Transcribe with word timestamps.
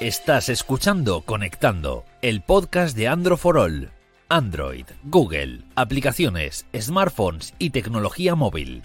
Estás 0.00 0.48
escuchando 0.48 1.22
Conectando, 1.22 2.04
el 2.22 2.40
podcast 2.40 2.96
de 2.96 3.08
Android 3.08 3.36
for 3.36 3.58
All. 3.58 3.90
Android, 4.28 4.86
Google, 5.02 5.64
aplicaciones, 5.74 6.68
smartphones 6.72 7.52
y 7.58 7.70
tecnología 7.70 8.36
móvil. 8.36 8.84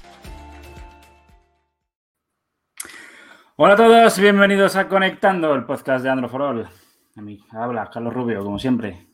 Hola 3.58 3.76
a 3.76 3.78
todos, 3.78 4.18
bienvenidos 4.18 4.76
a 4.76 4.88
Conectando, 4.90 5.54
el 5.54 5.66
podcast 5.66 6.04
de 6.04 6.10
Android 6.10 6.32
for 6.32 6.42
All. 6.42 6.68
A 7.16 7.22
mí 7.22 7.40
habla 7.52 7.92
Carlos 7.94 8.12
Rubio, 8.12 8.42
como 8.42 8.58
siempre. 8.58 9.08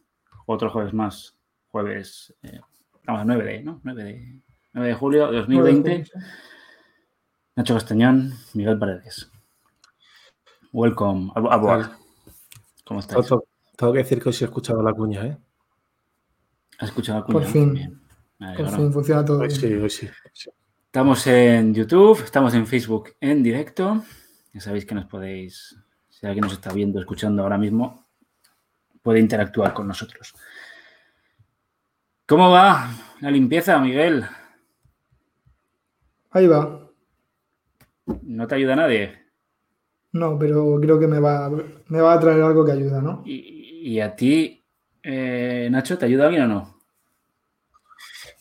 Otro 0.46 0.70
jueves 0.70 0.94
más, 0.94 1.38
jueves, 1.68 2.34
eh, 2.44 2.62
estamos 2.96 3.20
a 3.20 3.26
9 3.26 3.44
de, 3.44 3.62
¿no? 3.62 3.82
9 3.84 4.04
de, 4.06 4.42
9 4.72 4.88
de 4.88 4.96
julio 4.96 5.32
de 5.32 5.40
2020. 5.40 6.06
Nacho 7.58 7.74
Castañón, 7.74 8.36
Miguel 8.54 8.80
Paredes. 8.80 9.30
Welcome. 10.72 11.32
¿Cómo 12.86 13.00
estás? 13.00 13.28
Tengo, 13.28 13.44
tengo, 13.76 13.94
que 13.94 14.00
decir 14.00 14.22
que 14.22 14.30
hoy 14.30 14.34
sí 14.34 14.44
he 14.44 14.48
escuchado 14.48 14.84
la 14.84 14.94
cuña, 14.94 15.26
¿eh? 15.26 15.38
¿Has 16.78 16.90
escuchado 16.90 17.20
la 17.20 17.26
cuña? 17.26 17.40
Por 17.40 17.48
fin. 17.48 18.02
Por 18.58 18.70
fin 18.70 18.94
funciona 18.94 19.26
todo. 19.26 19.40
Hoy 19.40 19.52
sí, 19.52 19.66
hoy 19.66 19.90
sí, 19.90 20.08
sí. 20.34 20.50
Estamos 20.86 21.26
en 21.28 21.74
YouTube, 21.74 22.24
estamos 22.24 22.54
en 22.54 22.68
Facebook 22.68 23.16
en 23.20 23.44
directo. 23.44 24.04
Ya 24.54 24.62
sabéis 24.62 24.86
que 24.86 24.96
nos 24.96 25.06
podéis, 25.06 25.76
si 26.10 26.26
alguien 26.26 26.44
nos 26.44 26.54
está 26.54 26.72
viendo, 26.72 27.00
escuchando 27.00 27.44
ahora 27.44 27.58
mismo, 27.58 28.08
puede 29.02 29.20
interactuar 29.20 29.74
con 29.74 29.88
nosotros. 29.88 30.34
¿Cómo 32.26 32.52
va 32.52 32.92
la 33.22 33.32
limpieza, 33.32 33.80
Miguel? 33.80 34.26
Ahí 36.32 36.48
va. 36.48 36.88
¿No 38.22 38.48
te 38.48 38.56
ayuda 38.56 38.76
nadie? 38.76 39.29
No, 40.12 40.38
pero 40.40 40.80
creo 40.82 41.00
que 41.00 41.08
me 41.08 41.20
va, 41.20 41.50
me 41.88 42.02
va 42.02 42.14
a 42.14 42.20
traer 42.20 42.42
algo 42.42 42.66
que 42.66 42.72
ayuda, 42.72 43.02
¿no? 43.02 43.22
¿Y, 43.26 43.82
y 43.94 44.00
a 44.02 44.16
ti, 44.16 44.64
eh, 45.04 45.68
Nacho, 45.72 45.98
te 45.98 46.06
ayuda 46.06 46.26
alguien 46.26 46.44
o 46.44 46.48
no? 46.48 46.76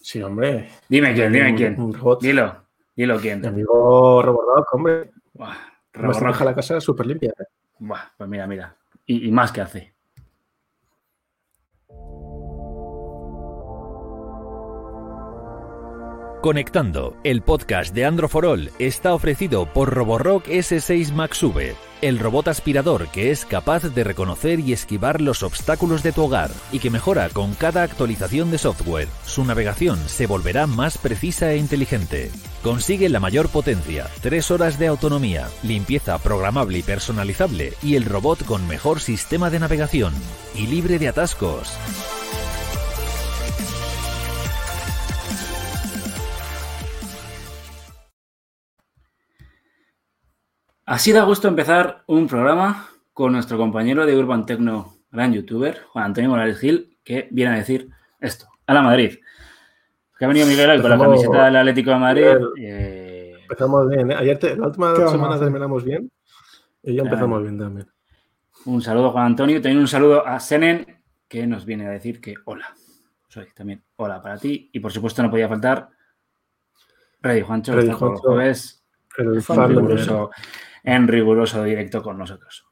Sí, 0.00 0.22
hombre. 0.22 0.70
Dime 0.88 1.12
quién, 1.14 1.32
dime 1.32 1.50
Un- 1.50 1.56
quién. 1.56 1.80
un 1.80 1.92
robot. 1.92 2.22
Dilo, 2.22 2.64
dilo 2.96 3.18
quién. 3.18 3.40
Mi 3.42 3.48
amigo 3.48 4.22
Robordoc, 4.22 4.72
hombre. 4.74 5.10
Buah, 5.34 5.56
deja 5.92 6.44
la 6.44 6.54
casa 6.54 6.80
súper 6.80 7.06
limpia. 7.06 7.30
¿eh? 7.38 7.44
Buah, 7.78 8.00
pues 8.16 8.30
mira, 8.30 8.46
mira. 8.46 8.74
Y, 9.04 9.28
y 9.28 9.32
más 9.32 9.52
que 9.52 9.60
hace. 9.60 9.94
Conectando, 16.40 17.16
el 17.24 17.42
podcast 17.42 17.92
de 17.92 18.06
Android 18.06 18.30
for 18.30 18.46
All 18.46 18.70
está 18.78 19.12
ofrecido 19.12 19.66
por 19.72 19.92
Roborock 19.92 20.46
S6 20.46 21.12
Max 21.12 21.42
V, 21.42 21.74
el 22.00 22.20
robot 22.20 22.46
aspirador 22.46 23.08
que 23.08 23.32
es 23.32 23.44
capaz 23.44 23.82
de 23.82 24.04
reconocer 24.04 24.60
y 24.60 24.72
esquivar 24.72 25.20
los 25.20 25.42
obstáculos 25.42 26.04
de 26.04 26.12
tu 26.12 26.22
hogar 26.22 26.52
y 26.70 26.78
que 26.78 26.90
mejora 26.90 27.28
con 27.30 27.54
cada 27.54 27.82
actualización 27.82 28.52
de 28.52 28.58
software. 28.58 29.08
Su 29.26 29.44
navegación 29.44 29.98
se 30.06 30.28
volverá 30.28 30.68
más 30.68 30.96
precisa 30.96 31.50
e 31.50 31.56
inteligente. 31.56 32.30
Consigue 32.62 33.08
la 33.08 33.18
mayor 33.18 33.48
potencia, 33.48 34.06
3 34.22 34.52
horas 34.52 34.78
de 34.78 34.86
autonomía, 34.86 35.48
limpieza 35.64 36.18
programable 36.18 36.78
y 36.78 36.82
personalizable 36.82 37.72
y 37.82 37.96
el 37.96 38.04
robot 38.04 38.44
con 38.44 38.68
mejor 38.68 39.00
sistema 39.00 39.50
de 39.50 39.58
navegación 39.58 40.14
y 40.54 40.68
libre 40.68 41.00
de 41.00 41.08
atascos. 41.08 41.76
Así 50.88 51.12
da 51.12 51.22
gusto 51.24 51.48
empezar 51.48 52.02
un 52.06 52.26
programa 52.26 52.88
con 53.12 53.32
nuestro 53.32 53.58
compañero 53.58 54.06
de 54.06 54.16
Urban 54.16 54.46
Tecno, 54.46 54.94
gran 55.10 55.34
youtuber, 55.34 55.82
Juan 55.92 56.06
Antonio 56.06 56.30
Morales 56.30 56.58
Gil, 56.58 56.96
que 57.04 57.28
viene 57.30 57.52
a 57.54 57.58
decir 57.58 57.90
esto, 58.20 58.46
a 58.66 58.72
la 58.72 58.80
Madrid. 58.80 59.18
Que 60.18 60.24
ha 60.24 60.28
venido 60.28 60.46
Miguel 60.46 60.70
hoy 60.70 60.80
con 60.80 60.90
la 60.90 60.98
camiseta 60.98 61.44
del 61.44 61.56
Atlético 61.56 61.90
de 61.90 61.96
Madrid. 61.98 62.26
Eh, 62.58 63.34
Empezamos 63.42 63.88
bien. 63.90 64.10
¿eh? 64.12 64.14
Ayer, 64.18 64.38
te- 64.38 64.56
la 64.56 64.66
última 64.68 64.94
¿Qué 64.94 65.00
vamos 65.00 65.12
a 65.12 65.16
semana 65.16 65.38
terminamos 65.38 65.84
bien. 65.84 66.10
Y 66.82 66.94
ya 66.94 67.02
empezamos 67.02 67.42
bien 67.42 67.58
también. 67.58 67.86
un 68.64 68.80
saludo, 68.80 69.10
Juan 69.10 69.26
Antonio. 69.26 69.60
También 69.60 69.80
un 69.80 69.88
saludo 69.88 70.26
a 70.26 70.40
Senen, 70.40 71.02
que 71.28 71.46
nos 71.46 71.66
viene 71.66 71.86
a 71.86 71.90
decir 71.90 72.18
que 72.20 72.34
hola. 72.46 72.74
Soy 73.28 73.46
también 73.54 73.84
hola 73.96 74.22
para 74.22 74.38
ti. 74.38 74.70
Y 74.72 74.80
por 74.80 74.90
supuesto 74.90 75.22
no 75.22 75.30
podía 75.30 75.48
faltar 75.48 75.90
Ready 77.20 77.42
Juancho, 77.42 77.74
los 77.74 77.84
Juancho. 77.94 78.22
jueves 78.22 78.84
El 79.18 79.42
Fan 79.42 79.56
fan 79.56 80.28
en 80.94 81.06
riguroso. 81.08 81.62
Directo 81.64 82.02
con 82.02 82.16
nosotros. 82.18 82.64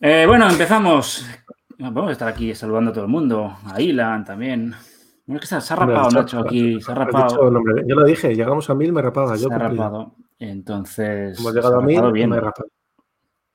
Eh, 0.00 0.24
bueno, 0.26 0.48
empezamos. 0.48 1.26
Vamos 1.78 2.08
a 2.08 2.12
estar 2.12 2.28
aquí 2.28 2.54
saludando 2.54 2.90
a 2.90 2.94
todo 2.94 3.04
el 3.04 3.10
mundo. 3.10 3.56
A 3.66 3.80
Ilan 3.80 4.24
también. 4.24 4.74
Bueno, 5.26 5.36
es 5.36 5.40
que 5.42 5.46
se 5.46 5.54
ha- 5.56 5.60
se 5.60 5.72
ha 5.72 5.76
rapado, 5.76 6.10
Nacho, 6.10 6.40
aquí. 6.40 6.80
Se 6.80 6.92
ha 6.92 6.94
dicho 6.94 6.94
rapado. 6.94 7.52
Yo 7.86 7.94
lo 7.94 8.04
dije, 8.04 8.34
llegamos 8.34 8.68
a 8.70 8.74
mil, 8.74 8.92
me 8.92 9.02
rapaba. 9.02 9.36
Se 9.36 9.42
Yo 9.44 9.48
ha 9.52 9.58
cumplido. 9.58 9.84
rapado. 9.84 10.14
Entonces. 10.38 11.38
Hemos 11.38 11.42
se 11.52 11.58
ha 11.58 11.62
llegado 11.62 11.78
a 11.80 11.82
mil, 11.82 12.12
bien. 12.12 12.30
me 12.30 12.36
he 12.36 12.40
rapado. 12.40 12.68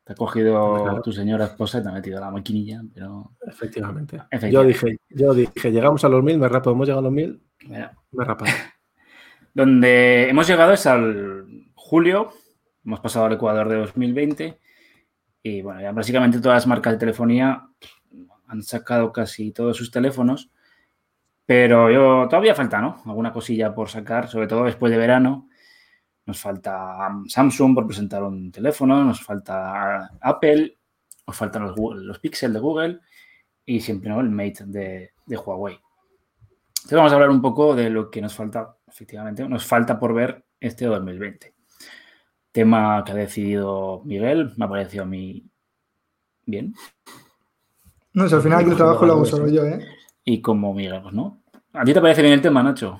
Te 0.04 0.14
ha 0.14 0.16
cogido 0.16 0.84
Claro. 0.84 1.02
tu 1.02 1.12
señora 1.12 1.46
esposa 1.46 1.80
y 1.80 1.84
te 1.84 1.90
ha 1.90 1.92
metido 1.92 2.20
la 2.20 2.30
maquinilla, 2.30 2.82
pero. 2.94 3.32
Efectivamente. 3.48 4.22
Yo 4.52 4.64
dije, 4.64 4.98
yo 5.10 5.34
dije, 5.34 5.72
llegamos 5.72 6.04
a 6.06 6.10
los 6.10 6.24
mil, 6.24 6.38
me 6.38 6.48
rapo. 6.48 6.72
Hemos 6.72 6.86
llegado 6.88 7.00
a 7.00 7.04
los 7.04 7.12
mil, 7.12 7.42
Mira, 7.68 7.92
me 8.12 8.24
he 8.24 8.28
rapado. 8.28 8.52
Donde 9.54 10.30
hemos 10.30 10.48
llegado 10.48 10.74
es 10.74 10.86
al 10.86 11.46
julio, 11.86 12.34
hemos 12.84 13.00
pasado 13.00 13.26
al 13.26 13.34
Ecuador 13.34 13.70
de 13.70 13.76
2020 13.76 14.60
y 15.44 15.62
bueno, 15.62 15.82
ya 15.82 15.92
básicamente 15.92 16.40
todas 16.40 16.56
las 16.56 16.68
marcas 16.68 16.94
de 16.94 16.98
telefonía 16.98 17.70
han 18.48 18.64
sacado 18.64 19.14
casi 19.14 19.52
todos 19.52 19.78
sus 19.78 19.92
teléfonos, 19.92 20.50
pero 21.46 21.92
yo 21.92 22.28
todavía 22.28 22.56
falta, 22.56 22.82
¿no? 22.82 23.04
Alguna 23.06 23.32
cosilla 23.32 23.76
por 23.76 23.88
sacar, 23.88 24.28
sobre 24.28 24.48
todo 24.48 24.64
después 24.64 24.92
de 24.92 24.98
verano. 24.98 25.48
Nos 26.26 26.42
falta 26.42 27.08
Samsung 27.28 27.76
por 27.76 27.86
presentar 27.86 28.24
un 28.24 28.52
teléfono, 28.52 29.04
nos 29.04 29.22
falta 29.22 30.10
Apple, 30.22 30.80
nos 31.28 31.38
faltan 31.38 31.68
los, 31.68 31.76
los 31.78 32.18
Pixel 32.18 32.52
de 32.52 32.60
Google 32.60 33.00
y 33.64 33.80
siempre 33.80 34.12
el 34.12 34.32
Mate 34.32 34.66
de, 34.66 35.12
de 35.24 35.38
Huawei. 35.38 35.80
Entonces 36.78 36.98
vamos 36.98 37.12
a 37.12 37.16
hablar 37.16 37.30
un 37.30 37.44
poco 37.44 37.76
de 37.76 37.92
lo 37.92 38.10
que 38.10 38.24
nos 38.24 38.34
falta, 38.34 38.76
efectivamente, 38.88 39.48
nos 39.48 39.68
falta 39.68 40.00
por 40.00 40.16
ver 40.16 40.44
este 40.60 40.86
2020. 40.86 41.55
Tema 42.56 43.04
que 43.06 43.12
ha 43.12 43.16
decidido 43.16 44.02
Miguel, 44.06 44.54
me 44.56 44.64
ha 44.64 44.70
parecido 44.70 45.04
a 45.04 45.08
mí 45.08 45.46
bien. 46.46 46.74
No 48.14 48.30
sé, 48.30 48.36
al 48.36 48.42
final 48.42 48.62
aquí 48.62 48.70
el 48.70 48.78
trabajo 48.78 49.06
lo 49.06 49.12
hago 49.12 49.26
solo 49.26 49.50
yo, 49.50 49.66
¿eh? 49.66 49.86
Y 50.24 50.42
como 50.42 50.74
Miguel, 50.74 51.02
pues 51.02 51.14
no. 51.14 51.44
¿A 51.74 51.84
ti 51.84 51.94
te 51.94 52.00
parece 52.00 52.22
bien 52.22 52.34
el 52.36 52.42
tema, 52.42 52.64
Nacho? 52.64 52.98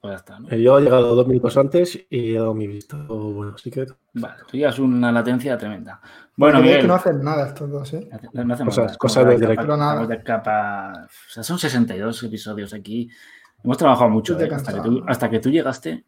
Pues 0.00 0.12
ya 0.12 0.16
está, 0.18 0.38
¿no? 0.38 0.48
Eh, 0.52 0.62
Yo 0.62 0.78
he 0.78 0.82
llegado 0.82 1.16
dos 1.16 1.26
minutos 1.26 1.56
antes 1.56 2.06
y 2.08 2.30
he 2.32 2.38
dado 2.38 2.54
mi 2.54 2.68
visto 2.68 2.96
bueno, 3.08 3.54
así 3.56 3.72
que 3.72 3.86
Vale, 4.14 4.36
tú 4.48 4.56
llevas 4.56 4.78
una 4.78 5.10
latencia 5.10 5.58
tremenda. 5.58 6.00
Bueno, 6.36 6.58
es 6.58 6.62
Miguel, 6.64 6.80
que 6.82 6.86
no 6.86 6.94
hacen 6.94 7.20
nada 7.24 7.48
estos 7.48 7.68
dos, 7.68 7.92
¿eh? 7.94 8.08
no, 8.34 8.44
no 8.44 8.54
hacemos 8.54 8.74
Cosas- 8.76 8.86
nada, 8.86 8.98
cosas 8.98 9.24
de 9.26 9.30
capa- 9.34 9.40
directo. 9.40 9.76
Nada. 9.76 9.90
estamos 9.94 10.08
de 10.10 10.22
capa. 10.22 10.92
O 11.08 11.30
sea, 11.32 11.42
son 11.42 11.58
62 11.58 12.22
episodios 12.22 12.72
aquí. 12.72 13.10
Hemos 13.64 13.76
trabajado 13.76 14.10
mucho, 14.10 14.34
¿eh? 14.38 14.44
hasta, 14.44 14.70
que 14.70 14.78
cansado. 14.78 14.82
tú, 14.84 15.04
hasta 15.08 15.28
que 15.28 15.40
tú 15.40 15.50
llegaste. 15.50 16.04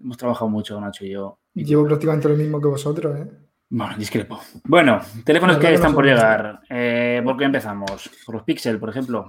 Hemos 0.00 0.16
trabajado 0.16 0.48
mucho, 0.48 0.80
Nacho 0.80 1.04
y 1.04 1.10
yo. 1.10 1.38
Y 1.54 1.64
Llevo 1.64 1.84
prácticamente 1.86 2.28
lo 2.28 2.36
mismo 2.36 2.60
que 2.60 2.68
vosotros, 2.68 3.16
¿eh? 3.18 3.28
Bueno, 3.70 3.96
discrepo. 3.98 4.40
Bueno, 4.64 5.00
teléfonos 5.24 5.58
que 5.58 5.74
están 5.74 5.92
por 5.94 6.04
llegar. 6.04 6.60
Eh, 6.70 7.20
¿Por 7.24 7.36
qué 7.36 7.44
empezamos? 7.44 8.08
Por 8.24 8.36
los 8.36 8.44
Pixel, 8.44 8.78
por 8.78 8.88
ejemplo. 8.90 9.28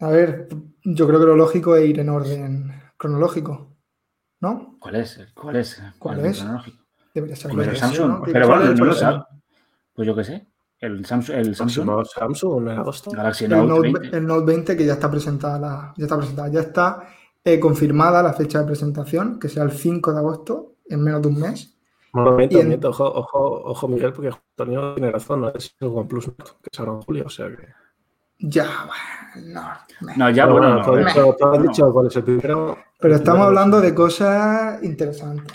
A 0.00 0.08
ver, 0.08 0.48
yo 0.84 1.06
creo 1.06 1.20
que 1.20 1.26
lo 1.26 1.36
lógico 1.36 1.76
es 1.76 1.86
ir 1.88 2.00
en 2.00 2.08
orden 2.08 2.72
cronológico, 2.96 3.76
¿no? 4.40 4.76
¿Cuál 4.80 4.96
es? 4.96 5.20
¿Cuál 5.34 5.56
es? 5.56 5.82
¿Cuál 5.98 6.20
El 6.20 6.26
es? 6.26 6.38
cronológico. 6.38 6.84
Debería 7.14 7.36
ser 7.36 7.50
Pues 7.52 7.68
el 7.68 7.76
Samsung. 7.76 8.08
¿no? 8.08 8.22
Pero 8.24 8.46
bueno, 8.48 8.62
¿Cuál 8.62 8.74
no 8.76 8.84
lo 8.86 8.92
es? 8.92 8.98
sabe. 8.98 9.22
Pues 9.92 10.06
yo 10.06 10.14
qué 10.16 10.24
sé. 10.24 10.46
El 10.80 11.04
Samsung, 11.04 11.36
el 11.36 11.54
Samsung 11.54 11.86
próximo 11.86 12.04
Samsung 12.26 12.68
en 12.70 12.78
agosto. 12.78 13.10
Galaxy 13.10 13.44
El 13.44 13.50
Note, 13.50 13.68
Note, 13.68 13.92
20. 13.92 14.16
el 14.16 14.26
Note 14.26 14.46
20 14.46 14.76
que 14.76 14.84
ya 14.86 14.94
está 14.94 15.10
presentada, 15.10 15.58
la- 15.58 15.94
ya 15.96 16.04
está 16.04 16.16
presentada, 16.16 16.48
ya 16.48 16.60
está 16.60 17.02
eh, 17.44 17.60
confirmada 17.60 18.22
la 18.22 18.32
fecha 18.32 18.60
de 18.60 18.66
presentación, 18.66 19.38
que 19.38 19.48
sea 19.48 19.62
el 19.64 19.72
5 19.72 20.12
de 20.12 20.18
agosto, 20.18 20.76
en 20.86 21.02
menos 21.02 21.22
de 21.22 21.28
un 21.28 21.40
mes. 21.40 21.76
No, 22.14 22.32
miento, 22.32 22.58
Y 22.58 22.60
en- 22.60 22.68
miento, 22.68 22.90
ojo, 22.90 23.04
ojo, 23.04 23.62
ojo, 23.64 23.88
Miguel, 23.88 24.12
porque 24.12 24.30
Antonio 24.30 24.94
tiene 24.94 25.10
razón, 25.10 25.40
no 25.42 25.48
es 25.50 25.74
el 25.80 25.88
OnePlus 25.88 26.26
que 26.26 26.68
es 26.72 26.78
ahora 26.80 26.92
en 26.92 27.02
julio, 27.02 27.24
o 27.26 27.30
sea 27.30 27.48
que... 27.48 27.68
Ya, 28.38 28.66
bueno, 29.34 29.52
no. 30.00 30.14
No, 30.16 30.30
ya, 30.30 30.44
Pero 30.44 30.52
bueno, 30.58 30.74
bueno, 30.84 30.92
no, 30.92 31.04
dicho- 31.06 31.36
tú 31.38 31.46
has 31.46 31.62
dicho 31.62 31.92
cuál 31.92 32.06
es 32.06 32.16
el 32.16 32.24
primero. 32.24 32.78
Pero 33.00 33.14
estamos 33.14 33.46
hablando 33.46 33.80
de 33.80 33.94
cosas 33.94 34.82
interesantes. 34.82 35.52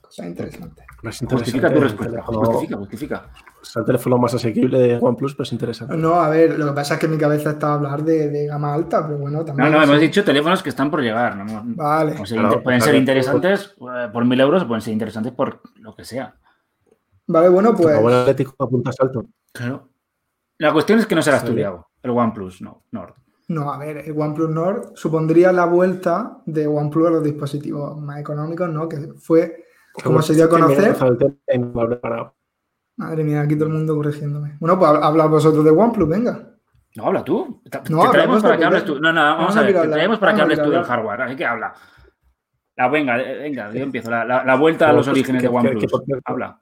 Cosas 0.00 0.26
interesantes. 0.26 0.84
Más 1.02 1.18
Justifica 1.18 1.72
tu 1.72 1.80
respuesta. 1.80 2.12
teléfono- 2.16 2.44
Justifica, 2.44 2.76
justifica. 2.76 3.30
es 3.62 3.76
el 3.76 3.84
teléfono 3.84 4.18
más 4.18 4.34
asequible 4.34 4.78
de 4.78 4.98
OnePlus, 5.00 5.34
pero 5.34 5.42
es 5.44 5.52
interesante. 5.52 5.96
No, 5.96 6.14
a 6.14 6.28
ver, 6.28 6.58
lo 6.58 6.66
que 6.66 6.72
pasa 6.72 6.94
es 6.94 7.00
que 7.00 7.06
en 7.06 7.12
mi 7.12 7.18
cabeza 7.18 7.50
está 7.50 7.74
hablar 7.74 8.02
de, 8.02 8.28
de 8.30 8.46
gama 8.46 8.74
alta, 8.74 9.06
pero 9.06 9.18
bueno, 9.18 9.38
No, 9.38 9.44
también. 9.44 9.70
no, 9.70 9.76
eso- 9.82 9.84
hemos 9.90 10.00
dicho 10.00 10.24
teléfonos 10.24 10.62
que 10.62 10.70
están 10.70 10.90
por 10.90 11.00
llegar. 11.00 11.36
¿no? 11.36 11.62
Vale. 11.76 12.12
o 12.20 12.26
sea, 12.26 12.38
Claro, 12.40 12.62
pueden 12.62 12.80
claro. 12.80 12.84
ser 12.92 12.94
interesantes 12.96 13.74
eh, 13.80 14.08
por 14.12 14.24
mil 14.24 14.40
euros 14.40 14.62
o 14.62 14.66
pueden 14.66 14.80
ser 14.82 14.92
interesantes 14.92 15.32
por 15.32 15.60
lo 15.76 15.94
que 15.94 16.04
sea. 16.04 16.34
Vale, 17.26 17.48
bueno, 17.48 17.74
pues. 17.76 17.94
Como 17.96 18.08
atlético 18.08 18.54
apunta 18.58 18.90
salto. 18.92 19.26
Claro. 19.52 19.88
La 20.58 20.72
cuestión 20.72 20.98
es 20.98 21.06
que 21.06 21.14
no 21.14 21.22
se 21.22 21.30
la 21.30 21.36
ha 21.36 21.40
Sí. 21.40 21.46
estudiado 21.46 21.86
el 22.02 22.10
OnePlus, 22.10 22.62
no, 22.62 22.82
Nord. 22.90 23.14
No, 23.48 23.72
a 23.72 23.78
ver, 23.78 23.98
el 23.98 24.20
OnePlus 24.20 24.50
Nord 24.50 24.92
supondría 24.94 25.52
la 25.52 25.64
vuelta 25.66 26.38
de 26.44 26.66
OnePlus 26.66 27.06
a 27.06 27.10
los 27.10 27.22
dispositivos 27.24 27.96
más 28.00 28.18
económicos, 28.20 28.68
¿no? 28.68 28.88
Que 28.88 29.12
fue, 29.18 29.64
como 30.04 30.22
se 30.22 30.34
dio 30.34 30.44
a 30.44 30.48
que 30.48 30.52
conocer. 30.56 30.96
Madre 32.96 33.22
mía, 33.24 33.42
aquí 33.42 33.54
todo 33.54 33.66
el 33.68 33.74
mundo 33.74 33.94
corrigiéndome. 33.94 34.56
Bueno, 34.58 34.78
pues 34.78 34.90
hablad 34.90 35.28
vosotros 35.28 35.64
de 35.64 35.70
OnePlus, 35.70 36.08
venga. 36.08 36.50
No, 36.96 37.06
habla 37.06 37.22
tú. 37.22 37.62
Te, 37.70 37.78
No, 37.90 38.00
habla 38.00 38.12
traemos 38.12 38.42
para 38.42 38.56
que 38.56 38.64
hables 38.64 38.84
tú. 38.84 38.94
No, 38.98 39.12
no, 39.12 39.20
vamos 39.20 39.38
Vamos 39.38 39.56
a 39.56 39.60
a 39.60 39.62
ver. 39.62 39.80
Te 39.82 39.88
traemos 39.88 40.18
para 40.18 40.32
que 40.34 40.38
vamos 40.40 40.58
a 40.58 40.60
hables 40.62 40.62
tú 40.68 40.70
del 40.72 40.84
hardware. 40.84 41.22
Así 41.22 41.36
que 41.36 41.44
habla. 41.46 41.74
La, 42.76 42.88
venga, 42.88 43.20
eh, 43.20 43.38
venga, 43.38 43.72
yo 43.72 43.82
empiezo. 43.82 44.10
La, 44.10 44.24
la- 44.24 44.44
la 44.44 44.56
vuelta 44.56 44.88
a 44.88 44.92
los 44.92 45.06
Pues, 45.06 45.16
orígenes 45.16 45.42
que- 45.42 45.48
de 45.48 45.52
que- 45.52 45.58
OnePlus. 45.58 46.02
que, 46.06 46.20
Habla. 46.24 46.60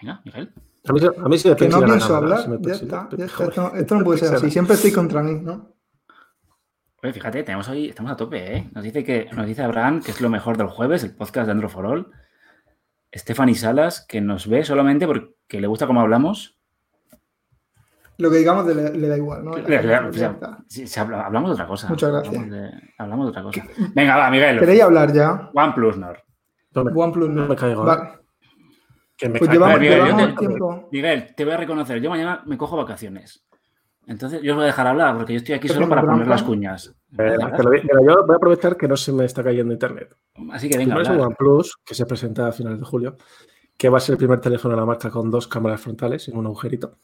Venga, 0.00 0.20
Miguel. 0.24 0.52
A 0.88 0.92
mí, 0.92 1.00
se- 1.00 1.06
a 1.06 1.28
mí 1.28 1.38
sí 1.38 1.48
me 1.48 1.56
Que 1.56 1.68
no 1.68 1.82
pienso 1.84 2.16
hablar, 2.16 2.60
ya 2.62 2.72
está. 2.74 3.08
ya 3.16 3.24
está. 3.24 3.72
esto 3.74 3.94
no 3.96 4.04
puede 4.04 4.18
ser 4.20 4.34
así. 4.34 4.50
Siempre 4.50 4.74
estoy 4.74 4.92
contra 4.92 5.22
mí, 5.22 5.34
¿no? 5.40 5.75
Oye, 7.06 7.12
fíjate, 7.12 7.44
tenemos 7.44 7.68
hoy, 7.68 7.88
estamos 7.90 8.10
a 8.10 8.16
tope, 8.16 8.56
¿eh? 8.56 8.68
Nos 8.74 8.82
dice 8.82 9.04
que, 9.04 9.28
nos 9.32 9.46
dice 9.46 9.62
Abraham 9.62 10.02
que 10.02 10.10
es 10.10 10.20
lo 10.20 10.28
mejor 10.28 10.56
del 10.56 10.66
jueves, 10.66 11.04
el 11.04 11.14
podcast 11.14 11.46
de 11.46 11.52
Andro 11.52 11.68
for 11.68 11.86
All. 11.86 12.10
Stephanie 13.14 13.54
Salas, 13.54 14.04
que 14.08 14.20
nos 14.20 14.48
ve 14.48 14.64
solamente 14.64 15.06
porque 15.06 15.60
le 15.60 15.68
gusta 15.68 15.86
cómo 15.86 16.00
hablamos. 16.00 16.58
Lo 18.18 18.28
que 18.28 18.38
digamos 18.38 18.66
le, 18.66 18.90
le 18.98 19.06
da 19.08 19.16
igual, 19.16 19.44
¿no? 19.44 19.56
Le- 19.56 19.62
le- 19.62 19.86
Ya 19.88 20.04
o 20.08 20.12
sea, 20.12 20.30
está. 20.32 20.58
sí, 20.66 20.88
sí, 20.88 20.98
habla- 20.98 21.26
hablamos 21.26 21.50
de 21.50 21.54
otra 21.54 21.68
cosa. 21.68 21.88
Muchas 21.88 22.10
gracias. 22.10 22.34
Hablamos 22.34 22.50
de, 22.58 22.70
hablamos 22.98 23.26
de 23.26 23.30
otra 23.30 23.42
cosa. 23.44 23.64
Venga, 23.94 24.16
va, 24.16 24.28
Miguel. 24.30 24.58
¿Queréis 24.58 24.82
hablar 24.82 25.12
ya? 25.12 25.48
OnePlus 25.54 25.98
Nord. 25.98 26.18
OnePlus 26.74 27.28
no 27.28 27.34
Nord. 27.42 27.50
me 27.50 27.54
caigo. 27.56 27.82
¿eh? 27.84 27.86
Vale. 27.86 28.10
Que 29.16 29.28
me 29.28 29.38
Pues 29.38 29.48
caigo. 29.48 29.52
llevamos, 29.64 29.80
Miguel, 29.80 30.02
llevamos 30.04 30.26
te- 30.34 30.34
tiempo. 30.40 30.88
Miguel, 30.90 31.34
te 31.36 31.44
voy 31.44 31.54
a 31.54 31.56
reconocer. 31.58 32.00
Yo 32.00 32.10
mañana 32.10 32.42
me 32.46 32.58
cojo 32.58 32.76
vacaciones. 32.76 33.46
Entonces, 34.08 34.40
yo 34.42 34.52
os 34.52 34.56
voy 34.56 34.64
a 34.64 34.66
dejar 34.66 34.86
hablar 34.88 35.14
porque 35.16 35.34
yo 35.34 35.36
estoy 35.38 35.54
aquí 35.54 35.66
Estás 35.68 35.76
solo 35.76 35.88
para 35.88 36.02
poner 36.02 36.26
las 36.26 36.42
cuñas. 36.42 36.95
Eh, 37.18 37.36
voy- 37.62 37.80
mira, 37.82 37.94
yo 38.04 38.24
voy 38.26 38.34
a 38.34 38.36
aprovechar 38.36 38.76
que 38.76 38.88
no 38.88 38.96
se 38.96 39.12
me 39.12 39.24
está 39.24 39.42
cayendo 39.42 39.72
internet. 39.72 40.14
Así 40.52 40.68
que 40.68 40.76
venga, 40.78 40.94
Primero 40.96 41.14
es 41.14 41.18
el 41.18 41.24
OnePlus, 41.26 41.76
que 41.84 41.94
se 41.94 42.04
presenta 42.06 42.48
a 42.48 42.52
finales 42.52 42.78
de 42.80 42.84
julio, 42.86 43.16
que 43.76 43.88
va 43.88 43.98
a 43.98 44.00
ser 44.00 44.14
el 44.14 44.18
primer 44.18 44.40
teléfono 44.40 44.74
de 44.74 44.80
la 44.80 44.86
marca 44.86 45.10
con 45.10 45.30
dos 45.30 45.46
cámaras 45.48 45.80
frontales 45.80 46.28
en 46.28 46.36
un 46.36 46.46
agujerito. 46.46 46.98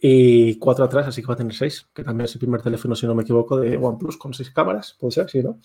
Y 0.00 0.58
cuatro 0.58 0.84
atrás, 0.84 1.06
así 1.06 1.20
que 1.22 1.28
va 1.28 1.34
a 1.34 1.36
tener 1.36 1.54
seis, 1.54 1.88
que 1.94 2.02
también 2.04 2.24
es 2.24 2.34
el 2.34 2.40
primer 2.40 2.60
teléfono, 2.60 2.94
si 2.96 3.06
no 3.06 3.14
me 3.14 3.22
equivoco, 3.22 3.58
de 3.58 3.76
OnePlus 3.76 4.16
con 4.16 4.34
seis 4.34 4.50
cámaras. 4.50 4.96
Puede 4.98 5.12
ser, 5.12 5.30
sí, 5.30 5.42
¿no? 5.42 5.58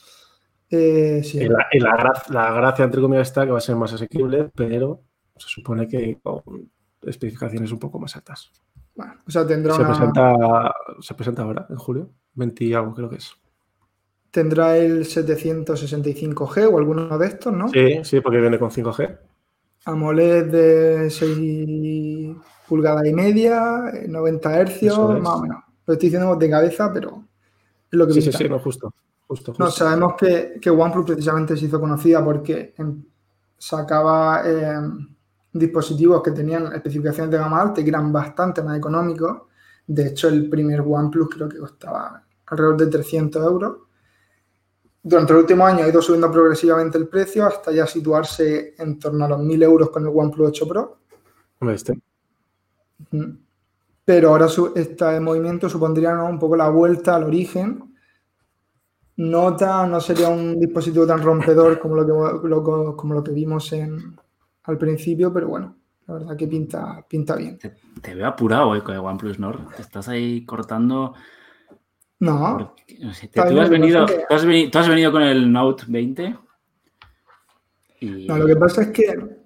Eh, 0.70 1.22
sí. 1.24 1.40
Y 1.40 1.48
la, 1.50 1.66
y 1.72 1.80
la 1.80 1.92
gra- 1.98 2.30
la 2.30 2.52
gracia, 2.54 2.86
entre 2.86 3.02
comillas, 3.02 3.28
está 3.28 3.46
que 3.46 3.52
va 3.52 3.58
a 3.58 3.62
ser 3.62 3.76
más 3.76 3.94
asequible, 3.94 4.50
pero 4.56 5.02
se 5.36 5.48
supone 5.50 5.88
que 5.88 6.20
con 6.22 6.42
especificaciones 7.02 7.72
un 7.72 7.80
poco 7.80 8.00
más 8.00 8.16
altas. 8.16 8.52
Bueno, 8.96 9.14
o 9.28 9.32
sea, 9.32 9.46
tendrá, 9.48 9.74
Se 9.76 9.82
una- 9.82 9.90
presenta, 9.90 10.76
se 11.00 11.14
presenta 11.14 11.42
ahora, 11.44 11.66
en 11.70 11.78
julio, 11.78 12.10
20 12.34 12.64
y 12.66 12.74
algo 12.74 12.94
creo 12.94 13.10
que 13.10 13.16
es. 13.18 13.32
Tendrá 14.32 14.78
el 14.78 15.06
765G 15.06 16.70
o 16.72 16.78
alguno 16.78 17.18
de 17.18 17.28
estos, 17.28 17.54
¿no? 17.54 17.68
Sí, 17.70 18.00
sí, 18.04 18.22
porque 18.22 18.40
viene 18.40 18.60
con 18.60 18.72
5G. 18.72 19.18
AMOLED 19.86 20.46
de 20.52 21.10
6 21.10 22.36
pulgadas 22.68 23.06
y 23.08 23.14
media, 23.14 23.90
eh, 23.94 24.08
90 24.08 24.60
hercios, 24.60 24.94
Eso 24.94 25.16
es. 25.16 25.22
más 25.24 25.34
o 25.36 25.42
menos. 25.42 25.64
Lo 25.86 25.94
estoy 25.94 26.10
diciendo 26.10 26.36
de 26.36 26.50
cabeza, 26.50 26.92
pero 26.94 27.24
es 27.92 27.98
lo 27.98 28.08
que 28.08 28.14
Sí, 28.14 28.22
sí, 28.22 28.28
pinta. 28.30 28.38
sí, 28.40 28.50
no, 28.50 28.60
justo. 28.60 28.94
justo, 29.28 29.54
No, 29.58 29.72
sabemos 29.72 30.14
que, 30.18 30.60
que 30.62 30.70
OnePlus 30.70 31.06
precisamente 31.06 31.56
se 31.56 31.66
hizo 31.66 31.80
conocida 31.80 32.24
porque 32.24 32.74
em, 32.78 33.04
sacaba 33.58 34.42
eh, 34.46 34.76
dispositivos 35.54 36.22
que 36.22 36.32
tenían 36.32 36.74
especificaciones 36.74 37.32
de 37.32 37.38
gama 37.38 37.62
alta 37.62 37.80
y 37.82 37.84
que 37.86 37.90
eran 37.90 38.12
bastante 38.12 38.62
más 38.62 38.78
económicos. 38.78 39.44
De 39.88 40.08
hecho, 40.08 40.28
el 40.28 40.50
primer 40.50 40.82
OnePlus 40.82 41.30
creo 41.30 41.48
que 41.50 41.58
costaba 41.60 42.24
alrededor 42.48 42.78
de 42.78 42.88
300 42.88 43.44
euros. 43.46 43.78
Durante 45.10 45.32
los 45.34 45.42
últimos 45.44 45.70
años 45.70 45.84
ha 45.84 45.88
ido 45.90 46.02
subiendo 46.02 46.30
progresivamente 46.32 46.98
el 46.98 47.08
precio 47.08 47.46
hasta 47.46 47.72
ya 47.72 47.88
situarse 47.88 48.76
en 48.78 49.00
torno 49.00 49.24
a 49.24 49.30
los 49.30 49.40
1000 49.40 49.64
euros 49.64 49.90
con 49.90 50.04
el 50.06 50.12
OnePlus 50.14 50.50
8 50.50 50.68
Pro. 50.68 50.98
Este. 51.72 52.00
Pero 54.06 54.30
ahora 54.30 54.48
su- 54.48 54.74
este 54.76 55.20
movimiento 55.20 55.70
supondría 55.70 56.14
¿no? 56.14 56.26
un 56.28 56.40
poco 56.40 56.56
la 56.56 56.70
vuelta 56.70 57.16
al 57.16 57.24
origen. 57.24 57.84
No, 59.18 59.56
tan- 59.56 59.92
no 59.92 60.00
sería 60.00 60.30
un 60.30 60.60
dispositivo 60.60 61.06
tan 61.08 61.22
rompedor 61.22 61.80
como 61.80 61.96
lo 61.96 62.06
que, 62.42 62.48
lo- 62.48 62.96
como 62.96 63.14
lo 63.14 63.24
que 63.24 63.32
vimos 63.32 63.72
en, 63.74 64.16
al 64.64 64.78
principio, 64.78 65.34
pero 65.34 65.48
bueno, 65.48 65.76
la 66.08 66.14
verdad 66.16 66.38
que 66.38 66.48
pinta, 66.48 67.04
pinta 67.08 67.36
bien. 67.36 67.58
Te, 67.58 67.74
te 68.02 68.14
veo 68.14 68.28
apurado 68.28 68.76
eh, 68.76 68.84
con 68.84 68.94
el 68.94 69.00
OnePlus 69.02 69.40
Nord. 69.40 69.60
Te 69.76 69.82
estás 69.82 70.08
ahí 70.10 70.46
cortando. 70.46 71.14
No, 72.20 72.58
porque, 72.76 72.98
no 73.00 73.14
sé, 73.14 73.28
te- 73.28 73.40
Está 73.40 73.50
tú, 73.50 73.60
has 73.62 73.70
venido, 73.70 74.06
que- 74.06 74.26
tú, 74.28 74.34
has 74.36 74.46
venido, 74.46 74.72
tú 74.72 74.78
has 74.80 74.88
venido 74.90 75.12
con 75.12 75.22
el 75.22 75.52
Note 75.52 75.84
20. 75.88 76.36
Y 78.00 78.28
no, 78.28 78.38
lo 78.38 78.46
que 78.48 78.56
pasa 78.56 78.82
es 78.84 78.88
que. 78.90 79.38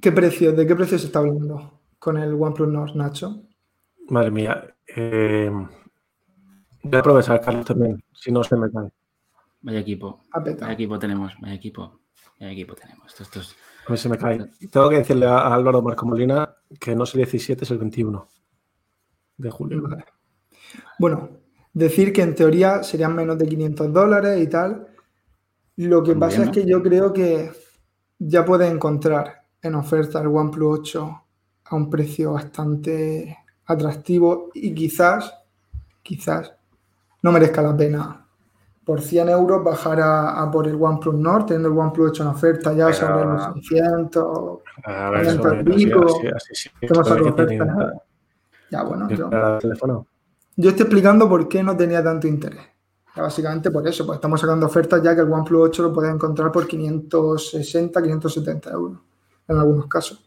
¿Qué 0.00 0.10
precio, 0.12 0.52
¿De 0.52 0.66
qué 0.66 0.74
precio 0.74 0.98
se 0.98 1.06
está 1.06 1.20
hablando 1.20 1.80
con 1.98 2.16
el 2.16 2.34
OnePlus 2.34 2.68
Nord, 2.68 2.94
Nacho? 2.96 3.42
Madre 4.08 4.30
mía. 4.30 4.74
Eh, 4.96 5.50
voy 6.82 6.94
a 6.96 6.98
aprovechar, 6.98 7.40
Carlos, 7.40 7.64
también, 7.66 8.02
si 8.12 8.32
no 8.32 8.42
se 8.42 8.56
me 8.56 8.70
cae. 8.70 8.90
Vaya 9.60 9.78
equipo. 9.80 10.22
Vaya 10.34 10.72
equipo 10.72 10.98
tenemos. 10.98 11.32
Vaya 11.40 11.54
equipo. 11.54 12.00
Vaya 12.40 12.52
equipo 12.52 12.74
tenemos. 12.74 13.06
Esto, 13.12 13.22
esto 13.22 13.40
es- 13.40 13.56
A 13.86 13.92
mí 13.92 13.96
se 13.98 14.08
me 14.08 14.18
cae. 14.18 14.38
Tengo 14.70 14.88
que 14.88 14.96
decirle 14.98 15.26
a, 15.26 15.38
a 15.38 15.54
Álvaro 15.54 15.82
Marco 15.82 16.06
Molina 16.06 16.52
que 16.80 16.96
no 16.96 17.04
es 17.04 17.14
el 17.14 17.18
17, 17.18 17.64
es 17.64 17.70
el 17.70 17.78
21 17.78 18.26
de 19.36 19.50
julio. 19.50 19.82
Vale. 19.82 20.04
Bueno, 20.98 21.28
decir 21.72 22.12
que 22.12 22.22
en 22.22 22.34
teoría 22.34 22.82
serían 22.82 23.14
menos 23.14 23.38
de 23.38 23.46
500 23.48 23.92
dólares 23.92 24.40
y 24.40 24.46
tal. 24.48 24.86
Lo 25.76 26.02
que 26.02 26.12
Muy 26.12 26.20
pasa 26.20 26.38
bien, 26.38 26.48
es 26.50 26.54
que 26.54 26.64
yo 26.66 26.82
creo 26.82 27.12
que 27.12 27.50
ya 28.18 28.44
puedes 28.44 28.70
encontrar 28.70 29.42
en 29.62 29.74
oferta 29.74 30.20
el 30.20 30.26
OnePlus 30.28 30.80
8 30.80 31.22
a 31.64 31.74
un 31.76 31.88
precio 31.88 32.32
bastante 32.32 33.38
atractivo 33.66 34.50
y 34.54 34.74
quizás, 34.74 35.32
quizás 36.02 36.52
no 37.22 37.32
merezca 37.32 37.62
la 37.62 37.76
pena 37.76 38.18
por 38.84 39.00
100 39.00 39.28
euros 39.28 39.62
bajar 39.64 40.00
a, 40.00 40.42
a 40.42 40.50
por 40.50 40.66
el 40.66 40.74
OnePlus 40.74 41.14
Nord, 41.14 41.46
teniendo 41.46 41.68
el 41.68 41.78
OnePlus 41.78 42.10
8 42.10 42.22
en 42.24 42.28
oferta 42.28 42.72
ya 42.74 42.86
Pero- 42.86 42.96
sobre 42.98 43.24
los 43.24 43.44
600. 43.54 44.58
A 44.84 45.10
ver, 45.10 45.30
sobre- 45.30 45.64
pico, 45.64 46.04
así, 46.04 46.26
así, 46.34 46.54
sí, 46.54 46.70
que 46.80 46.92
oferta, 46.92 47.46
Ya, 48.70 48.82
bueno, 48.82 49.08
yo, 49.10 49.30
el 49.30 49.58
teléfono. 49.60 50.06
Yo 50.56 50.70
estoy 50.70 50.84
explicando 50.84 51.28
por 51.28 51.48
qué 51.48 51.62
no 51.62 51.76
tenía 51.76 52.02
tanto 52.02 52.26
interés. 52.28 52.60
Básicamente 53.14 53.70
por 53.70 53.86
eso, 53.86 54.06
pues 54.06 54.16
estamos 54.16 54.40
sacando 54.40 54.64
ofertas 54.66 55.02
ya 55.02 55.14
que 55.14 55.20
el 55.20 55.30
OnePlus 55.30 55.68
8 55.68 55.82
lo 55.82 55.92
puedes 55.92 56.14
encontrar 56.14 56.50
por 56.50 56.66
560, 56.66 58.00
570 58.02 58.70
euros 58.70 58.98
en 59.48 59.58
algunos 59.58 59.86
casos. 59.86 60.24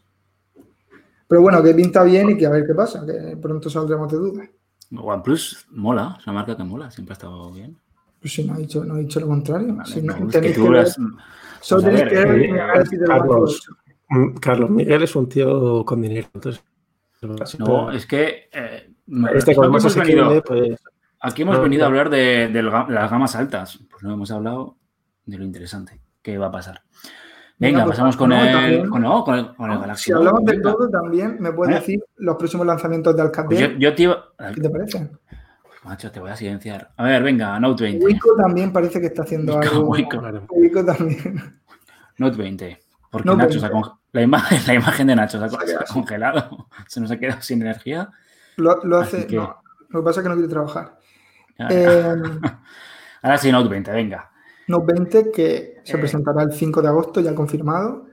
Pero 1.28 1.42
bueno, 1.42 1.60
que 1.62 1.74
pinta 1.74 2.04
bien 2.04 2.30
y 2.30 2.36
que 2.38 2.46
a 2.46 2.50
ver 2.50 2.64
qué 2.64 2.74
pasa, 2.74 3.04
que 3.04 3.36
pronto 3.36 3.68
saldremos 3.68 4.10
de 4.12 4.18
dudas. 4.18 4.48
OnePlus 4.96 5.66
mola. 5.70 6.16
Es 6.20 6.26
una 6.28 6.34
marca 6.34 6.56
que 6.56 6.62
mola. 6.62 6.88
Siempre 6.92 7.12
ha 7.14 7.16
estado 7.16 7.50
bien. 7.50 7.76
Pues 8.20 8.32
si 8.32 8.44
no 8.44 8.54
ha 8.54 8.58
dicho, 8.58 8.84
no 8.84 8.94
ha 8.94 8.98
dicho 8.98 9.18
lo 9.18 9.26
contrario. 9.26 9.74
Vale, 9.74 9.92
Si 9.92 10.00
no, 10.02 10.16
no, 10.16 10.26
es 10.28 10.32
que 10.32 10.40
tenéis 10.40 10.56
que 10.56 10.68
ver- 10.70 10.88
solo 10.88 11.82
Pues 11.82 11.84
tenéis 11.84 12.04
ver, 12.04 12.08
que 12.08 12.14
ver 12.14 12.40
eh, 12.42 12.84
del 12.98 13.06
Carlos, 13.08 13.26
OnePlus 13.34 13.68
8. 13.68 13.76
Mm, 14.08 14.34
Carlos 14.36 14.70
Miguel 14.70 15.02
es 15.02 15.16
un 15.16 15.28
tío 15.28 15.84
con 15.84 16.00
dinero. 16.02 16.28
Entonces, 16.34 16.62
No, 17.58 17.90
es 17.90 18.06
que. 18.06 18.48
eh, 18.52 18.92
este 19.34 19.54
no 19.54 19.70
más 19.70 19.84
asequible, 19.84 20.42
pues 20.42 20.78
Aquí 21.20 21.42
hemos 21.42 21.56
No, 21.56 21.62
venido 21.62 21.84
a 21.84 21.86
hablar 21.88 22.10
de, 22.10 22.50
las 22.88 23.10
gamas 23.10 23.34
altas. 23.36 23.78
Pues 23.90 24.02
no 24.02 24.12
hemos 24.12 24.30
hablado 24.30 24.76
de 25.24 25.38
lo 25.38 25.44
interesante 25.44 26.00
que 26.22 26.38
va 26.38 26.46
a 26.46 26.50
pasar. 26.50 26.82
Venga, 27.58 27.84
pues, 27.84 27.96
pasamos 27.96 28.16
con, 28.16 28.32
el, 28.32 28.52
también- 28.52 28.90
con, 28.90 29.00
no, 29.02 29.24
con 29.24 29.34
el, 29.38 29.54
con 29.56 29.70
el 29.72 29.78
Galaxy 29.78 30.04
Si 30.04 30.12
hablamos 30.12 30.44
de 30.44 30.60
todo, 30.60 30.90
también 30.90 31.38
me 31.40 31.52
puedes 31.52 31.74
¿Eh? 31.74 31.78
decir 31.80 32.04
los 32.16 32.36
próximos 32.36 32.66
lanzamientos 32.66 33.16
de 33.16 33.22
Pues 33.22 33.32
yo, 33.58 33.64
Alcatel. 33.64 33.78
yo 33.78 33.94
te 33.94 34.02
iba. 34.02 34.24
¿Qué 34.54 34.60
te 34.60 34.68
parece? 34.70 35.10
Macho, 35.84 36.10
te 36.12 36.20
voy 36.20 36.30
a 36.30 36.36
silenciar. 36.36 36.90
A 36.96 37.04
ver, 37.04 37.22
venga, 37.22 37.58
Note 37.58 37.84
20. 37.84 38.04
Wico 38.04 38.36
también 38.36 38.72
parece 38.72 39.00
que 39.00 39.06
está 39.06 39.22
haciendo 39.22 39.56
Wico, 39.56 39.68
algo. 39.74 39.88
Wico. 39.88 40.22
Wico 40.50 40.84
también. 40.84 41.60
Note 42.18 42.36
20. 42.36 42.78
Porque 43.10 43.26
Note 43.26 43.42
Nacho 43.44 43.58
se 43.60 43.66
ha 43.66 43.68
20. 43.70 43.88
con- 43.88 43.98
la, 44.12 44.22
imagen, 44.22 44.58
la 44.66 44.74
imagen 44.74 45.06
de 45.06 45.16
Nacho 45.16 45.38
se 45.38 45.44
ha, 45.44 45.48
Se 45.86 45.92
congelado. 45.94 46.68
Se 46.88 47.00
nos 47.00 47.10
ha 47.10 47.16
quedado 47.18 47.40
sin 47.40 47.62
energía. 47.62 48.10
Lo, 48.56 48.82
lo 48.84 48.98
hace. 48.98 49.26
que- 49.26 49.36
no, 49.36 49.56
lo 49.90 50.00
que 50.00 50.04
pasa 50.04 50.20
es 50.20 50.24
que 50.24 50.28
no 50.28 50.34
quiere 50.34 50.48
trabajar. 50.50 50.98
Ya. 51.58 51.68
Eh, 51.70 52.14
Ahora 53.22 53.38
sí, 53.38 53.50
Note 53.50 53.68
20, 53.68 53.90
venga. 53.92 54.30
Note 54.68 54.92
20 54.92 55.30
que 55.32 55.80
se 55.84 55.96
Eh. 55.96 55.98
presentará 55.98 56.42
el 56.42 56.52
5 56.52 56.82
de 56.82 56.88
agosto, 56.88 57.20
ya 57.20 57.34
confirmado. 57.34 58.06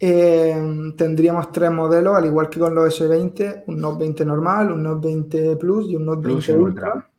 Eh, 0.00 0.92
tendríamos 0.96 1.50
tres 1.50 1.72
modelos, 1.72 2.16
al 2.16 2.26
igual 2.26 2.48
que 2.48 2.60
con 2.60 2.74
los 2.74 3.00
S20, 3.00 3.64
un 3.66 3.80
Note 3.80 3.98
20 3.98 4.24
normal, 4.24 4.70
un 4.72 4.82
Note 4.84 5.08
20 5.08 5.56
Plus 5.56 5.86
y 5.90 5.96
un 5.96 6.06
Note 6.06 6.22
Plus 6.22 6.46
20 6.46 6.52
y 6.52 6.54
Ultra. 6.64 6.94
Ultra. 6.94 7.10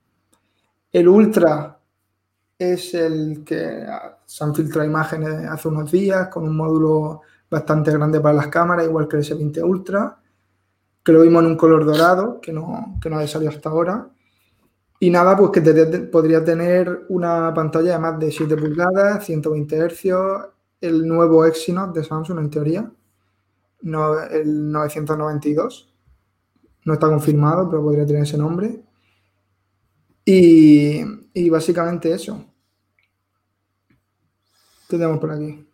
El 0.92 1.08
Ultra 1.10 1.80
es 2.58 2.94
el 2.94 3.44
que 3.46 3.86
se 4.26 4.44
han 4.44 4.56
filtrado 4.56 4.88
imágenes 4.88 5.46
hace 5.50 5.68
unos 5.68 5.92
días 5.92 6.30
con 6.30 6.44
un 6.44 6.56
módulo 6.56 7.22
bastante 7.50 7.92
grande 7.92 8.20
para 8.22 8.36
las 8.36 8.48
cámaras, 8.48 8.86
igual 8.86 9.08
que 9.08 9.18
el 9.18 9.24
S20 9.24 9.62
Ultra, 9.64 10.18
que 11.10 11.14
lo 11.14 11.24
vimos 11.24 11.44
en 11.44 11.50
un 11.50 11.58
color 11.58 11.86
dorado, 11.86 12.40
que 12.40 12.54
no, 12.54 13.00
que 13.02 13.10
no 13.10 13.18
ha 13.18 13.26
salido 13.26 13.50
hasta 13.50 13.70
ahora. 13.70 14.10
Y 15.00 15.10
nada, 15.10 15.36
pues 15.36 15.50
que 15.50 15.62
podría 16.12 16.44
tener 16.44 17.06
una 17.10 17.52
pantalla 17.52 17.94
de 17.94 18.00
más 18.00 18.20
de 18.20 18.32
7 18.32 18.56
pulgadas, 18.56 19.26
120 19.26 19.90
Hz, 19.90 20.06
el 20.82 21.08
nuevo 21.08 21.46
Exynos 21.46 21.92
de 21.96 22.04
Samsung 22.04 22.40
en 22.40 22.50
teoría, 22.52 22.92
no, 23.82 24.20
el 24.20 24.72
992. 24.72 25.92
No 26.86 26.94
está 26.94 27.08
confirmado, 27.08 27.68
pero 27.68 27.82
podría 27.82 28.06
tener 28.06 28.22
ese 28.22 28.38
nombre. 28.38 28.84
Y, 30.24 31.02
y 31.34 31.50
básicamente 31.50 32.12
eso. 32.12 32.46
¿Qué 34.88 34.96
tenemos 34.96 35.18
por 35.18 35.32
aquí? 35.32 35.66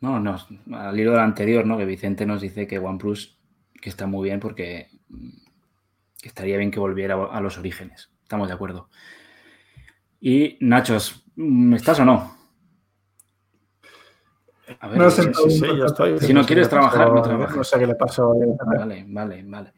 No, 0.00 0.18
no, 0.20 0.38
al 0.72 0.98
hilo 0.98 1.10
del 1.10 1.20
anterior, 1.20 1.66
¿no? 1.66 1.76
Que 1.76 1.84
Vicente 1.84 2.24
nos 2.24 2.40
dice 2.40 2.66
que 2.66 2.78
OnePlus 2.78 3.35
que 3.86 3.90
está 3.90 4.08
muy 4.08 4.28
bien 4.28 4.40
porque 4.40 4.88
mm, 5.10 5.28
estaría 6.24 6.58
bien 6.58 6.72
que 6.72 6.80
volviera 6.80 7.14
a 7.14 7.40
los 7.40 7.56
orígenes. 7.56 8.10
Estamos 8.20 8.48
de 8.48 8.54
acuerdo. 8.54 8.88
Y 10.20 10.58
Nachos, 10.58 11.24
mm, 11.36 11.74
¿estás 11.74 12.00
o 12.00 12.04
no? 12.04 12.36
A 14.80 14.88
ver, 14.88 14.98
no 14.98 15.08
sé, 15.08 15.32
sí, 15.32 15.50
sí, 15.50 15.66
yo 15.78 15.86
estoy. 15.86 16.18
Si 16.18 16.34
no 16.34 16.44
quieres 16.44 16.68
trabajar, 16.68 17.12
no 17.12 17.22
trabajas. 17.22 17.56
No 17.56 17.62
sé 17.62 17.78
qué 17.78 17.86
le 17.86 17.94
pasó. 17.94 18.34
Vale, 18.76 19.04
vale, 19.06 19.44
vale. 19.46 19.72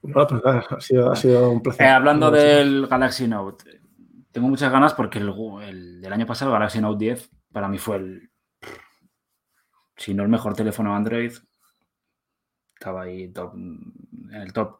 No, 0.00 0.26
pues 0.26 0.42
nada, 0.42 0.64
ha 0.70 0.80
sido, 0.80 1.12
ha 1.12 1.16
sido 1.16 1.50
un 1.50 1.60
placer. 1.60 1.84
Eh, 1.84 1.90
hablando 1.90 2.30
del 2.30 2.86
Galaxy 2.86 3.28
Note, 3.28 3.82
tengo 4.32 4.48
muchas 4.48 4.72
ganas 4.72 4.94
porque 4.94 5.18
el, 5.18 5.30
el, 5.62 6.00
del 6.00 6.12
año 6.14 6.24
pasado, 6.24 6.52
el 6.52 6.54
Galaxy 6.54 6.80
Note 6.80 7.04
10, 7.04 7.30
para 7.52 7.68
mí 7.68 7.76
fue 7.76 7.96
el, 7.96 8.30
si 9.94 10.14
no 10.14 10.22
el 10.22 10.30
mejor 10.30 10.54
teléfono 10.54 10.96
Android, 10.96 11.32
estaba 12.78 13.02
ahí 13.02 13.28
top, 13.28 13.54
en 13.54 14.34
el 14.34 14.52
top. 14.52 14.78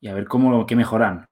Y 0.00 0.08
a 0.08 0.14
ver 0.14 0.26
cómo 0.26 0.66
qué 0.66 0.74
mejoran. 0.76 1.26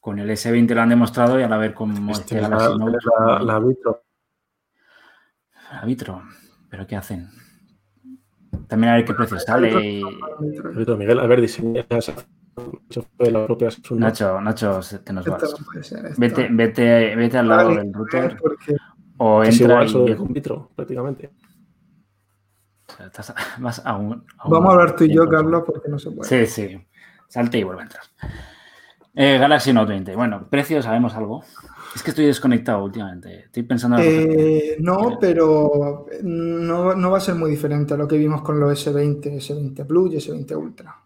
Con 0.00 0.18
el 0.18 0.30
S20 0.30 0.74
lo 0.74 0.80
han 0.80 0.88
demostrado 0.88 1.38
y 1.38 1.42
a 1.42 1.48
ver 1.48 1.74
cómo 1.74 2.12
este 2.12 2.40
la, 2.40 2.48
la, 2.48 3.40
la, 3.40 3.58
Vitro. 3.58 4.04
La 5.72 5.84
Vitro. 5.84 6.22
¿Pero 6.70 6.86
qué 6.86 6.96
hacen? 6.96 7.28
También 8.68 8.92
a 8.92 8.96
ver 8.96 9.04
qué 9.04 9.14
precio 9.14 9.38
sale. 9.38 10.02
Miguel, 10.40 11.20
a 11.20 11.26
ver, 11.26 11.40
diseña 11.40 11.86
la 13.18 13.46
propia 13.46 13.68
Nacho, 13.90 14.40
Nacho, 14.40 14.80
te 15.04 15.12
nos 15.12 15.26
vas. 15.26 15.54
Vete, 16.16 16.48
vete, 16.50 17.14
vete 17.16 17.38
al 17.38 17.48
lado 17.48 17.74
del 17.74 17.92
router. 17.92 18.36
O 19.18 19.44
entra 19.44 19.82
es 19.84 19.90
igual, 19.90 20.10
y... 20.10 20.16
con 20.16 20.32
vitro, 20.32 20.70
prácticamente. 20.74 21.30
Estás 23.04 23.34
más 23.58 23.82
aún, 23.84 24.24
Vamos 24.48 24.70
a 24.70 24.72
hablar 24.72 24.96
tú 24.96 25.04
y 25.04 25.14
yo, 25.14 25.28
Carlos, 25.28 25.62
porque 25.66 25.88
no 25.88 25.98
se 25.98 26.10
Sí, 26.10 26.16
puede. 26.16 26.46
sí. 26.46 26.86
Salte 27.28 27.58
y 27.58 27.62
vuelve 27.64 27.82
a 27.82 27.84
entrar. 27.84 28.04
Eh, 29.14 29.36
Galaxy 29.38 29.72
Note 29.72 29.92
20. 29.92 30.16
Bueno, 30.16 30.46
precio, 30.48 30.80
¿sabemos 30.82 31.14
algo? 31.14 31.42
Es 31.94 32.02
que 32.02 32.10
estoy 32.10 32.26
desconectado 32.26 32.84
últimamente. 32.84 33.44
Estoy 33.46 33.64
pensando... 33.64 33.98
Eh, 34.00 34.76
no, 34.80 35.18
pero 35.20 36.06
no, 36.22 36.94
no, 36.94 37.10
va 37.10 37.18
a 37.18 37.20
ser 37.20 37.34
muy 37.34 37.50
diferente 37.50 37.94
a 37.94 37.96
lo 37.96 38.06
que 38.06 38.16
vimos 38.16 38.42
con 38.42 38.60
los 38.60 38.86
S20, 38.86 39.22
S20 39.36 39.86
Plus 39.86 40.14
y 40.14 40.16
S20 40.18 40.56
Ultra. 40.56 40.96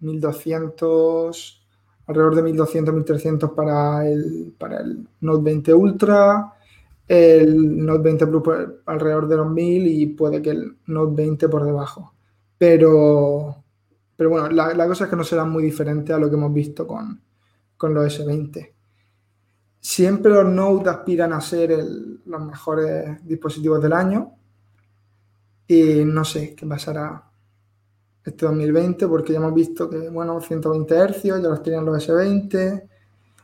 1200, 0.00 1.66
alrededor 2.06 2.34
de 2.34 2.42
1200, 2.42 2.94
1300 2.94 3.50
para 3.52 4.06
el, 4.06 4.54
para 4.58 4.80
el 4.80 5.06
Note 5.20 5.42
20 5.42 5.74
Ultra 5.74 6.52
el 7.12 7.84
Note 7.84 8.04
20 8.04 8.26
Plus 8.26 8.42
alrededor 8.86 9.28
de 9.28 9.36
los 9.36 9.50
1000 9.50 9.86
y 9.86 10.06
puede 10.06 10.40
que 10.40 10.48
el 10.48 10.78
Note 10.86 11.14
20 11.14 11.48
por 11.50 11.62
debajo. 11.62 12.14
Pero, 12.56 13.64
pero 14.16 14.30
bueno, 14.30 14.48
la, 14.48 14.86
cosa 14.86 15.04
es 15.04 15.10
que 15.10 15.16
no 15.16 15.22
será 15.22 15.44
muy 15.44 15.62
diferente 15.62 16.14
a 16.14 16.18
lo 16.18 16.30
que 16.30 16.36
hemos 16.36 16.54
visto 16.54 16.86
con, 16.86 17.20
con 17.76 17.92
los 17.92 18.18
S20. 18.18 18.72
Siempre 19.78 20.32
los 20.32 20.46
Note 20.46 20.88
aspiran 20.88 21.34
a 21.34 21.42
ser 21.42 21.84
los 22.24 22.40
mejores 22.46 23.22
dispositivos 23.26 23.82
del 23.82 23.92
año 23.92 24.32
y 25.66 26.06
no 26.06 26.24
sé 26.24 26.54
qué 26.54 26.64
pasará 26.64 27.24
este 28.24 28.46
2020 28.46 29.06
porque 29.06 29.34
ya 29.34 29.38
hemos 29.38 29.52
visto 29.52 29.90
que, 29.90 30.08
bueno, 30.08 30.40
120 30.40 30.94
Hz, 30.94 31.22
ya 31.24 31.36
los 31.36 31.62
tenían 31.62 31.84
los 31.84 32.08
S20. 32.08 32.88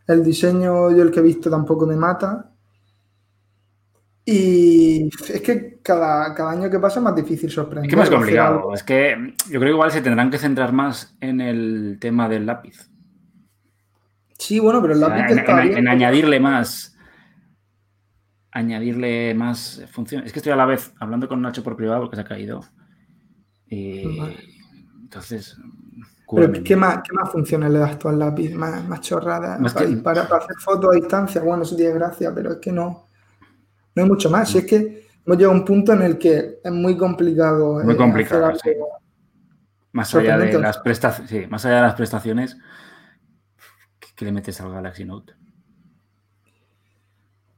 El 0.06 0.24
diseño, 0.24 0.90
yo 0.90 1.02
el 1.02 1.10
que 1.10 1.20
he 1.20 1.22
visto 1.22 1.50
tampoco 1.50 1.84
me 1.84 1.96
mata. 1.96 2.47
Y 4.30 5.08
es 5.32 5.40
que 5.40 5.78
cada, 5.82 6.34
cada, 6.34 6.50
año 6.50 6.68
que 6.68 6.78
pasa 6.78 7.00
es 7.00 7.02
más 7.02 7.16
difícil 7.16 7.50
sorprender. 7.50 7.86
Es 7.86 7.90
que 7.90 7.96
más 7.96 8.10
complicado. 8.10 8.74
Es 8.74 8.82
que 8.82 9.32
yo 9.48 9.58
creo 9.58 9.62
que 9.62 9.70
igual 9.70 9.90
se 9.90 10.02
tendrán 10.02 10.30
que 10.30 10.36
centrar 10.36 10.70
más 10.70 11.16
en 11.22 11.40
el 11.40 11.96
tema 11.98 12.28
del 12.28 12.44
lápiz. 12.44 12.90
Sí, 14.38 14.58
bueno, 14.58 14.82
pero 14.82 14.92
el 14.92 15.00
lápiz 15.00 15.32
en, 15.32 15.38
está 15.38 15.64
en, 15.64 15.78
en 15.78 15.88
añadirle 15.88 16.40
más. 16.40 16.94
Añadirle 18.50 19.32
más 19.32 19.82
funciones. 19.90 20.26
Es 20.26 20.34
que 20.34 20.40
estoy 20.40 20.52
a 20.52 20.56
la 20.56 20.66
vez 20.66 20.92
hablando 21.00 21.26
con 21.26 21.40
Nacho 21.40 21.64
por 21.64 21.74
privado 21.74 22.02
porque 22.02 22.16
se 22.16 22.22
ha 22.22 22.26
caído. 22.26 22.60
Y, 23.66 24.14
vale. 24.18 24.36
Entonces. 25.04 25.56
Pero 26.30 26.52
¿qué 26.62 26.76
más, 26.76 26.98
¿qué 26.98 27.14
más, 27.14 27.32
funciones 27.32 27.70
le 27.70 27.78
das 27.78 27.98
tú 27.98 28.08
al 28.08 28.18
lápiz? 28.18 28.52
Más, 28.52 28.86
más 28.86 29.00
chorradas. 29.00 29.58
Más 29.58 29.72
para, 29.72 29.86
que... 29.86 29.96
para, 29.96 30.28
para, 30.28 30.44
hacer 30.44 30.56
fotos 30.58 30.90
a 30.92 30.96
distancia, 30.96 31.40
bueno, 31.40 31.62
eso 31.62 31.74
tiene 31.74 31.94
gracia, 31.94 32.30
pero 32.34 32.52
es 32.52 32.58
que 32.58 32.72
no. 32.72 33.07
No 33.98 34.04
hay 34.04 34.10
mucho 34.10 34.30
más. 34.30 34.48
Si 34.48 34.58
es 34.58 34.64
que 34.64 35.08
hemos 35.26 35.36
llegado 35.36 35.52
a 35.52 35.58
un 35.58 35.64
punto 35.64 35.92
en 35.92 36.02
el 36.02 36.18
que 36.18 36.60
es 36.62 36.70
muy 36.70 36.96
complicado. 36.96 37.82
Muy 37.82 37.94
eh, 37.94 37.96
complicado, 37.96 38.52
sí. 38.54 38.70
Más 39.90 40.14
allá, 40.14 40.38
de 40.38 40.56
las 40.56 40.78
prestaciones, 40.78 41.28
sí, 41.28 41.46
más 41.50 41.66
allá 41.66 41.76
de 41.76 41.82
las 41.82 41.94
prestaciones, 41.96 42.56
¿qué 44.14 44.24
le 44.24 44.30
metes 44.30 44.60
al 44.60 44.70
Galaxy 44.70 45.04
Note? 45.04 45.34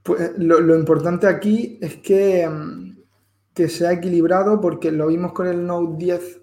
Pues 0.02 0.32
lo, 0.38 0.60
lo 0.60 0.78
importante 0.78 1.26
aquí 1.26 1.78
es 1.82 1.96
que, 1.96 2.48
mm, 2.48 2.96
que 3.52 3.68
sea 3.68 3.92
equilibrado 3.92 4.62
porque 4.62 4.90
lo 4.90 5.08
vimos 5.08 5.32
con 5.34 5.46
el 5.46 5.66
Note 5.66 5.96
10 5.98 6.40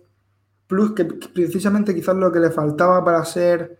Plus, 0.67 0.93
que 0.93 1.05
precisamente 1.05 1.95
quizás 1.95 2.15
lo 2.15 2.31
que 2.31 2.39
le 2.39 2.51
faltaba 2.51 3.03
para 3.03 3.25
ser 3.25 3.79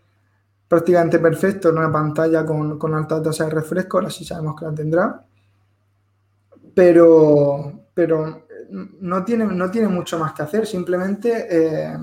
prácticamente 0.66 1.20
perfecto 1.20 1.68
en 1.68 1.78
una 1.78 1.92
pantalla 1.92 2.44
con, 2.44 2.76
con 2.76 2.92
alta 2.94 3.22
tasa 3.22 3.44
de 3.44 3.50
refresco, 3.50 3.98
ahora 3.98 4.10
sí 4.10 4.24
sabemos 4.24 4.58
que 4.58 4.64
la 4.64 4.74
tendrá 4.74 5.24
pero, 6.78 7.72
pero 7.92 8.44
no, 8.70 9.24
tiene, 9.24 9.46
no 9.46 9.68
tiene 9.68 9.88
mucho 9.88 10.16
más 10.16 10.32
que 10.32 10.42
hacer, 10.42 10.64
simplemente 10.64 11.48
eh, 11.50 11.98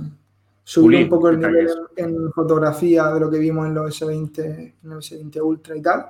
subir 0.66 1.06
un 1.06 1.10
poco 1.10 1.30
el 1.30 1.40
nivel 1.40 1.70
en, 1.96 2.30
fotografía 2.34 3.08
de 3.12 3.22
lo 3.22 3.32
que 3.32 3.40
vimos 3.40 3.68
en 3.68 3.74
los 3.74 4.02
S20, 4.02 4.40
en 4.84 4.92
el 4.92 4.98
S20 4.98 5.42
Ultra 5.42 5.78
y 5.78 5.82
tal, 5.82 6.08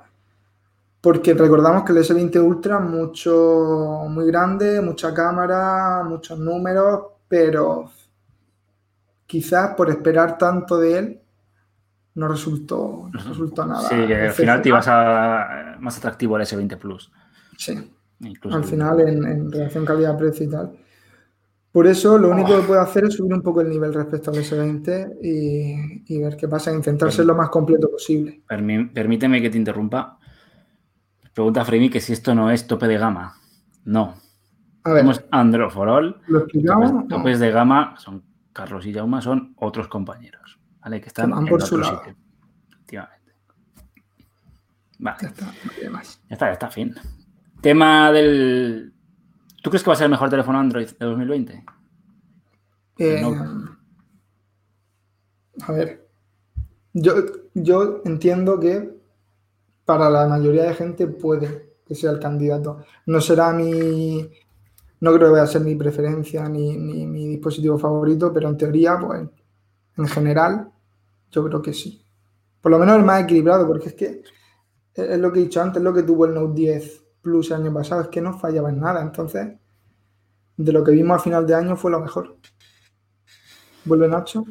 porque 1.00 1.34
recordamos 1.34 1.84
que 1.84 1.92
el 1.92 1.98
S20 1.98 2.44
Ultra 2.44 2.80
mucho, 2.80 4.06
muy 4.08 4.26
grande, 4.26 4.80
mucha 4.80 5.14
cámara, 5.14 6.02
muchos 6.02 6.36
números, 6.36 7.04
pero 7.28 7.88
quizás 9.28 9.76
por 9.76 9.90
esperar 9.90 10.36
tanto 10.36 10.76
de 10.76 10.98
él 10.98 11.20
no 12.16 12.26
resultó, 12.26 13.10
no 13.12 13.28
resultó 13.28 13.64
nada. 13.64 13.88
Sí, 13.88 14.06
que 14.08 14.22
al 14.22 14.32
final 14.32 14.60
te 14.60 14.70
ibas 14.70 14.88
a 14.88 15.76
más 15.78 15.96
atractivo 15.98 16.36
el 16.36 16.42
S20 16.42 16.76
Plus. 16.78 17.12
Sí 17.56 17.92
al 18.50 18.64
final 18.64 19.00
en, 19.00 19.50
relación 19.50 19.84
calidad-precio 19.84 20.46
y 20.46 20.50
tal. 20.50 20.72
Por 21.72 21.86
eso 21.86 22.16
lo 22.16 22.30
único 22.30 22.56
que 22.56 22.66
puedo 22.66 22.80
hacer 22.80 23.04
es 23.04 23.14
subir 23.14 23.34
un 23.34 23.42
poco 23.42 23.60
el 23.60 23.68
nivel 23.68 23.92
respecto 23.92 24.30
al 24.30 24.38
S20 24.38 25.18
y, 25.22 26.18
ver 26.20 26.36
qué 26.36 26.48
pasa, 26.48 26.72
intentar 26.72 27.12
ser 27.12 27.26
lo 27.26 27.34
más 27.34 27.50
completo 27.50 27.90
posible. 27.90 28.42
Permíteme 28.46 29.42
que 29.42 29.50
te 29.50 29.58
interrumpa. 29.58 30.18
Pregunta 31.34 31.66
Fremi 31.66 31.90
que 31.90 32.00
si 32.00 32.14
esto 32.14 32.34
no 32.34 32.50
es 32.50 32.66
tope 32.66 32.88
de 32.88 32.96
gama. 32.96 33.34
No. 33.84 34.14
A 34.84 34.92
ver, 34.92 35.02
Somos 35.02 35.24
Android 35.30 35.70
for 35.70 35.88
All. 35.88 36.16
¿Lo 36.28 36.38
explicamos? 36.38 36.90
Topes, 36.90 37.08
topes 37.08 37.40
de 37.40 37.50
gama 37.50 37.94
son 37.98 38.22
Carlos 38.56 38.86
y 38.86 38.94
Jauma, 38.94 39.20
son 39.20 39.52
otros 39.56 39.86
compañeros. 39.88 40.58
¿Vale? 40.80 40.98
Que 41.02 41.08
están 41.08 41.30
en 41.30 41.44
por 41.44 41.62
otro 41.62 41.66
su 41.66 41.84
sitio. 41.84 42.16
Efectivamente. 42.70 43.34
Vale. 44.98 45.18
Ya 45.20 45.28
está, 45.28 45.46
no 45.84 45.90
más. 45.90 46.22
Ya 46.30 46.34
está, 46.34 46.46
ya 46.46 46.52
está, 46.52 46.70
fin. 46.70 46.94
Tema 47.60 48.12
del. 48.12 48.92
¿Tú 49.62 49.70
crees 49.70 49.82
que 49.82 49.90
va 49.90 49.94
a 49.94 49.96
ser 49.96 50.04
el 50.04 50.10
mejor 50.10 50.30
teléfono 50.30 50.58
Android 50.58 50.88
de 50.88 51.06
2020? 51.06 51.64
Eh, 52.98 53.22
a 55.62 55.72
ver. 55.72 56.06
Yo, 56.92 57.14
yo 57.54 58.02
entiendo 58.04 58.58
que 58.58 58.96
para 59.84 60.08
la 60.08 60.26
mayoría 60.26 60.64
de 60.64 60.74
gente 60.74 61.06
puede 61.06 61.74
que 61.86 61.94
sea 61.94 62.10
el 62.10 62.20
candidato. 62.20 62.84
No 63.06 63.20
será 63.20 63.52
mi. 63.52 64.30
No 65.00 65.12
creo 65.12 65.28
que 65.28 65.32
vaya 65.32 65.44
a 65.44 65.48
ser 65.48 65.62
mi 65.62 65.74
preferencia 65.74 66.48
ni, 66.48 66.76
ni 66.76 67.06
mi 67.06 67.28
dispositivo 67.28 67.78
favorito, 67.78 68.32
pero 68.32 68.48
en 68.48 68.56
teoría, 68.56 68.98
pues 68.98 69.28
en 69.96 70.08
general, 70.08 70.70
yo 71.30 71.44
creo 71.44 71.62
que 71.62 71.72
sí. 71.72 72.02
Por 72.60 72.72
lo 72.72 72.78
menos 72.78 72.96
el 72.96 73.04
más 73.04 73.22
equilibrado, 73.22 73.66
porque 73.66 73.88
es 73.88 73.94
que 73.94 74.22
Es 74.94 75.18
lo 75.18 75.32
que 75.32 75.40
he 75.40 75.44
dicho 75.44 75.60
antes, 75.60 75.82
lo 75.82 75.92
que 75.92 76.02
tuvo 76.02 76.26
el 76.26 76.34
Note 76.34 76.54
10 76.54 77.05
Plus 77.26 77.50
el 77.50 77.56
año 77.62 77.74
pasado, 77.74 78.02
es 78.02 78.08
que 78.08 78.20
no 78.20 78.38
fallaba 78.38 78.70
en 78.70 78.78
nada. 78.78 79.02
Entonces, 79.02 79.48
de 80.56 80.72
lo 80.72 80.84
que 80.84 80.92
vimos 80.92 81.16
a 81.16 81.18
final 81.18 81.44
de 81.44 81.56
año 81.56 81.74
fue 81.74 81.90
lo 81.90 81.98
mejor. 81.98 82.36
¿Vuelve 83.84 84.06
Nacho? 84.06 84.44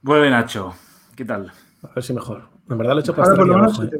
Vuelve 0.00 0.30
Nacho. 0.30 0.74
¿Qué 1.14 1.26
tal? 1.26 1.52
A 1.82 1.88
ver 1.94 2.02
si 2.02 2.14
mejor. 2.14 2.48
En 2.70 2.78
verdad 2.78 2.94
lo 2.94 3.00
he 3.00 3.02
hecho 3.02 3.14
para 3.14 3.32
estar 3.34 3.46
abajo, 3.50 3.82
¿eh? 3.82 3.90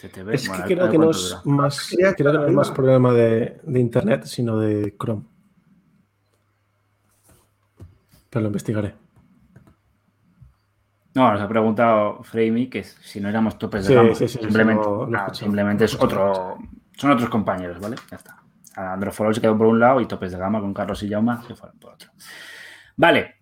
Te. 0.00 0.32
Es 0.32 0.48
que 0.48 0.62
a 0.62 0.64
creo 0.66 0.88
que 0.88 0.98
no 0.98 1.10
es 1.10 1.30
dura. 1.30 1.56
más, 1.56 1.88
Quería 1.90 2.14
creo 2.14 2.30
que 2.30 2.38
no 2.38 2.44
es 2.44 2.50
estar 2.50 2.54
más 2.54 2.66
arriba. 2.68 2.74
problema 2.76 3.12
de, 3.12 3.60
de 3.64 3.80
internet, 3.80 4.24
sino 4.26 4.56
de 4.60 4.96
Chrome. 4.96 5.24
Pero 8.30 8.40
lo 8.42 8.46
investigaré. 8.46 8.94
No, 11.18 11.32
nos 11.32 11.40
ha 11.40 11.48
preguntado 11.48 12.22
Framey 12.22 12.68
que 12.70 12.84
si 12.84 13.20
no 13.20 13.28
éramos 13.28 13.58
topes 13.58 13.82
de 13.82 13.88
Sí, 13.88 13.94
gama. 13.94 14.14
sí, 14.14 14.28
sí, 14.28 14.38
simplemente, 15.32 15.84
es 15.84 15.94
otro. 16.00 16.58
Son 16.96 17.10
otros 17.10 17.28
compañeros, 17.28 17.80
¿vale? 17.80 17.96
Ya 18.10 18.16
está. 18.16 18.36
Androforol 18.76 19.34
se 19.34 19.40
quedó 19.40 19.58
por 19.58 19.66
un 19.66 19.80
lado 19.80 20.00
y 20.00 20.06
topes 20.06 20.30
de 20.32 20.38
gama 20.38 20.60
con 20.60 20.72
Carlos 20.72 21.02
y 21.02 21.08
Jauma 21.10 21.42
se 21.46 21.54
fueron 21.56 21.78
por 21.78 21.94
otro. 21.94 22.10
Vale. 22.96 23.34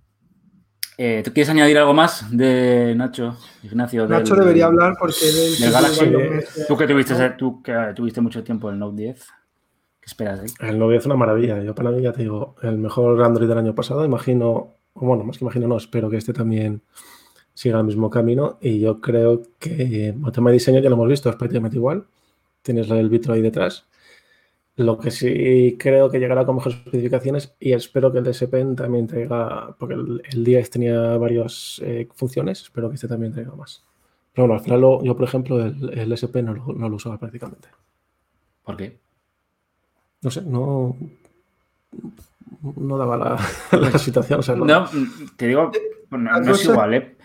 Eh, 0.99 1.21
¿Tú 1.23 1.31
quieres 1.35 1.51
añadir 1.51 1.77
algo 1.77 1.93
más 1.93 2.35
de 2.35 2.95
Nacho, 2.97 3.37
Ignacio? 3.63 4.07
Nacho 4.09 4.35
del- 4.35 4.45
debería 4.45 4.67
hablar 4.67 4.95
porque 4.99 5.27
del 5.61 5.71
Galaxy. 5.71 6.11
Tú 6.67 6.77
que 6.79 6.87
tuviste, 6.87 7.31
tú 7.37 7.63
que 7.63 7.75
tuviste 7.95 8.23
mucho 8.23 8.43
tiempo 8.43 8.71
el 8.71 8.79
Note 8.79 9.03
10. 9.03 9.27
¿Qué 10.01 10.07
esperas 10.07 10.41
de 10.41 10.47
ahí? 10.47 10.71
El 10.71 10.79
novio 10.79 10.99
es 10.99 11.05
una 11.05 11.17
maravilla. 11.17 11.63
Yo 11.63 11.75
para 11.75 11.91
mí 11.91 12.01
ya 12.01 12.13
te 12.13 12.23
digo, 12.23 12.57
el 12.63 12.79
mejor 12.79 13.23
Android 13.23 13.47
del 13.49 13.59
año 13.59 13.75
pasado, 13.75 14.07
imagino, 14.07 14.49
o 14.95 15.07
bueno, 15.07 15.25
más 15.25 15.37
que 15.37 15.45
imagino, 15.45 15.69
no, 15.69 15.77
espero 15.77 16.09
que 16.09 16.17
este 16.17 16.33
también 16.33 16.83
siga 17.57 17.79
el 17.79 17.85
mismo 17.87 18.11
camino. 18.11 18.59
Y 18.61 18.81
yo 18.81 19.01
creo 19.01 19.43
que 19.59 20.09
el 20.09 20.33
tema 20.33 20.51
de 20.51 20.55
diseño 20.55 20.81
ya 20.81 20.91
lo 20.91 20.97
hemos 20.97 21.09
visto, 21.09 21.31
es 21.31 21.37
prácticamente 21.37 21.77
igual. 21.79 22.05
Tienes 22.63 22.91
el 22.91 23.09
vitro 23.09 23.33
ahí 23.33 23.41
detrás. 23.41 23.87
Lo 24.77 24.99
que 24.99 25.11
sí 25.11 25.77
creo 25.79 26.11
que 26.11 26.19
llegará 26.19 26.45
con 26.45 26.57
mejores 26.57 26.77
especificaciones 26.79 27.55
y 27.59 27.73
espero 27.73 28.13
que 28.13 28.19
el 28.19 28.27
S 28.27 28.47
Pen 28.49 28.77
también 28.77 29.07
traiga, 29.07 29.75
porque 29.79 29.95
el, 29.95 30.21
el 30.31 30.45
10 30.45 30.69
tenía 30.69 31.17
varias 31.17 31.81
eh, 31.83 32.07
funciones, 32.15 32.61
espero 32.61 32.91
que 32.91 32.97
este 32.97 33.09
también 33.09 33.33
traiga 33.33 33.55
más. 33.55 33.83
Pero 34.35 34.47
bueno, 34.47 34.59
al 34.59 34.65
final 34.65 34.81
lo- 34.83 35.03
yo, 35.03 35.17
por 35.17 35.25
ejemplo, 35.27 35.65
el, 35.65 35.99
el 35.99 36.13
S 36.13 36.29
Pen 36.29 36.45
no 36.45 36.53
lo, 36.55 36.67
no 36.75 36.91
lo 36.91 36.97
usaba 36.97 37.17
prácticamente. 37.19 37.69
¿Por 38.65 38.77
qué? 38.77 38.99
No 40.21 40.31
sé, 40.31 40.43
no, 40.43 40.95
no 42.77 42.99
daba 42.99 43.17
la, 43.17 43.39
la 43.79 43.99
situación. 43.99 44.41
O 44.41 44.43
sea, 44.43 44.57
no- 44.57 44.67
No, 44.67 44.91
te 45.37 45.47
digo, 45.47 45.71
no, 46.11 46.53
es 46.53 46.65
igual, 46.73 46.95
¿eh? 46.95 47.16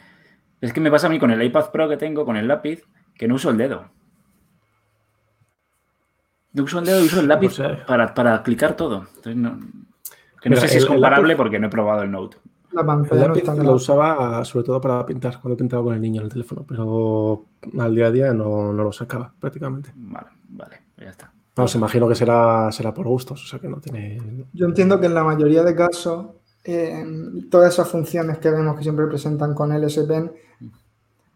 Es 0.62 0.72
que 0.74 0.80
me 0.80 0.92
pasa 0.92 1.08
a 1.08 1.10
mí 1.10 1.20
con 1.20 1.32
el 1.32 1.42
iPad 1.42 1.72
Pro 1.72 1.90
que 1.90 1.98
tengo, 1.98 2.24
con 2.26 2.38
el 2.38 2.48
lápiz, 2.48 2.84
que 3.16 3.28
no 3.28 3.36
uso 3.36 3.50
el 3.50 3.58
dedo. 3.58 3.86
No 6.54 6.64
uso 6.64 6.80
el 6.80 6.86
dedo 6.86 7.02
y 7.02 7.06
uso 7.06 7.20
el 7.22 7.28
lápiz 7.28 7.58
No 7.60 7.70
sé. 7.70 7.78
para, 7.88 8.14
para 8.14 8.44
clicar 8.44 8.76
todo. 8.76 9.08
Entonces, 9.16 9.36
no, 9.38 9.58
que 10.42 10.50
no 10.50 10.56
Mira, 10.56 10.62
sé 10.62 10.68
si 10.68 10.78
es 10.78 10.84
el- 10.84 10.90
el 10.90 10.96
comparable 10.96 11.34
lápiz- 11.34 11.38
porque 11.38 11.60
no 11.60 11.68
he 11.68 11.70
probado 11.70 12.04
el 12.04 12.12
Note. 12.12 12.38
La 12.74 12.82
el 12.82 12.88
pantalla 12.88 13.22
no 13.22 13.28
lápiz 13.30 13.40
está 13.40 13.52
lo 13.52 13.58
grande. 13.58 13.74
usaba 13.74 14.46
sobre 14.46 14.66
todo 14.66 14.80
para 14.82 15.06
pintar, 15.06 15.40
cuando 15.42 15.58
pintaba 15.58 15.84
con 15.84 15.94
el 15.94 16.02
niño 16.02 16.22
en 16.22 16.26
el 16.28 16.32
teléfono, 16.32 16.64
pero 16.68 17.46
al 17.80 17.96
día 17.96 18.08
a 18.08 18.12
día 18.12 18.34
no, 18.34 18.72
no 18.74 18.84
lo 18.84 18.92
sacaba 18.92 19.34
prácticamente. 19.40 19.92
Vale, 19.96 20.28
vale, 20.50 20.82
pues 20.96 21.06
ya 21.06 21.12
está. 21.12 21.34
Vamos, 21.56 21.76
imagino 21.76 22.08
que 22.08 22.16
será, 22.16 22.72
será 22.72 22.94
por 22.94 23.08
gustos, 23.08 23.44
o 23.44 23.48
sea 23.48 23.60
que 23.60 23.68
no 23.68 23.78
tiene. 23.82 24.46
Yo 24.54 24.66
entiendo 24.68 25.00
que 25.02 25.08
en 25.08 25.14
la 25.14 25.24
mayoría 25.24 25.64
de 25.64 25.76
casos 25.76 26.28
eh, 26.64 27.06
todas 27.50 27.74
esas 27.74 27.88
funciones 27.88 28.38
que 28.38 28.50
vemos 28.52 28.76
que 28.78 28.84
siempre 28.84 29.08
presentan 29.08 29.54
con 29.54 29.72
el 29.72 29.84
S 29.86 30.04
Pen 30.04 30.32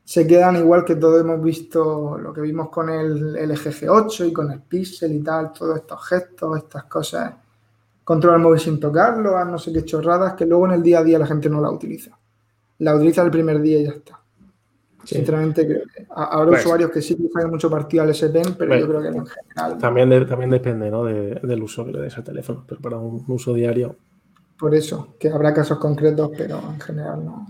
se 0.03 0.27
quedan 0.27 0.55
igual 0.57 0.85
que 0.85 0.95
todo 0.97 1.19
hemos 1.19 1.41
visto, 1.41 2.17
lo 2.19 2.31
que 2.31 2.41
vimos 2.41 2.69
con 2.69 2.89
el 2.91 3.35
LG 3.35 3.71
G8 3.71 4.27
y 4.29 4.33
con 4.33 4.51
el 4.51 4.61
Pixel 4.61 5.11
y 5.13 5.21
tal, 5.23 5.51
todos 5.51 5.77
estos 5.77 6.05
gestos, 6.07 6.57
estas 6.59 6.83
cosas, 6.83 7.33
control 8.03 8.35
el 8.35 8.41
móvil 8.41 8.59
sin 8.59 8.79
tocarlo, 8.79 9.35
haz 9.35 9.47
no 9.47 9.57
sé 9.57 9.73
qué 9.73 9.83
chorradas, 9.83 10.33
que 10.35 10.45
luego 10.45 10.67
en 10.67 10.73
el 10.73 10.83
día 10.83 10.99
a 10.99 11.03
día 11.03 11.17
la 11.17 11.25
gente 11.25 11.49
no 11.49 11.59
la 11.59 11.71
utiliza. 11.71 12.15
La 12.77 12.95
utiliza 12.95 13.23
el 13.23 13.31
primer 13.31 13.59
día 13.61 13.79
y 13.79 13.83
ya 13.85 13.89
está. 13.93 14.19
Sí. 15.05 15.15
Sinceramente, 15.15 15.65
creo 15.65 15.81
que 15.95 16.05
a- 16.15 16.25
habrá 16.25 16.49
Pues- 16.51 16.65
usuarios 16.65 16.91
que 16.91 17.01
sí 17.01 17.15
que 17.15 17.27
sacan 17.29 17.49
mucho 17.49 17.69
partido 17.71 18.03
al 18.03 18.09
S 18.11 18.29
Pen, 18.29 18.55
pero 18.59 18.69
Bueno. 18.69 18.81
yo 18.85 18.87
creo 18.87 19.01
que 19.01 19.07
en 19.17 19.25
general, 19.25 19.77
También, 19.79 20.09
de- 20.11 20.25
también 20.25 20.51
depende 20.51 20.91
¿no? 20.91 21.03
de- 21.03 21.39
del 21.41 21.63
uso 21.63 21.83
que 21.83 21.91
le 21.93 22.01
des 22.01 22.15
al 22.15 22.23
teléfono, 22.23 22.63
pero 22.67 22.79
para 22.79 22.97
un 22.97 23.23
uso 23.27 23.55
diario. 23.55 23.95
Por 24.57 24.73
eso, 24.75 25.15
que 25.19 25.29
habrá 25.29 25.53
casos 25.53 25.79
concretos, 25.79 26.31
pero 26.37 26.59
en 26.73 26.79
general 26.79 27.25
no. 27.25 27.47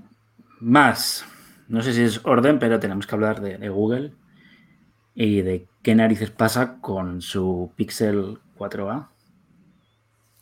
Más, 0.60 1.26
no 1.68 1.82
sé 1.82 1.94
si 1.94 2.02
es 2.02 2.22
orden, 2.26 2.60
pero 2.60 2.80
tenemos 2.80 3.06
que 3.08 3.16
hablar 3.16 3.42
de, 3.42 3.58
de 3.58 3.70
Google 3.70 4.14
y 5.14 5.42
de 5.42 5.68
qué 5.84 5.96
narices 5.96 6.32
pasa 6.32 6.80
con 6.82 7.22
su 7.22 7.72
Pixel 7.76 8.40
4a. 8.58 9.08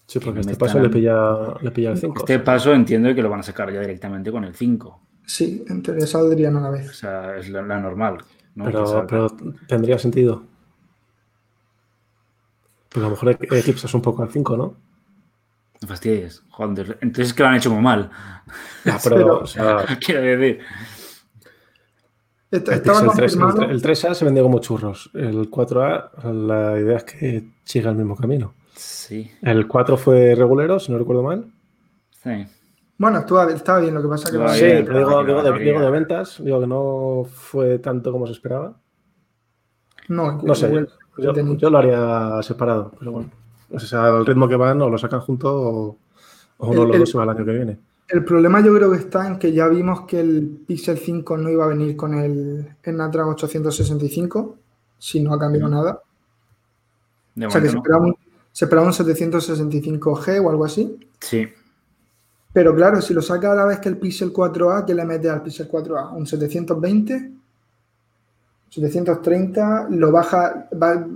Sí, 0.07 0.19
porque 0.19 0.35
me 0.35 0.41
este 0.41 0.53
están- 0.53 0.67
paso 0.67 0.79
le 0.79 0.89
pilla, 0.89 1.55
le 1.61 1.71
pilla 1.71 1.91
el 1.91 1.97
5. 1.97 2.19
Este 2.19 2.39
paso 2.39 2.73
entiendo 2.73 3.13
que 3.15 3.21
lo 3.23 3.29
van 3.29 3.39
a 3.39 3.43
sacar 3.43 3.71
ya 3.71 3.79
directamente 3.79 4.31
con 4.31 4.43
el 4.43 4.53
5. 4.55 5.01
Sí, 5.25 5.63
en 5.67 5.81
teoría 5.81 6.05
saldrían 6.05 6.57
a 6.57 6.61
la 6.61 6.69
O 6.69 6.71
vez. 6.73 6.95
sea, 6.97 7.37
es 7.37 7.49
la, 7.49 7.61
la 7.61 7.79
normal. 7.79 8.17
¿no? 8.55 8.65
Pero, 8.65 9.29
tendría 9.67 9.97
sentido. 9.97 10.43
Pues 12.89 13.03
a 13.03 13.07
lo 13.07 13.11
mejor 13.11 13.29
eclipsas 13.31 13.93
un 13.93 14.01
poco 14.01 14.21
al 14.21 14.29
5, 14.29 14.55
¿no? 14.57 14.75
No 15.83 15.87
fastidies. 15.89 16.43
Joder, 16.49 16.97
entonces 17.01 17.27
es 17.27 17.33
que 17.33 17.43
lo 17.43 17.49
han 17.49 17.55
hecho 17.55 17.69
muy 17.71 17.81
mal. 17.81 18.09
Ya, 18.85 18.97
pero, 19.03 19.15
Pero- 19.15 19.39
o 19.41 19.47
sea, 19.47 19.85
Quiero 20.05 20.21
decir. 20.21 20.59
el, 22.51 22.57
Est- 22.59 22.69
Estaba 22.69 22.99
Pixel 23.01 23.15
3, 23.17 23.33
el, 23.33 23.39
confirmado. 23.39 23.57
tre- 23.57 23.71
el 23.71 23.81
3A 23.81 24.13
se 24.13 24.25
vendió 24.25 24.43
como 24.43 24.59
churros. 24.59 25.09
El 25.13 25.49
4A, 25.49 26.23
la 26.47 26.79
idea 26.79 26.97
es 26.97 27.03
que 27.03 27.49
siga 27.63 27.89
el 27.91 27.97
mismo 27.97 28.15
camino. 28.15 28.53
Sí, 28.75 29.29
El 29.41 29.67
4 29.67 29.97
fue 29.97 30.33
regulero, 30.35 30.79
si 30.79 30.91
no 30.91 30.97
recuerdo 30.97 31.23
mal. 31.23 31.51
sí. 32.23 32.45
Bueno, 32.95 33.19
estaba 33.19 33.79
bien, 33.79 33.95
lo 33.95 34.01
que 34.03 34.07
pasa 34.07 34.31
que 34.31 34.37
va- 34.37 34.53
Sí, 34.53 34.63
bien, 34.65 34.85
pero 34.85 34.99
digo, 34.99 35.23
digo 35.25 35.41
la 35.41 35.51
de, 35.51 35.59
digo 35.59 35.81
de 35.81 35.89
ventas, 35.91 36.41
digo 36.41 36.61
que 36.61 36.67
no 36.67 37.25
fue 37.29 37.79
tanto 37.79 38.11
como 38.11 38.27
se 38.27 38.33
esperaba. 38.33 38.79
no, 40.07 40.39
No 40.43 40.55
sé, 40.55 40.71
yo 41.17 41.69
lo 41.69 41.77
haría 41.79 42.41
separado, 42.43 42.91
pero 42.97 43.11
bueno. 43.11 43.31
O 43.73 43.79
sea, 43.79 44.05
al 44.05 44.25
ritmo 44.25 44.47
que 44.47 44.55
van, 44.55 44.81
o 44.81 44.89
lo 44.89 44.97
sacan 44.97 45.21
juntos 45.21 45.51
o, 45.53 45.97
o 46.57 46.67
uno 46.69 46.81
de 46.81 46.87
los 46.87 46.99
dos 46.99 47.09
se 47.11 47.17
va 47.17 47.23
el 47.23 47.29
año 47.31 47.45
que 47.45 47.51
viene. 47.51 47.79
El 48.07 48.23
problema 48.25 48.61
yo 48.61 48.73
creo 48.75 48.91
que 48.91 48.97
está 48.97 49.25
en 49.27 49.39
que 49.39 49.51
ya 49.53 49.67
vimos 49.67 50.01
que 50.01 50.19
el 50.19 50.63
Pixel 50.67 50.97
5 50.97 51.37
no 51.37 51.49
iba 51.49 51.65
a 51.65 51.69
venir 51.69 51.95
con 51.95 52.13
el 52.13 52.75
Snapdragon 52.83 53.33
865, 53.33 54.57
si 54.99 55.21
no 55.21 55.33
ha 55.33 55.39
cambiado 55.39 55.69
nada. 55.69 56.01
De 57.33 57.47
O 57.47 57.49
sea 57.49 57.61
que 57.61 57.69
se 57.69 57.75
momento 57.75 57.75
no. 57.75 57.79
esperaba, 57.79 58.05
un, 58.05 58.15
se 58.51 58.65
esperaba 58.65 58.87
un 58.87 58.93
765G 58.93 60.45
o 60.45 60.49
algo 60.49 60.65
así. 60.65 60.99
Sí, 61.19 61.47
Pero 62.51 62.75
claro, 62.75 63.01
si 63.01 63.13
lo 63.15 63.21
saca 63.23 63.53
a 63.53 63.55
la 63.55 63.65
vez 63.65 63.79
que 63.79 63.89
el 63.89 63.97
Pixel 63.97 64.31
4a, 64.31 64.85
¿qué 64.85 64.93
le 64.93 65.05
mete 65.05 65.29
al 65.29 65.41
Pixel 65.41 65.67
4a? 65.71 66.13
¿Un 66.13 66.27
720? 66.27 67.31
¿730? 68.71 69.87
¿Lo 69.89 70.11
baja? 70.11 70.67
va- 70.81 71.07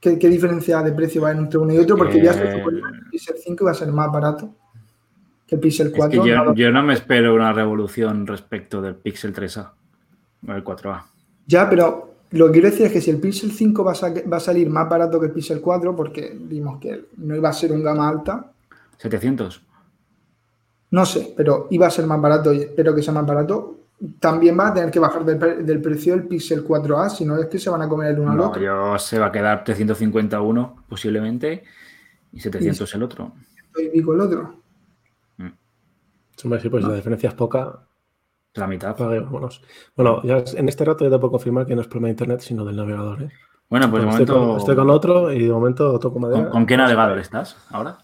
¿qué, 0.00 0.18
qué 0.18 0.28
diferencia 0.28 0.82
de 0.82 0.92
precio 0.92 1.22
va 1.22 1.32
entre 1.32 1.58
uno 1.58 1.72
y 1.74 1.78
otro? 1.78 1.96
Porque 1.96 2.22
ya 2.22 2.32
se 2.32 2.44
Eh, 2.44 2.52
suponía 2.58 2.82
que 2.90 2.98
el 2.98 3.10
Pixel 3.10 3.36
5 3.38 3.64
iba 3.64 3.70
a 3.70 3.74
ser 3.74 3.92
más 3.92 4.10
barato 4.12 4.54
que 5.46 5.54
el 5.54 5.60
Pixel 5.60 5.88
es 5.88 5.92
4. 5.94 6.22
que 6.22 6.28
yo, 6.56 6.70
no 6.72 6.82
me 6.82 6.94
espero 6.94 7.34
una 7.34 7.52
revolución 7.52 8.26
respecto 8.26 8.82
del 8.82 8.96
Pixel 8.96 9.32
3A 9.34 9.70
o 10.48 10.52
el 10.52 10.64
4A. 10.64 11.04
Ya, 11.46 11.70
pero 11.70 12.14
lo 12.32 12.46
que 12.46 12.52
quiero 12.54 12.70
decir 12.70 12.86
es 12.86 12.92
que 12.92 13.00
si 13.00 13.10
el 13.10 13.18
Pixel 13.20 13.52
5 13.52 13.84
va 13.84 13.92
a, 13.92 13.94
sa- 13.94 14.12
va 14.32 14.38
a 14.38 14.40
salir 14.40 14.68
más 14.68 14.88
barato 14.88 15.20
que 15.20 15.26
el 15.26 15.32
Pixel 15.32 15.60
4, 15.60 15.94
porque 15.94 16.36
vimos 16.36 16.80
que 16.80 17.06
no 17.18 17.36
iba 17.36 17.48
a 17.48 17.52
ser 17.52 17.70
un 17.72 17.82
gama 17.84 18.08
alta, 18.08 18.50
700. 18.98 19.62
no 20.90 21.06
sé, 21.06 21.32
pero 21.36 21.68
iba 21.70 21.86
a 21.86 21.90
ser 21.90 22.06
más 22.06 22.20
barato 22.20 22.52
y 22.52 22.60
espero 22.62 22.94
que 22.94 23.02
sea 23.02 23.14
más 23.14 23.26
barato, 23.26 23.75
también 24.20 24.58
va 24.58 24.68
a 24.68 24.74
tener 24.74 24.90
que 24.90 24.98
bajar 24.98 25.24
del, 25.24 25.38
pre- 25.38 25.62
del 25.62 25.80
precio 25.80 26.14
el 26.14 26.24
Pixel 26.28 26.66
4a, 26.66 27.08
si 27.08 27.24
no 27.24 27.36
es 27.38 27.46
que 27.46 27.58
se 27.58 27.70
van 27.70 27.82
a 27.82 27.88
comer 27.88 28.12
el 28.12 28.20
uno 28.20 28.30
al 28.32 28.36
No, 28.36 28.48
otro. 28.48 28.62
yo 28.62 28.98
se 28.98 29.18
va 29.18 29.26
a 29.26 29.32
quedar 29.32 29.64
351 29.64 30.84
posiblemente 30.88 31.64
y 32.32 32.40
700 32.40 32.94
el 32.94 33.02
otro. 33.02 33.32
Y 33.78 33.88
pico 33.88 34.12
el 34.14 34.20
otro. 34.20 34.60
Hombre, 36.44 36.60
sí, 36.60 36.68
pues 36.68 36.84
la 36.84 36.94
diferencia 36.94 37.28
es 37.30 37.34
poca. 37.34 37.80
La 38.54 38.66
mitad. 38.66 38.94
Pague, 38.96 39.20
vámonos. 39.20 39.62
Bueno, 39.94 40.22
ya 40.22 40.42
en 40.54 40.68
este 40.68 40.84
rato 40.84 41.04
ya 41.04 41.10
te 41.10 41.18
puedo 41.18 41.30
confirmar 41.32 41.66
que 41.66 41.74
no 41.74 41.80
es 41.82 41.86
problema 41.88 42.06
de 42.08 42.12
internet, 42.12 42.40
sino 42.40 42.64
del 42.64 42.76
navegador. 42.76 43.22
¿eh? 43.22 43.30
Bueno, 43.68 43.90
pues 43.90 44.02
de 44.04 44.08
estoy, 44.10 44.26
con, 44.26 44.38
momento. 44.40 44.58
estoy 44.58 44.76
con 44.76 44.90
otro 44.90 45.32
y 45.32 45.44
de 45.46 45.52
momento 45.52 45.98
toco 45.98 46.18
madera. 46.18 46.42
¿Con, 46.44 46.50
con 46.52 46.66
qué 46.66 46.76
navegador 46.76 47.18
estás 47.18 47.56
ahora? 47.70 47.98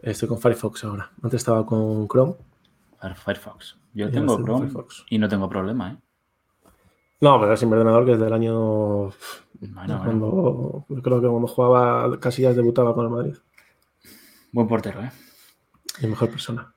Estoy 0.00 0.28
con 0.28 0.38
Firefox 0.38 0.84
ahora. 0.84 1.10
Antes 1.22 1.38
estaba 1.40 1.64
con 1.66 2.06
Chrome. 2.08 2.34
Fire- 3.00 3.16
Firefox. 3.16 3.76
Yo 3.94 4.10
tengo 4.10 4.42
Chrome 4.42 4.68
Firefox. 4.68 5.04
y 5.10 5.18
no 5.18 5.28
tengo 5.28 5.48
problema, 5.48 5.92
¿eh? 5.92 5.96
No, 7.20 7.40
pero 7.40 7.52
es 7.52 7.62
ordenador 7.62 8.04
que 8.04 8.12
desde 8.12 8.26
el 8.26 8.32
año. 8.32 9.10
Bueno, 9.60 9.60
bueno. 9.60 10.02
cuando, 10.02 10.86
yo 10.88 11.02
creo 11.02 11.20
que 11.20 11.28
cuando 11.28 11.46
jugaba, 11.46 12.18
casi 12.18 12.42
ya 12.42 12.52
debutaba 12.52 12.94
con 12.94 13.04
el 13.04 13.10
Madrid. 13.12 13.34
Buen 14.50 14.66
portero, 14.66 15.02
¿eh? 15.02 15.12
Y 16.00 16.06
mejor 16.06 16.30
persona. 16.30 16.72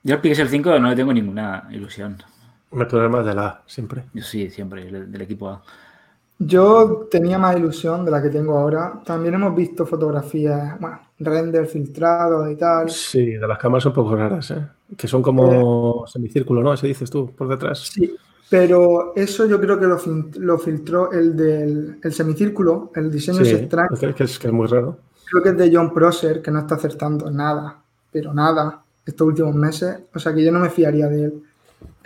Yo 0.02 0.14
el 0.14 0.20
Pixel 0.20 0.48
5 0.48 0.78
no 0.78 0.90
le 0.90 0.96
tengo 0.96 1.12
ninguna 1.12 1.66
ilusión. 1.70 2.22
Me 2.70 2.84
más 3.08 3.24
de 3.24 3.34
la 3.34 3.46
A, 3.46 3.62
siempre. 3.66 4.04
Yo 4.12 4.22
sí, 4.22 4.50
siempre, 4.50 4.84
del 4.84 5.22
equipo 5.22 5.48
A. 5.48 5.62
Yo 6.46 7.08
tenía 7.10 7.38
más 7.38 7.56
ilusión 7.56 8.04
de 8.04 8.10
la 8.10 8.22
que 8.22 8.28
tengo 8.28 8.58
ahora. 8.58 9.00
También 9.04 9.34
hemos 9.34 9.54
visto 9.54 9.86
fotografías, 9.86 10.78
bueno, 10.80 11.00
render 11.18 11.66
filtrados 11.66 12.50
y 12.50 12.56
tal. 12.56 12.90
Sí, 12.90 13.32
de 13.32 13.46
las 13.46 13.58
cámaras 13.58 13.84
son 13.84 13.90
un 13.90 13.96
poco 13.96 14.16
raras, 14.16 14.50
¿eh? 14.50 14.66
Que 14.96 15.08
son 15.08 15.22
como 15.22 16.06
semicírculo, 16.06 16.62
¿no? 16.62 16.74
Ese 16.74 16.86
dices 16.86 17.10
tú, 17.10 17.30
por 17.34 17.48
detrás. 17.48 17.78
Sí, 17.92 18.14
pero 18.50 19.12
eso 19.16 19.46
yo 19.46 19.60
creo 19.60 19.78
que 19.78 19.86
lo, 19.86 20.58
filtró 20.58 21.10
el 21.12 21.36
del 21.36 21.98
el 22.02 22.12
semicírculo, 22.12 22.92
el 22.94 23.10
diseño 23.10 23.40
es 23.40 23.52
extraño. 23.52 23.96
Que 23.96 24.24
es, 24.24 24.38
que 24.38 24.48
es 24.48 24.52
muy 24.52 24.66
raro. 24.66 24.98
Creo 25.30 25.42
que 25.42 25.48
es 25.48 25.56
de 25.56 25.74
John 25.74 25.92
Prosser, 25.92 26.42
que 26.42 26.50
no 26.50 26.60
está 26.60 26.74
acertando 26.74 27.30
nada, 27.30 27.82
pero 28.12 28.34
nada, 28.34 28.84
estos 29.04 29.26
últimos 29.26 29.54
meses. 29.54 29.98
O 30.14 30.18
sea 30.18 30.34
que 30.34 30.44
yo 30.44 30.52
no 30.52 30.60
me 30.60 30.70
fiaría 30.70 31.08
de 31.08 31.24
él. 31.24 31.42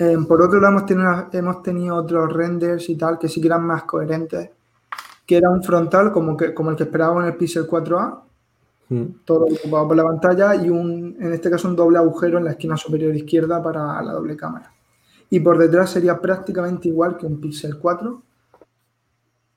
Em, 0.00 0.24
por 0.26 0.40
otro 0.40 0.60
lado, 0.60 0.74
hemos 0.76 0.86
tenido, 0.86 1.28
hemos 1.32 1.62
tenido 1.62 1.96
otros 1.96 2.32
renders 2.32 2.88
y 2.88 2.94
tal 2.96 3.18
que 3.18 3.28
sí 3.28 3.40
que 3.40 3.48
eran 3.48 3.66
más 3.66 3.82
coherentes, 3.82 4.48
que 5.26 5.36
era 5.36 5.50
un 5.50 5.60
frontal 5.60 6.12
como, 6.12 6.36
que, 6.36 6.54
como 6.54 6.70
el 6.70 6.76
que 6.76 6.84
esperábamos 6.84 7.24
en 7.24 7.30
el 7.30 7.36
Pixel 7.36 7.66
4a, 7.66 8.20
mm. 8.90 9.04
todo 9.24 9.46
ocupado 9.46 9.88
por 9.88 9.96
la 9.96 10.04
pantalla, 10.04 10.54
y 10.54 10.70
un, 10.70 11.16
en 11.18 11.32
este 11.32 11.50
caso 11.50 11.66
un 11.66 11.74
doble 11.74 11.98
agujero 11.98 12.38
en 12.38 12.44
la 12.44 12.52
esquina 12.52 12.76
superior 12.76 13.14
izquierda 13.16 13.60
para 13.60 14.00
la 14.00 14.12
doble 14.12 14.36
cámara. 14.36 14.72
Y 15.30 15.40
por 15.40 15.58
detrás 15.58 15.90
sería 15.90 16.20
prácticamente 16.20 16.88
igual 16.88 17.16
que 17.16 17.26
un 17.26 17.40
Pixel 17.40 17.76
4. 17.76 18.22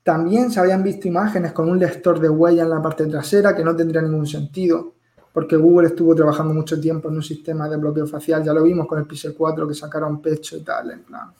También 0.01 0.49
se 0.49 0.59
habían 0.59 0.81
visto 0.81 1.07
imágenes 1.07 1.51
con 1.51 1.69
un 1.69 1.77
lector 1.77 2.19
de 2.19 2.29
huella 2.29 2.63
en 2.63 2.71
la 2.71 2.81
parte 2.81 3.05
trasera 3.05 3.55
que 3.55 3.63
no 3.63 3.75
tendría 3.75 4.01
ningún 4.01 4.25
sentido 4.25 4.95
porque 5.33 5.55
Google 5.55 5.87
estuvo 5.87 6.13
trabajando 6.13 6.53
mucho 6.53 6.79
tiempo 6.79 7.09
en 7.09 7.15
un 7.15 7.23
sistema 7.23 7.69
de 7.69 7.77
bloqueo 7.77 8.07
facial, 8.07 8.43
ya 8.43 8.53
lo 8.53 8.63
vimos 8.63 8.87
con 8.87 8.99
el 8.99 9.05
Pixel 9.05 9.33
4 9.35 9.67
que 9.67 9.73
sacaron 9.73 10.21
pecho 10.21 10.57
y 10.57 10.61
tal, 10.61 10.91
en 10.91 11.03
plan. 11.03 11.31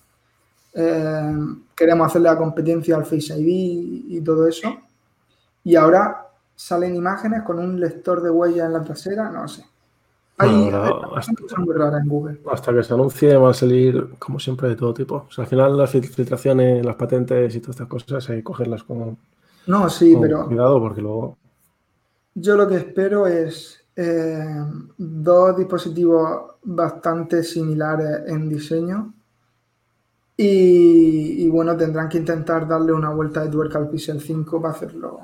Eh, 0.73 1.35
queremos 1.75 2.07
hacerle 2.07 2.29
la 2.29 2.37
competencia 2.37 2.95
al 2.95 3.05
Face 3.05 3.37
ID 3.37 4.07
y, 4.09 4.21
todo 4.21 4.47
eso. 4.47 4.73
Y 5.63 5.75
ahora 5.75 6.27
salen 6.55 6.95
imágenes 6.95 7.43
con 7.43 7.59
un 7.59 7.79
lector 7.79 8.21
de 8.21 8.29
huella 8.29 8.65
en 8.65 8.73
la 8.73 8.83
trasera, 8.83 9.29
no 9.29 9.47
sé. 9.47 9.65
Hay, 10.37 10.71
hasta, 11.15 11.33
muy 11.57 11.75
raras 11.75 12.01
en 12.01 12.09
Google. 12.09 12.41
Hasta 12.51 12.73
que 12.73 12.81
se 12.81 12.93
anuncie 12.93 13.35
va 13.35 13.51
a 13.51 13.53
salir, 13.53 14.15
como 14.17 14.39
siempre, 14.39 14.69
de 14.69 14.75
todo 14.75 14.93
tipo. 14.93 15.25
O 15.27 15.31
sea, 15.31 15.43
al 15.43 15.49
final 15.49 15.77
las 15.77 15.91
filtraciones, 15.91 16.83
las 16.83 16.95
patentes 16.95 17.53
y 17.53 17.59
todas 17.59 17.75
estas 17.75 17.87
cosas 17.87 18.27
hay 18.29 18.37
que 18.37 18.43
cogerlas 18.43 18.83
con, 18.83 19.17
no, 19.67 19.89
sí, 19.89 20.17
pero, 20.19 20.47
cuidado 20.47 20.79
porque 20.79 21.01
luego... 21.01 21.37
Yo 22.33 22.55
lo 22.55 22.67
que 22.67 22.77
espero 22.77 23.27
es 23.27 23.80
eh, 23.95 24.65
dos 24.97 25.57
dispositivos 25.57 26.55
bastante 26.63 27.43
similares 27.43 28.21
en 28.27 28.49
diseño. 28.49 29.13
Y, 30.37 31.47
bueno, 31.49 31.77
tendrán 31.77 32.09
que 32.09 32.17
intentar 32.17 32.67
darle 32.67 32.93
una 32.93 33.11
vuelta 33.11 33.43
de 33.43 33.49
tuerca 33.51 33.77
al 33.77 33.89
Pixel 33.89 34.19
5 34.19 34.59
para 34.59 34.73
hacerlo, 34.73 35.19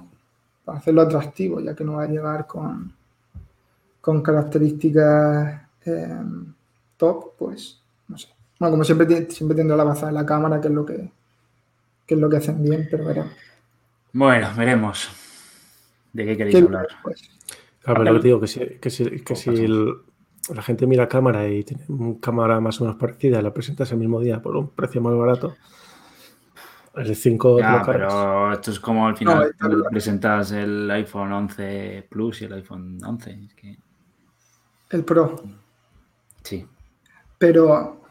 para 0.64 0.78
hacerlo 0.78 1.02
atractivo, 1.02 1.60
ya 1.60 1.74
que 1.74 1.84
no 1.84 1.94
va 1.94 2.04
a 2.04 2.08
llegar 2.08 2.46
con, 2.46 2.94
con 4.00 4.22
características 4.22 5.60
eh, 5.86 6.22
top, 6.98 7.36
pues 7.36 7.82
no 8.10 8.18
sé. 8.18 8.28
Bueno, 8.60 8.72
como 8.74 8.84
siempre, 8.84 9.30
siempre 9.32 9.58
tendrá 9.58 9.76
la 9.76 9.86
baza 9.86 10.08
de 10.08 10.14
la 10.14 10.26
cámara, 10.26 10.62
que 10.62 10.68
es 10.68 10.74
lo 10.74 10.86
que, 10.86 11.12
es 12.08 12.18
lo 12.18 12.30
que 12.30 12.38
hacen 12.38 12.62
bien, 12.62 12.88
pero 12.90 13.06
veremos. 13.06 13.34
Bueno, 14.14 14.50
veremos. 14.56 15.10
¿De 16.14 16.26
qué 16.26 16.38
queréis 16.38 16.64
hablar? 16.64 16.88
Pues? 17.04 17.22
Claro, 17.88 18.04
pero 18.04 18.20
digo 18.20 18.42
que 18.42 18.48
si, 18.48 18.60
que 18.82 18.90
si, 18.90 19.22
que 19.22 19.34
si 19.34 19.66
la 19.66 20.62
gente 20.62 20.86
mira 20.86 21.08
cámara 21.08 21.48
y 21.48 21.64
tiene 21.64 21.86
una 21.88 22.20
cámara 22.20 22.60
más 22.60 22.82
o 22.82 22.84
menos 22.84 23.00
parecida, 23.00 23.42
la 23.42 23.54
presentas 23.54 23.90
el 23.94 23.98
mismo 23.98 24.20
día 24.20 24.42
por 24.42 24.58
un 24.58 24.72
precio 24.72 25.00
más 25.00 25.16
barato, 25.16 25.56
el 26.96 27.16
5 27.16 27.60
ya, 27.60 27.82
pero 27.86 28.52
esto 28.52 28.72
es 28.72 28.80
como 28.82 29.08
al 29.08 29.16
final 29.16 29.56
presentas 29.90 30.52
el 30.52 30.92
iPhone 30.92 31.32
11 31.32 32.08
Plus 32.10 32.42
y 32.42 32.46
el 32.46 32.54
iPhone 32.56 33.00
11. 33.02 33.50
El 34.90 35.04
Pro. 35.06 35.42
Sí. 36.44 36.68
Pero 37.38 38.02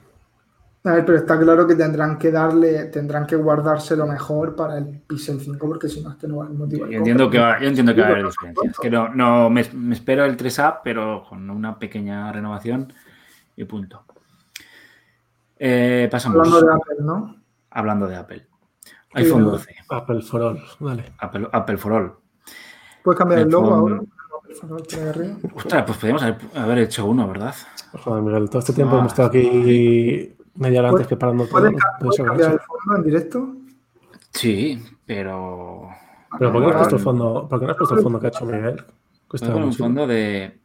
a 0.86 0.94
ver, 0.94 1.04
pero 1.04 1.18
está 1.18 1.38
claro 1.38 1.66
que 1.66 1.74
tendrán 1.74 2.18
que 2.18 2.30
darle, 2.30 2.84
tendrán 2.86 3.26
que 3.26 3.36
guardarse 3.36 3.96
lo 3.96 4.06
mejor 4.06 4.54
para 4.54 4.78
el 4.78 5.00
Pixel 5.06 5.40
5, 5.40 5.66
porque 5.66 5.88
si 5.88 6.00
no, 6.00 6.10
es 6.10 6.16
que 6.16 6.28
no 6.28 6.36
va 6.36 6.46
a 6.46 6.48
motivar. 6.48 6.88
Yo 6.88 6.98
entiendo 6.98 7.28
que 7.28 7.38
va, 7.38 7.60
yo 7.60 7.68
entiendo 7.68 7.94
que 7.94 8.00
va 8.00 8.06
a 8.06 8.10
haber 8.10 8.26
diferencias. 8.26 8.78
Que 8.78 8.90
no, 8.90 9.08
no 9.08 9.50
me, 9.50 9.62
espero 9.92 10.24
el 10.24 10.36
3A, 10.36 10.80
pero 10.84 11.24
con 11.28 11.48
una 11.50 11.78
pequeña 11.78 12.30
renovación 12.32 12.92
y 13.56 13.64
punto. 13.64 14.04
Eh, 15.58 16.08
pasamos. 16.10 16.38
Hablando 16.38 16.66
de 16.66 16.74
Apple, 16.74 16.96
¿no? 17.00 17.36
Hablando 17.70 18.06
de 18.06 18.16
Apple. 18.16 18.46
iPhone 19.14 19.44
12. 19.44 19.76
Apple 19.88 20.22
for 20.22 20.42
All, 20.42 20.62
vale. 20.80 21.12
Apple, 21.18 21.48
Apple 21.52 21.78
for 21.78 21.92
All. 21.92 22.12
¿Puedes 23.02 23.18
cambiar 23.18 23.40
el 23.40 23.48
logo 23.48 23.74
ahora? 23.74 24.00
Ostras, 25.54 25.84
pues 25.84 25.98
podríamos 25.98 26.22
haber, 26.54 26.78
hecho 26.78 27.06
uno, 27.06 27.26
¿verdad? 27.28 27.54
Joder, 27.92 28.22
Miguel, 28.22 28.48
todo 28.48 28.60
este 28.60 28.72
tiempo 28.72 28.96
hemos 28.96 29.12
estado 29.12 29.28
aquí 29.28 30.35
media 30.56 30.80
hora 30.80 30.90
antes 30.90 31.06
preparando 31.06 31.46
todo. 31.46 31.70
¿Puedes, 32.00 32.16
cambiar 32.16 32.52
el 32.52 32.60
fondo 32.60 32.96
en 32.96 33.02
directo? 33.02 33.56
Sí, 34.32 34.82
pero. 35.04 35.88
¿Pero 36.38 36.52
por 36.52 36.62
qué 36.62 36.66
no 36.66 36.72
has 36.72 36.76
puesto 36.76 36.96
el 36.96 37.02
fondo, 37.02 37.48
¿por 37.48 37.60
qué 37.60 37.66
no 37.66 37.72
has 37.72 37.78
puesto 37.78 37.94
el 37.94 38.02
fondo 38.02 38.20
que 38.20 38.26
ha 38.26 38.30
hecho 38.30 38.44
Miguel? 38.44 38.84
Tengo 39.38 39.58
un 39.58 39.72
fondo 39.72 40.06
de. 40.06 40.58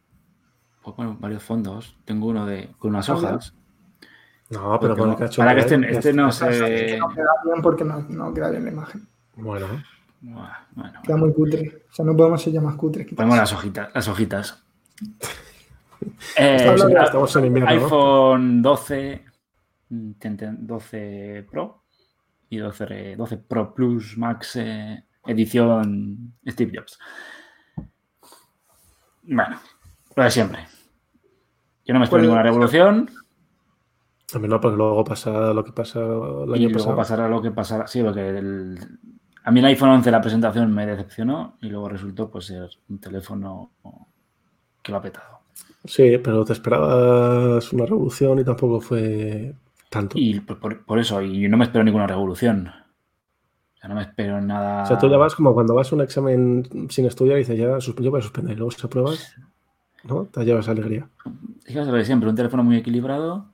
Pues 0.82 0.96
bueno, 0.96 1.16
varios 1.20 1.42
fondos. 1.42 1.96
Tengo 2.04 2.26
uno 2.26 2.46
de 2.46 2.70
con 2.78 2.90
unas 2.90 3.08
hojas. 3.08 3.54
No, 4.50 4.78
pero 4.80 4.96
con 4.96 5.10
el 5.10 5.16
que 5.16 5.22
ha 5.24 5.26
hecho 5.26 5.40
Para 5.40 5.54
que 5.54 5.60
este, 5.60 5.90
este 5.90 6.12
no 6.12 6.30
se. 6.30 6.98
No 6.98 7.08
queda 7.08 7.30
bien 7.44 7.62
porque 7.62 7.84
no, 7.84 8.04
no 8.08 8.34
queda 8.34 8.50
bien 8.50 8.64
la 8.64 8.70
imagen. 8.70 9.06
Bueno. 9.36 9.66
Bueno, 10.22 11.00
Queda 11.02 11.16
muy 11.16 11.32
cutre. 11.32 11.84
O 11.90 11.94
sea, 11.94 12.04
no 12.04 12.16
podemos 12.16 12.40
ser 12.40 12.52
ya 12.52 12.60
más 12.60 12.76
cutre. 12.76 13.04
Ponemos 13.06 13.36
las 13.36 13.52
hojitas. 13.52 13.90
Las 13.92 14.06
hojitas. 14.08 14.62
eh, 16.36 16.76
estamos 17.04 17.36
en 17.36 17.44
invierno, 17.46 17.70
iPhone 17.70 18.62
12, 18.62 19.24
12 19.92 21.46
Pro 21.50 21.84
y 22.48 22.58
12, 22.58 23.16
12 23.16 23.36
Pro 23.38 23.74
Plus 23.74 24.16
Max 24.16 24.56
eh, 24.56 25.04
edición 25.26 26.34
Steve 26.46 26.72
Jobs. 26.74 26.98
Bueno, 29.22 29.60
lo 30.16 30.24
de 30.24 30.30
siempre. 30.30 30.66
Yo 31.84 31.94
no 31.94 32.00
me 32.00 32.04
espero 32.04 32.22
ninguna 32.22 32.42
revolución. 32.42 33.10
A 34.34 34.38
mí 34.38 34.48
no, 34.48 34.60
porque 34.60 34.76
luego 34.76 35.04
pasará 35.04 35.52
lo 35.52 35.62
que 35.62 35.72
pasa 35.72 36.00
el 36.00 36.54
año 36.54 36.68
y 36.68 36.72
luego 36.72 36.96
pasará 36.96 37.28
lo 37.28 37.42
que 37.42 37.50
pasará. 37.50 37.86
Sí, 37.86 38.02
porque 38.02 38.28
el, 38.28 38.78
a 39.44 39.50
mí 39.50 39.60
el 39.60 39.66
iPhone 39.66 39.90
11 39.90 40.10
la 40.10 40.20
presentación 40.20 40.72
me 40.72 40.86
decepcionó 40.86 41.58
y 41.60 41.68
luego 41.68 41.88
resultó 41.88 42.30
pues 42.30 42.46
ser 42.46 42.68
un 42.88 42.98
teléfono 42.98 43.72
que 44.82 44.90
lo 44.90 44.98
ha 44.98 45.02
petado. 45.02 45.40
Sí, 45.84 46.18
pero 46.18 46.44
te 46.44 46.54
esperabas 46.54 47.72
una 47.72 47.84
revolución 47.84 48.38
y 48.38 48.44
tampoco 48.44 48.80
fue 48.80 49.54
tanto. 49.92 50.18
Y 50.18 50.40
por, 50.40 50.98
eso, 50.98 51.22
y 51.22 51.46
no 51.48 51.56
me 51.56 51.64
espero 51.64 51.84
ninguna 51.84 52.08
revolución. 52.08 52.68
O 52.68 53.78
sea, 53.78 53.88
no 53.88 53.94
me 53.94 54.02
espero 54.02 54.40
nada. 54.40 54.82
O 54.82 54.86
sea, 54.86 54.98
tú 54.98 55.08
ya 55.08 55.16
vas 55.16 55.34
como 55.34 55.54
cuando 55.54 55.74
vas 55.74 55.92
a 55.92 55.94
un 55.94 56.00
examen 56.00 56.88
sin 56.88 57.06
estudiar 57.06 57.36
y 57.36 57.40
dices, 57.40 57.56
ya 57.56 57.64
yo 57.64 58.10
voy 58.10 58.18
a 58.18 58.22
suspender, 58.22 58.54
y 58.54 58.56
luego 58.56 58.70
se 58.72 58.86
apruebas, 58.86 59.36
¿no? 60.04 60.24
Te 60.24 60.44
llevas 60.44 60.68
alegría. 60.68 61.08
Fíjate, 61.64 62.04
siempre, 62.04 62.28
un 62.28 62.34
teléfono 62.34 62.64
muy 62.64 62.78
equilibrado, 62.78 63.52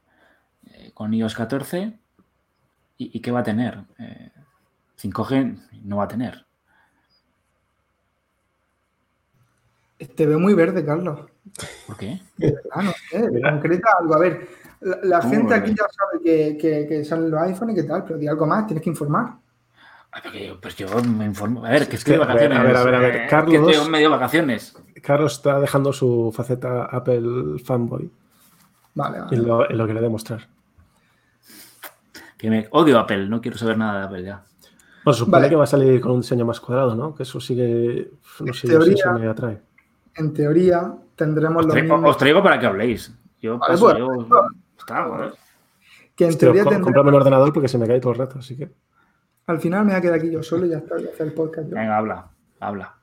eh, 0.66 0.92
con 0.94 1.12
iOS 1.12 1.34
14, 1.34 1.98
¿y, 2.96 3.20
qué 3.20 3.30
va 3.30 3.40
a 3.40 3.44
tener? 3.44 3.84
5G 4.96 5.32
eh, 5.34 5.80
no 5.84 5.96
va 5.96 6.04
a 6.04 6.08
tener. 6.08 6.46
Te 10.14 10.26
veo 10.26 10.38
muy 10.38 10.54
verde, 10.54 10.84
Carlos. 10.84 11.28
¿Por 11.86 11.96
qué? 11.96 12.20
Ah, 12.72 12.82
no 12.82 12.92
sé, 13.10 13.28
concreta 13.42 13.88
algo. 13.98 14.14
A 14.14 14.18
ver, 14.18 14.48
la, 14.80 15.22
gente 15.22 15.54
aquí 15.54 15.70
ya 15.70 15.86
sabe 15.90 16.22
que, 16.22 16.56
que, 16.56 16.86
que, 16.86 17.04
salen 17.04 17.30
los 17.30 17.40
iPhones 17.40 17.76
y 17.76 17.80
qué 17.80 17.86
tal, 17.86 18.04
pero 18.04 18.18
di 18.18 18.28
algo 18.28 18.46
más, 18.46 18.66
tienes 18.66 18.82
que 18.82 18.90
informar. 18.90 19.34
Pues 20.60 20.76
yo 20.76 20.86
me 21.02 21.26
informo. 21.26 21.64
A 21.64 21.70
ver, 21.70 21.88
que 21.88 21.96
estoy 21.96 22.14
de 22.14 22.18
vacaciones. 22.18 22.58
A 22.58 22.62
ver, 22.62 22.76
a 22.76 22.84
ver, 22.84 22.94
a 22.94 22.98
ver. 22.98 23.28
Carlos, 23.28 23.66
que 23.66 23.72
estoy 23.72 23.90
medio 23.90 24.10
vacaciones. 24.10 24.76
Carlos 25.02 25.34
está 25.34 25.60
dejando 25.60 25.92
su 25.92 26.32
faceta 26.34 26.84
Apple 26.84 27.58
fanboy. 27.64 28.10
Vale, 28.94 29.20
vale. 29.20 29.36
En 29.36 29.46
lo, 29.46 29.70
en 29.70 29.78
lo 29.78 29.86
que 29.86 29.94
le 29.94 30.00
demostrar. 30.00 30.48
Que 32.36 32.50
me 32.50 32.68
odio 32.70 32.98
Apple, 32.98 33.28
no 33.28 33.40
quiero 33.40 33.58
saber 33.58 33.76
nada 33.78 34.00
de 34.00 34.06
Apple 34.06 34.22
ya. 34.22 34.44
Bueno, 35.04 35.16
supone 35.16 35.32
vale. 35.38 35.48
que 35.48 35.56
va 35.56 35.64
a 35.64 35.68
salir 35.68 36.00
con 36.00 36.12
un 36.12 36.20
diseño 36.20 36.44
más 36.44 36.60
cuadrado, 36.60 36.94
¿no? 36.94 37.14
Que 37.14 37.24
eso 37.24 37.40
sigue. 37.40 38.10
No 38.40 38.52
sé, 38.52 38.68
teoría, 38.68 38.94
si 38.96 39.00
eso 39.00 39.12
me 39.12 39.28
atrae. 39.28 39.60
En 40.14 40.32
teoría, 40.32 40.94
tendremos 41.16 41.64
os 41.64 41.70
traigo, 41.70 41.88
lo 41.88 41.96
mismo. 41.96 42.10
Os 42.10 42.16
traigo 42.16 42.42
para 42.42 42.58
que 42.58 42.66
habléis. 42.66 43.12
Yo 43.40 43.58
paso, 43.58 43.84
bueno, 43.84 44.26
yo... 44.28 44.48
Que 46.16 46.26
en 46.26 46.38
teoría 46.38 46.62
tendremos... 46.62 46.86
Comprame 46.86 47.10
un 47.10 47.14
ordenador 47.14 47.52
porque 47.52 47.68
se 47.68 47.78
me 47.78 47.86
cae 47.86 48.00
todo 48.00 48.12
el 48.12 48.18
rato, 48.18 48.38
así 48.38 48.56
que. 48.56 48.70
Al 49.46 49.60
final 49.60 49.84
me 49.84 49.92
voy 49.92 49.98
a 49.98 50.02
quedar 50.02 50.18
aquí 50.18 50.30
yo 50.30 50.42
solo 50.42 50.66
y 50.66 50.70
ya 50.70 50.78
está, 50.78 50.96
voy 50.96 51.06
a 51.06 51.10
hacer 51.10 51.26
el 51.28 51.32
podcast. 51.32 51.68
Yo. 51.68 51.74
Venga, 51.74 51.96
habla, 51.96 52.30
habla. 52.60 52.98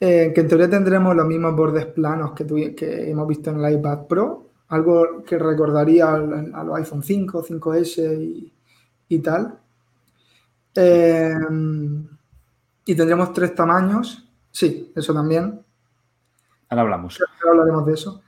Eh, 0.00 0.30
que 0.32 0.42
en 0.42 0.48
teoría 0.48 0.70
tendremos 0.70 1.16
los 1.16 1.26
mismos 1.26 1.56
bordes 1.56 1.86
planos 1.86 2.32
que, 2.32 2.74
que 2.76 3.10
hemos 3.10 3.26
visto 3.26 3.50
en 3.50 3.64
el 3.64 3.72
iPad 3.72 4.06
Pro, 4.06 4.50
algo 4.68 5.24
que 5.24 5.38
recordaría 5.38 6.14
a 6.14 6.64
los 6.64 6.76
iPhone 6.76 7.02
5, 7.02 7.42
5S 7.42 8.52
y, 9.08 9.18
tal. 9.18 9.58
Eh, 10.74 11.34
y 12.84 12.94
tendremos 12.94 13.32
tres 13.32 13.54
tamaños. 13.54 14.30
Sí, 14.52 14.92
eso 14.94 15.12
también. 15.12 15.64
Ahora 16.68 16.82
hablamos. 16.82 17.18
Ahora 17.20 17.50
hablaremos 17.50 17.86
de 17.86 17.94
eso. 17.94 18.22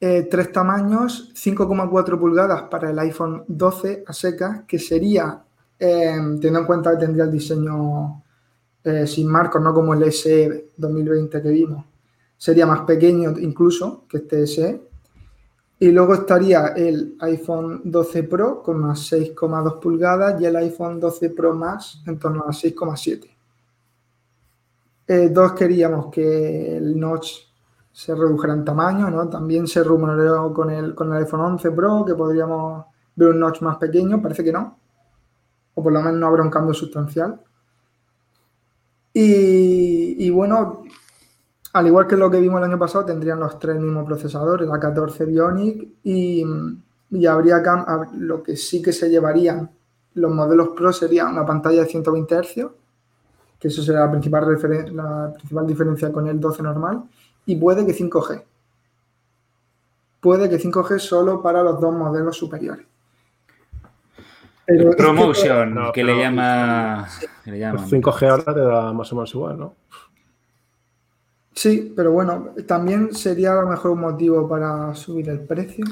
Eh, 0.00 0.28
tres 0.30 0.50
tamaños, 0.50 1.30
5,4 1.34 2.18
pulgadas 2.18 2.62
para 2.62 2.90
el 2.90 2.98
iPhone 2.98 3.44
12 3.46 4.04
a 4.06 4.12
secas, 4.12 4.62
que 4.66 4.78
sería, 4.78 5.42
eh, 5.78 6.16
teniendo 6.40 6.60
en 6.60 6.66
cuenta 6.66 6.92
que 6.92 7.04
tendría 7.04 7.24
el 7.24 7.32
diseño 7.32 8.22
sin 9.04 9.28
marcos, 9.28 9.60
no 9.60 9.74
como 9.74 9.92
el 9.92 10.10
SE 10.10 10.70
2020 10.74 11.42
que 11.42 11.50
vimos, 11.50 11.84
sería 12.40 12.64
más 12.64 12.80
pequeño 12.86 13.38
incluso 13.38 14.04
que 14.08 14.16
este 14.16 14.46
SE. 14.46 14.80
Y 15.78 15.90
luego 15.92 16.14
estaría 16.14 16.68
el 16.68 17.16
iPhone 17.20 17.82
12 17.84 18.22
Pro 18.24 18.62
con 18.62 18.82
unas 18.82 19.12
6,2 19.12 19.78
pulgadas 19.78 20.40
y 20.40 20.46
el 20.46 20.56
iPhone 20.56 20.98
12 20.98 21.30
Pro 21.30 21.54
Max 21.54 22.02
en 22.06 22.18
torno 22.18 22.44
a 22.44 22.52
6,7. 22.52 23.30
Eh, 25.06 25.28
dos 25.30 25.52
queríamos 25.52 26.10
que 26.10 26.76
el 26.76 26.98
notch 26.98 27.49
se 28.00 28.14
redujera 28.14 28.54
en 28.54 28.64
tamaño, 28.64 29.10
¿no? 29.10 29.28
También 29.28 29.66
se 29.66 29.84
rumoreó 29.84 30.54
con 30.54 30.70
el, 30.70 30.94
con 30.94 31.12
el 31.12 31.22
iPhone 31.22 31.40
11 31.40 31.70
Pro 31.72 32.02
que 32.06 32.14
podríamos 32.14 32.86
ver 33.14 33.28
un 33.28 33.40
notch 33.40 33.60
más 33.60 33.76
pequeño, 33.76 34.22
parece 34.22 34.42
que 34.42 34.50
no. 34.50 34.78
O 35.74 35.82
por 35.82 35.92
lo 35.92 36.00
menos 36.00 36.18
no 36.18 36.26
habrá 36.26 36.42
un 36.42 36.48
cambio 36.48 36.72
sustancial. 36.72 37.38
Y, 39.12 40.16
y 40.18 40.30
bueno, 40.30 40.84
al 41.74 41.86
igual 41.88 42.06
que 42.06 42.16
lo 42.16 42.30
que 42.30 42.40
vimos 42.40 42.62
el 42.62 42.70
año 42.70 42.78
pasado, 42.78 43.04
tendrían 43.04 43.38
los 43.38 43.58
tres 43.58 43.78
mismos 43.78 44.06
procesadores, 44.06 44.66
la 44.66 44.80
14 44.80 45.26
Bionic 45.26 45.88
y, 46.02 46.42
habría 47.28 47.62
lo 48.14 48.42
que 48.42 48.56
sí 48.56 48.80
que 48.80 48.94
se 48.94 49.10
llevarían 49.10 49.68
los 50.14 50.32
modelos 50.32 50.70
Pro 50.74 50.90
sería 50.90 51.28
una 51.28 51.44
pantalla 51.44 51.82
de 51.82 51.86
120 51.86 52.34
Hz, 52.34 52.66
que 53.58 53.68
eso 53.68 53.82
será 53.82 54.06
la 54.06 54.10
principal, 54.10 54.58
la 54.94 55.34
principal 55.34 55.66
diferencia 55.66 56.10
con 56.10 56.26
el 56.28 56.40
12 56.40 56.62
normal, 56.62 57.02
y 57.50 57.56
puede 57.56 57.84
que 57.84 57.92
5G. 57.92 58.44
Puede 60.20 60.48
que 60.48 60.60
5G 60.60 61.00
solo 61.00 61.42
para 61.42 61.64
los 61.64 61.80
dos 61.80 61.92
modelos 61.92 62.36
superiores. 62.36 62.86
Promotion, 64.96 65.90
que, 65.92 66.04
le 66.04 66.16
llama, 66.16 67.08
que 67.44 67.50
le 67.50 67.58
5G 67.58 68.28
ahora 68.28 68.54
te 68.54 68.60
da 68.60 68.92
más 68.92 69.12
o 69.12 69.16
menos 69.16 69.34
igual, 69.34 69.58
¿no? 69.58 69.74
Sí, 71.52 71.92
pero 71.96 72.12
bueno, 72.12 72.54
también 72.68 73.12
sería 73.12 73.52
a 73.52 73.62
lo 73.62 73.68
mejor 73.68 73.90
un 73.90 74.02
motivo 74.02 74.48
para 74.48 74.94
subir 74.94 75.28
el 75.28 75.40
precio. 75.40 75.84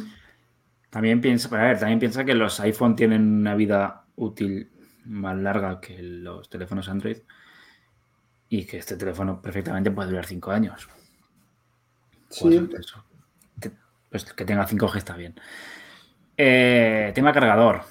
También 0.91 1.21
piensa, 1.21 1.49
a 1.49 1.65
ver, 1.65 1.79
también 1.81 1.99
piensa 1.99 2.25
que 2.25 2.35
los 2.35 2.61
iPhone 2.61 2.95
tienen 2.95 3.41
una 3.41 3.57
vida 3.57 4.05
útil 4.15 4.71
más 5.07 5.37
larga 5.37 5.81
que 5.81 6.01
los 6.01 6.49
teléfonos 6.49 6.89
Android 6.89 7.19
y 8.49 8.65
que 8.65 8.79
este 8.79 8.97
teléfono 8.97 9.43
perfectamente 9.43 9.91
puede 9.91 10.11
durar 10.11 10.25
cinco 10.25 10.53
años. 10.53 10.89
Sí. 12.31 12.69
Pues, 14.11 14.25
que 14.25 14.45
tenga 14.45 14.67
5G 14.67 14.97
está 14.97 15.17
bien. 15.17 15.35
Eh, 16.37 17.13
tema 17.15 17.33
cargador. 17.33 17.83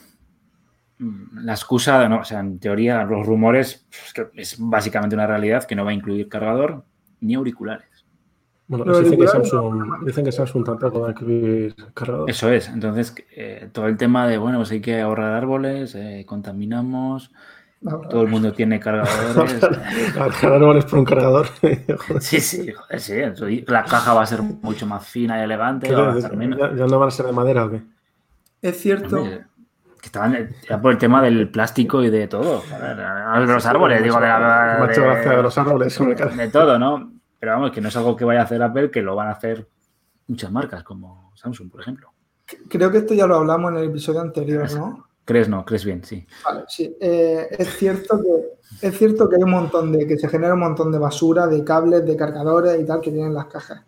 Mm, 1.00 1.46
la 1.46 1.54
excusa, 1.54 2.08
no, 2.10 2.22
o 2.22 2.24
sea, 2.24 2.40
en 2.40 2.60
teoría, 2.60 3.04
los 3.04 3.26
rumores, 3.26 3.86
pues, 3.90 4.30
es 4.36 4.56
básicamente 4.60 5.16
una 5.16 5.28
realidad 5.28 5.66
que 5.66 5.76
no 5.76 5.86
va 5.86 5.92
a 5.92 5.94
incluir 5.94 6.28
cargador, 6.28 6.84
ni 7.22 7.36
auriculares. 7.36 7.88
Bueno, 8.70 9.00
dicen, 9.00 9.18
que 9.18 9.28
Samsung, 9.28 10.06
dicen 10.06 10.26
que 10.26 10.32
Samsung 10.32 10.66
tampoco 10.66 11.02
va 11.02 11.08
a 11.08 11.12
incluir 11.12 11.74
cargador. 11.94 12.30
Eso 12.30 12.52
es. 12.52 12.68
Entonces, 12.68 13.16
eh, 13.32 13.70
todo 13.72 13.88
el 13.88 13.96
tema 13.96 14.28
de, 14.28 14.38
bueno, 14.38 14.58
pues 14.58 14.72
hay 14.72 14.82
que 14.82 15.00
ahorrar 15.00 15.34
árboles, 15.34 15.96
eh, 15.96 16.26
contaminamos, 16.28 17.32
todo 17.84 18.22
el 18.24 18.28
mundo 18.28 18.54
tiene 18.54 18.80
cargadores. 18.80 19.64
árboles 20.44 20.86
por 20.86 21.00
un 21.00 21.06
cargador. 21.06 21.48
sí, 22.20 22.40
sí, 22.40 22.72
joder, 22.72 23.36
sí. 23.36 23.66
La 23.68 23.84
caja 23.84 24.14
va 24.14 24.24
a 24.24 24.26
ser 24.26 24.42
mucho 24.42 24.86
más 24.86 25.06
fina 25.06 25.40
y 25.40 25.44
elegante. 25.44 25.90
Ya, 25.90 25.96
no 25.96 27.00
van 27.00 27.08
a 27.08 27.12
ser 27.12 27.28
de 27.28 27.32
madera 27.32 27.66
o 27.66 27.72
qué? 27.72 27.82
Es 28.62 28.80
cierto. 28.80 29.24
que 29.24 30.06
estaban 30.06 30.50
ya 30.68 30.82
por 30.82 30.92
el 30.92 30.98
tema 30.98 31.22
del 31.22 31.50
plástico 31.50 32.04
y 32.04 32.10
de 32.10 32.28
todo. 32.28 32.64
los 33.46 33.66
árboles, 33.66 34.04
digo, 34.04 34.20
de, 34.20 34.28
de, 34.28 35.44
los 35.44 35.58
árboles. 35.58 36.00
De 36.36 36.50
todo, 36.50 36.80
¿no? 36.80 37.14
Pero 37.40 37.52
vamos, 37.52 37.72
que 37.72 37.82
no 37.82 37.90
es 37.90 37.96
algo 37.96 38.16
que 38.16 38.26
vaya 38.26 38.42
a 38.42 38.44
hacer 38.44 38.62
Apple, 38.64 38.90
que 38.90 39.04
lo 39.04 39.16
van 39.16 39.28
a 39.28 39.32
hacer 39.32 39.68
muchas 40.28 40.52
marcas, 40.52 40.84
como 40.84 41.32
Samsung, 41.36 41.70
por 41.70 41.82
ejemplo. 41.82 42.12
Creo 42.70 42.92
que 42.92 43.00
esto 43.00 43.14
ya 43.14 43.28
lo 43.28 43.36
hablamos 43.36 43.72
en 43.72 43.78
el 43.78 43.84
episodio 43.90 44.22
anterior, 44.22 44.72
¿no? 44.74 45.07
Crees 45.28 45.50
no, 45.50 45.66
crees 45.66 45.84
bien, 45.84 46.06
sí. 46.06 46.26
Vale, 46.46 46.64
sí. 46.70 46.96
Eh, 47.02 47.50
es, 47.52 47.76
cierto 47.76 48.18
que, 48.22 48.88
es 48.88 48.98
cierto 48.98 49.28
que 49.28 49.36
hay 49.36 49.44
un 49.44 49.52
montón 49.52 49.92
de, 49.92 50.08
que 50.08 50.18
se 50.18 50.30
genera 50.30 50.54
un 50.54 50.62
montón 50.62 50.90
de 50.90 51.00
basura, 51.00 51.46
de 51.48 51.66
cables, 51.66 52.06
de 52.06 52.16
cargadores 52.16 52.80
y 52.80 52.86
tal 52.86 53.02
que 53.02 53.12
tienen 53.12 53.34
las 53.34 53.48
cajas. 53.48 53.84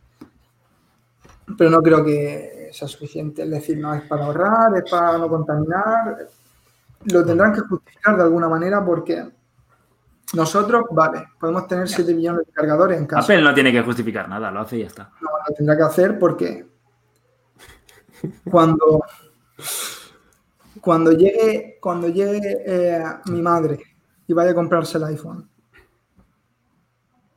Pero 1.58 1.69
no 1.69 1.82
creo 1.82 2.04
que 2.04 2.67
sea 2.73 2.89
suficiente. 2.89 3.43
Es 3.43 3.49
decir, 3.49 3.78
no 3.78 3.93
es 3.93 4.02
para 4.02 4.25
ahorrar, 4.25 4.84
es 4.84 4.91
para 4.91 5.17
no 5.17 5.30
contaminar. 5.30 6.28
Lo 7.06 7.25
tendrán 7.25 7.54
que 7.54 7.62
justificar 7.62 8.17
de 8.17 8.23
alguna 8.23 8.49
manera 8.49 8.84
porque 8.84 9.32
nosotros, 10.34 10.88
vale, 10.91 11.23
podemos 11.39 11.65
tener 11.69 11.88
7 11.88 12.13
millones 12.15 12.47
de 12.47 12.52
cargadores 12.52 12.97
en 12.97 13.06
casa. 13.06 13.21
Apple 13.21 13.41
no 13.41 13.54
tiene 13.54 13.71
que 13.71 13.82
justificar 13.82 14.28
nada, 14.28 14.52
lo 14.52 14.60
hace 14.60 14.75
y 14.75 14.82
ya 14.82 14.88
está. 14.88 15.13
No, 15.21 15.30
lo 15.47 15.56
tendrá 15.56 15.78
que 15.78 15.84
hacer 15.84 16.19
porque 16.19 16.67
cuando, 18.52 19.06
cuando 20.81 21.11
llegue, 21.11 21.77
cuando 21.81 22.07
llegue 22.07 22.63
eh, 22.65 23.03
mi 23.25 23.41
madre 23.41 23.79
y 24.27 24.33
vaya 24.33 24.51
a 24.51 24.55
comprarse 24.55 24.97
el 24.97 25.05
iPhone 25.05 25.49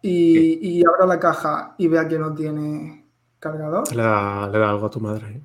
y, 0.02 0.84
abra 0.84 1.06
la 1.06 1.20
caja 1.20 1.74
y 1.78 1.86
vea 1.86 2.08
que 2.08 2.18
no 2.18 2.34
tiene 2.34 3.06
cargador. 3.38 3.94
Le 3.94 4.02
da, 4.02 4.44
algo 4.44 4.86
a 4.86 4.90
tu 4.90 5.00
madre. 5.00 5.42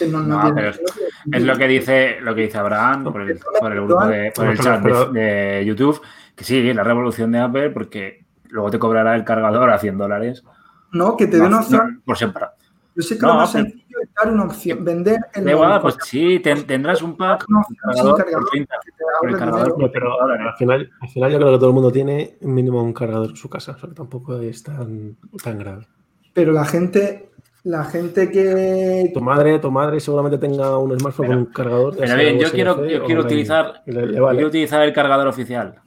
¿eh? 0.00 0.06
No, 0.08 0.52
pero 0.54 0.70
es, 0.70 1.42
lo 1.42 1.56
que 1.56 1.66
dice 1.66 2.20
lo 2.20 2.34
que 2.34 2.42
dice 2.42 2.58
Abraham 2.58 3.04
por 3.04 3.22
el, 3.22 3.36
grupo 3.36 4.06
de, 4.06 4.32
por 4.34 4.46
el 4.46 4.58
chat 4.58 4.80
de 4.82 5.64
YouTube 5.66 6.00
que 6.40 6.44
sí, 6.44 6.72
la 6.72 6.82
revolución 6.82 7.32
de 7.32 7.38
Apple, 7.38 7.68
porque 7.68 8.24
luego 8.48 8.70
te 8.70 8.78
cobrará 8.78 9.14
el 9.14 9.24
cargador 9.24 9.68
a 9.68 9.78
100 9.78 9.98
dólares. 9.98 10.42
No, 10.90 11.14
que 11.14 11.26
te 11.26 11.36
dé 11.36 11.42
una 11.42 11.60
opción. 11.60 12.00
por 12.02 12.16
separado. 12.16 12.54
Yo 12.94 13.02
sé 13.02 13.18
que 13.18 13.26
lo 13.26 13.34
más 13.34 13.52
sencillo 13.52 13.98
es 14.02 14.08
dar 14.14 14.32
una 14.32 14.44
opción, 14.44 14.84
vender 14.84 15.18
el. 15.34 15.48
igual, 15.48 15.80
pues 15.80 15.96
sí, 16.02 16.40
tendrás 16.40 17.02
un 17.02 17.16
pack. 17.16 17.46
sin 17.46 19.36
cargador, 19.36 19.90
pero 19.92 20.20
al 20.20 20.56
final, 20.56 20.90
al 21.00 21.08
final 21.08 21.32
yo 21.32 21.38
creo 21.38 21.52
que 21.52 21.58
todo 21.58 21.68
el 21.68 21.74
mundo 21.74 21.92
tiene 21.92 22.36
mínimo 22.40 22.82
un 22.82 22.92
cargador 22.92 23.30
en 23.30 23.36
su 23.36 23.48
casa, 23.48 23.72
o 23.72 23.78
sea, 23.78 23.90
tampoco 23.94 24.38
es 24.38 24.62
tan, 24.62 25.16
tan 25.42 25.58
grave. 25.58 25.86
Pero 26.32 26.52
la 26.52 26.64
gente, 26.64 27.30
la 27.64 27.84
gente 27.84 28.30
que. 28.30 29.10
Tu 29.12 29.20
madre, 29.20 29.58
tu 29.58 29.70
madre 29.70 30.00
seguramente 30.00 30.38
tenga 30.38 30.78
un 30.78 30.98
smartphone 30.98 31.26
con 31.26 31.36
un 31.36 31.46
cargador. 31.46 31.96
Pero 31.96 32.16
bien, 32.16 32.38
yo 32.38 32.50
quiero, 32.50 32.84
yo 32.86 33.04
quiero 33.04 33.22
utilizar, 33.22 33.82
quiero 33.84 34.46
utilizar 34.46 34.82
el 34.82 34.92
cargador 34.92 35.28
oficial. 35.28 35.80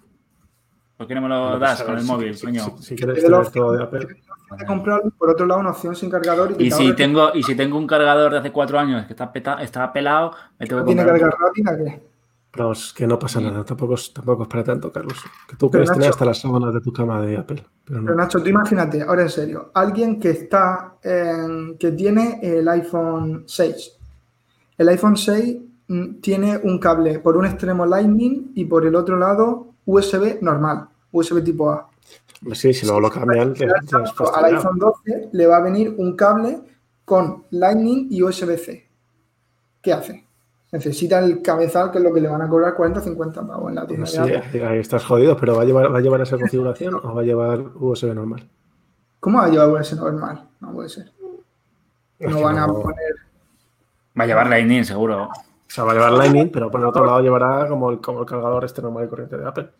¿Por 0.98 1.08
qué 1.08 1.16
no 1.16 1.22
me 1.22 1.30
lo 1.30 1.58
das 1.60 1.84
con 1.84 1.98
el 1.98 2.06
móvil, 2.06 2.40
coño? 2.40 2.78
Si, 2.80 2.96
quieres 2.96 3.24
tener 3.24 3.50
todo 3.50 3.72
de 3.74 3.84
Apple. 3.84 4.08
De 4.58 4.66
comprarlo, 4.66 5.10
por 5.18 5.32
otro 5.32 5.46
lado, 5.46 5.62
una 5.62 5.72
opción 5.72 5.96
sin 5.96 6.10
cargador. 6.10 6.56
Y, 6.60 6.70
si 6.70 6.94
tengo, 6.94 7.32
y 7.34 7.42
si 7.42 7.56
tengo 7.56 7.78
un 7.78 7.88
cargador 7.88 8.32
de 8.32 8.38
hace 8.38 8.52
cuatro 8.52 8.78
años 8.78 9.06
que 9.06 9.14
está, 9.14 9.32
peta, 9.32 9.62
está 9.64 9.92
pelado, 9.92 10.34
me 10.60 10.68
tengo 10.68 10.84
que 10.84 10.94
¿Tiene 10.94 11.06
carga 11.06 11.30
rápida 11.32 11.78
qué? 11.78 12.14
Pero 12.52 12.72
es 12.72 12.94
que 12.94 13.08
no 13.08 13.18
pasa 13.18 13.42
nada, 13.42 13.66
tampoco 13.66 13.96
es, 13.96 14.14
tampoco 14.14 14.44
es 14.44 14.50
para 14.50 14.64
tanto, 14.64 14.92
Carlos. 14.92 15.18
Que 15.50 15.56
tú 15.56 15.72
puedes 15.72 15.92
tener 15.92 16.10
hasta 16.10 16.24
las 16.24 16.40
sábanas 16.40 16.72
de 16.72 16.82
tu 16.82 16.94
cama 16.94 17.20
de 17.20 17.36
Apple. 17.36 17.66
Pero, 17.84 18.00
no. 18.00 18.06
pero, 18.06 18.16
Nacho, 18.16 18.44
tú 18.44 18.50
imagínate, 18.50 19.02
ahora 19.02 19.24
en 19.24 19.30
serio, 19.30 19.72
alguien 19.74 20.20
que 20.20 20.30
está 20.30 20.98
en, 21.02 21.80
que 21.80 21.92
tiene 21.94 22.40
el 22.44 22.68
iPhone 22.68 23.44
6. 23.48 23.98
El 24.78 24.90
iPhone 24.90 25.18
6 25.18 25.58
mm, 25.88 26.22
tiene 26.22 26.60
un 26.64 26.78
cable 26.78 27.18
por 27.18 27.38
un 27.38 27.48
extremo 27.48 27.88
Lightning 27.88 28.52
y 28.54 28.66
por 28.66 28.86
el 28.86 28.94
otro 28.94 29.18
lado 29.18 29.73
USB 29.86 30.42
normal, 30.42 30.88
USB 31.12 31.44
tipo 31.44 31.72
A. 31.72 31.90
Sí, 32.54 32.74
si 32.74 32.86
no 32.86 33.00
lo 33.00 33.10
cambian, 33.10 33.54
al 34.34 34.46
iPhone 34.46 34.78
12 34.78 35.30
le 35.32 35.48
va 35.48 35.58
a 35.58 35.62
venir 35.62 35.96
un 35.98 36.16
cable 36.16 36.62
con 37.06 37.46
Lightning 37.52 38.08
y 38.10 38.22
USB-C. 38.22 38.88
¿Qué 39.82 39.94
hace? 39.94 40.26
Necesita 40.72 41.20
el 41.20 41.42
cabezal, 41.42 41.92
que 41.92 42.00
es 42.00 42.04
lo 42.04 42.14
que 42.14 42.20
le 42.20 42.28
van 42.28 42.42
a 42.42 42.50
cobrar 42.50 42.74
40 42.74 43.00
o 43.00 43.04
50 43.04 43.48
pavos 43.48 43.70
en 43.70 43.76
la 43.76 43.86
tienda. 43.86 44.08
Sí, 44.08 44.20
ahí 44.20 44.80
estás 44.80 45.06
jodido, 45.06 45.38
pero 45.38 45.56
¿va 45.56 45.62
a, 45.62 45.66
llevar, 45.66 45.94
¿va 45.94 46.00
a 46.00 46.02
llevar 46.02 46.22
esa 46.22 46.38
configuración 46.38 46.96
o 46.96 47.14
va 47.14 47.22
a 47.22 47.26
llevar 47.26 47.60
USB 47.76 48.14
normal? 48.14 48.50
¿Cómo 49.20 49.38
va 49.38 49.46
a 49.46 49.50
llevar 49.50 49.70
USB 49.70 49.98
normal? 49.98 50.50
No 50.60 50.74
puede 50.74 50.90
ser. 50.90 51.12
No 52.20 52.42
van 52.42 52.58
a 52.58 52.68
poner. 52.68 53.16
Va 54.20 54.24
a 54.24 54.28
llevar 54.28 54.48
Lightning, 54.48 54.84
seguro. 54.84 55.30
O 55.74 55.76
sea, 55.76 55.86
va 55.86 55.92
a 55.94 55.96
llevar 55.96 56.12
Lightning, 56.12 56.52
pero 56.52 56.70
por 56.70 56.80
el 56.82 56.86
otro 56.86 57.04
lado 57.04 57.20
llevará 57.22 57.68
como 57.68 57.90
el, 57.90 58.00
como 58.00 58.20
el 58.20 58.28
cargador 58.28 58.64
este 58.64 58.80
normal 58.84 59.06
y 59.06 59.08
corriente 59.08 59.40
de 59.40 59.48
Apple. 59.48 59.72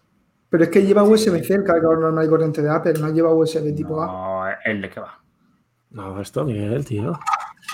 Pero 0.50 0.64
es 0.64 0.70
que 0.72 0.84
lleva 0.84 1.04
USB-C 1.04 1.54
el 1.54 1.64
cargador 1.64 2.00
normal 2.00 2.26
y 2.26 2.30
corriente 2.30 2.64
de 2.64 2.70
Apple, 2.72 2.94
no 3.00 3.10
lleva 3.10 3.32
USB 3.32 3.76
tipo 3.76 4.02
A. 4.02 4.08
No, 4.08 4.44
el 4.66 4.82
de 4.82 4.90
qué 4.90 5.00
va. 5.00 5.20
No, 5.92 6.20
esto, 6.20 6.46
Miguel, 6.46 6.84
tío. 6.84 7.14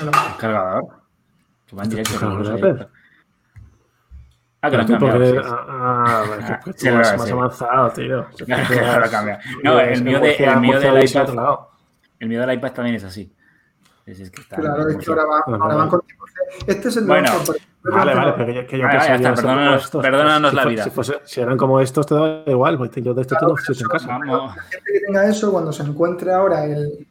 El 0.02 0.12
cargador. 0.38 0.84
Que 1.66 1.76
va 1.78 1.84
en 1.84 1.90
directo. 1.92 2.14
Claro, 2.20 2.44
que 2.44 2.50
no 2.50 2.56
Apple. 2.56 2.88
Ah, 4.64 4.70
que 4.70 4.76
lo 4.76 4.82
han 4.84 4.88
porque 4.90 5.06
cambiado. 5.06 5.42
ah, 5.46 6.24
ah, 6.42 6.60
tú 6.66 6.74
Sí, 6.76 6.92
más 6.92 7.24
sí. 7.24 7.32
avanzado, 7.32 7.90
tío. 7.92 8.26
Claro, 8.46 9.10
lo. 9.10 9.40
No, 9.64 9.80
el 9.80 10.04
mío, 10.04 10.20
de, 10.20 10.36
el 10.36 10.60
mío 10.60 10.78
del 10.78 11.06
iPad, 11.10 11.30
el 12.20 12.28
mío 12.28 12.42
del 12.42 12.54
iPad 12.54 12.74
también 12.74 12.98
es 12.98 13.06
así. 13.06 13.34
Sí, 14.06 14.16
sí, 14.16 14.24
es 14.24 14.32
que 14.32 14.42
está 14.42 14.56
Claro, 14.58 14.88
es 14.90 14.98
que 14.98 15.12
ahora, 15.12 15.26
va- 15.26 15.44
Bueno, 15.46 15.64
ahora 15.64 15.76
van 15.76 15.90
vale. 15.90 16.02
con. 16.02 16.02
Este 16.68 16.88
es 16.88 16.98
el 16.98 17.06
Bueno, 17.06 17.30
Vale, 17.82 18.14
vale, 18.14 18.34
pero 18.34 18.46
que 18.48 18.54
yo, 18.56 18.68
que 18.68 18.78
yo 18.78 18.84
Vale, 18.86 19.02
ser 19.02 19.22
perdónanos- 19.22 19.84
estos. 19.86 20.02
perdónanos 20.04 20.50
si 20.52 20.56
la 20.58 20.66
vida. 20.66 20.84
Si, 20.84 20.90
fuese- 20.90 21.22
si 21.24 21.40
eran 21.42 21.58
como 21.58 21.80
estos, 21.80 22.06
te 22.06 22.16
da 22.16 22.44
igual, 22.48 22.78
pues 22.78 22.92
yo 22.96 23.14
de 23.14 23.22
esto 23.22 23.36
Claro, 23.36 23.48
tengo 23.54 23.56
pero 23.66 23.74
7 23.76 23.84
en 23.84 23.90
casa. 23.90 24.08
Vamos. 24.08 24.56
La 24.56 24.62
gente 24.64 24.92
que 24.94 25.00
tenga 25.06 25.26
eso, 25.28 25.52
cuando 25.52 25.72
se 25.72 25.84
encuentre 25.84 26.34
ahora 26.34 26.66
el, 26.66 27.08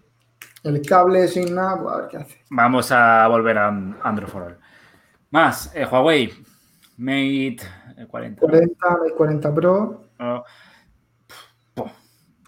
el 0.64 0.82
cable 0.82 1.26
sin 1.28 1.54
nada, 1.54 1.80
pues 1.80 1.94
a 1.94 1.98
ver 2.00 2.08
qué 2.08 2.16
hace. 2.18 2.42
Vamos 2.50 2.92
a 2.92 3.26
volver 3.28 3.56
a 3.58 3.68
Android 3.68 4.28
for 4.28 4.42
All. 4.42 4.58
Más, 5.30 5.70
eh, 5.74 5.86
Huawei 5.90 6.32
Mate 6.98 7.58
eh, 7.96 8.06
40. 8.08 8.40
40, 8.40 8.90
Mate 8.90 9.14
40 9.16 9.54
Pro, 9.54 10.04
Oh, 10.20 10.44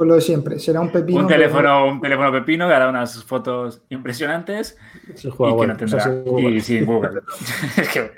pues 0.01 0.09
lo 0.09 0.15
de 0.15 0.23
siempre. 0.23 0.59
Será 0.59 0.81
un 0.81 0.91
pepino. 0.91 1.21
un, 1.21 1.27
pero- 1.27 1.41
teléfono, 1.41 1.87
un 1.89 2.01
teléfono 2.01 2.33
pepino 2.33 2.67
que 2.67 2.73
hará 2.73 2.89
unas 2.89 3.23
fotos 3.23 3.83
impresionantes 3.91 4.79
Es 5.13 5.25
el 5.27 5.33
y 5.33 5.35
que 5.37 5.39
no 5.39 5.75
o 5.75 5.77
tendrá. 5.77 5.87
sea, 6.01 6.03
sí, 6.05 6.23
Google. 6.25 6.51
y 6.53 6.61
sin 6.63 6.87
Google. 6.87 7.21
Es 7.77 7.89
que, 7.91 8.13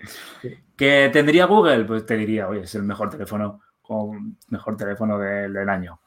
que 0.76 1.10
tendría 1.12 1.46
Google, 1.46 1.84
pues 1.84 2.06
te 2.06 2.16
diría, 2.16 2.46
oye, 2.48 2.60
es 2.60 2.74
el 2.76 2.84
mejor 2.84 3.10
teléfono, 3.10 3.58
con 3.82 4.36
mejor 4.48 4.76
teléfono 4.76 5.18
del, 5.18 5.52
del 5.52 5.68
año. 5.68 5.98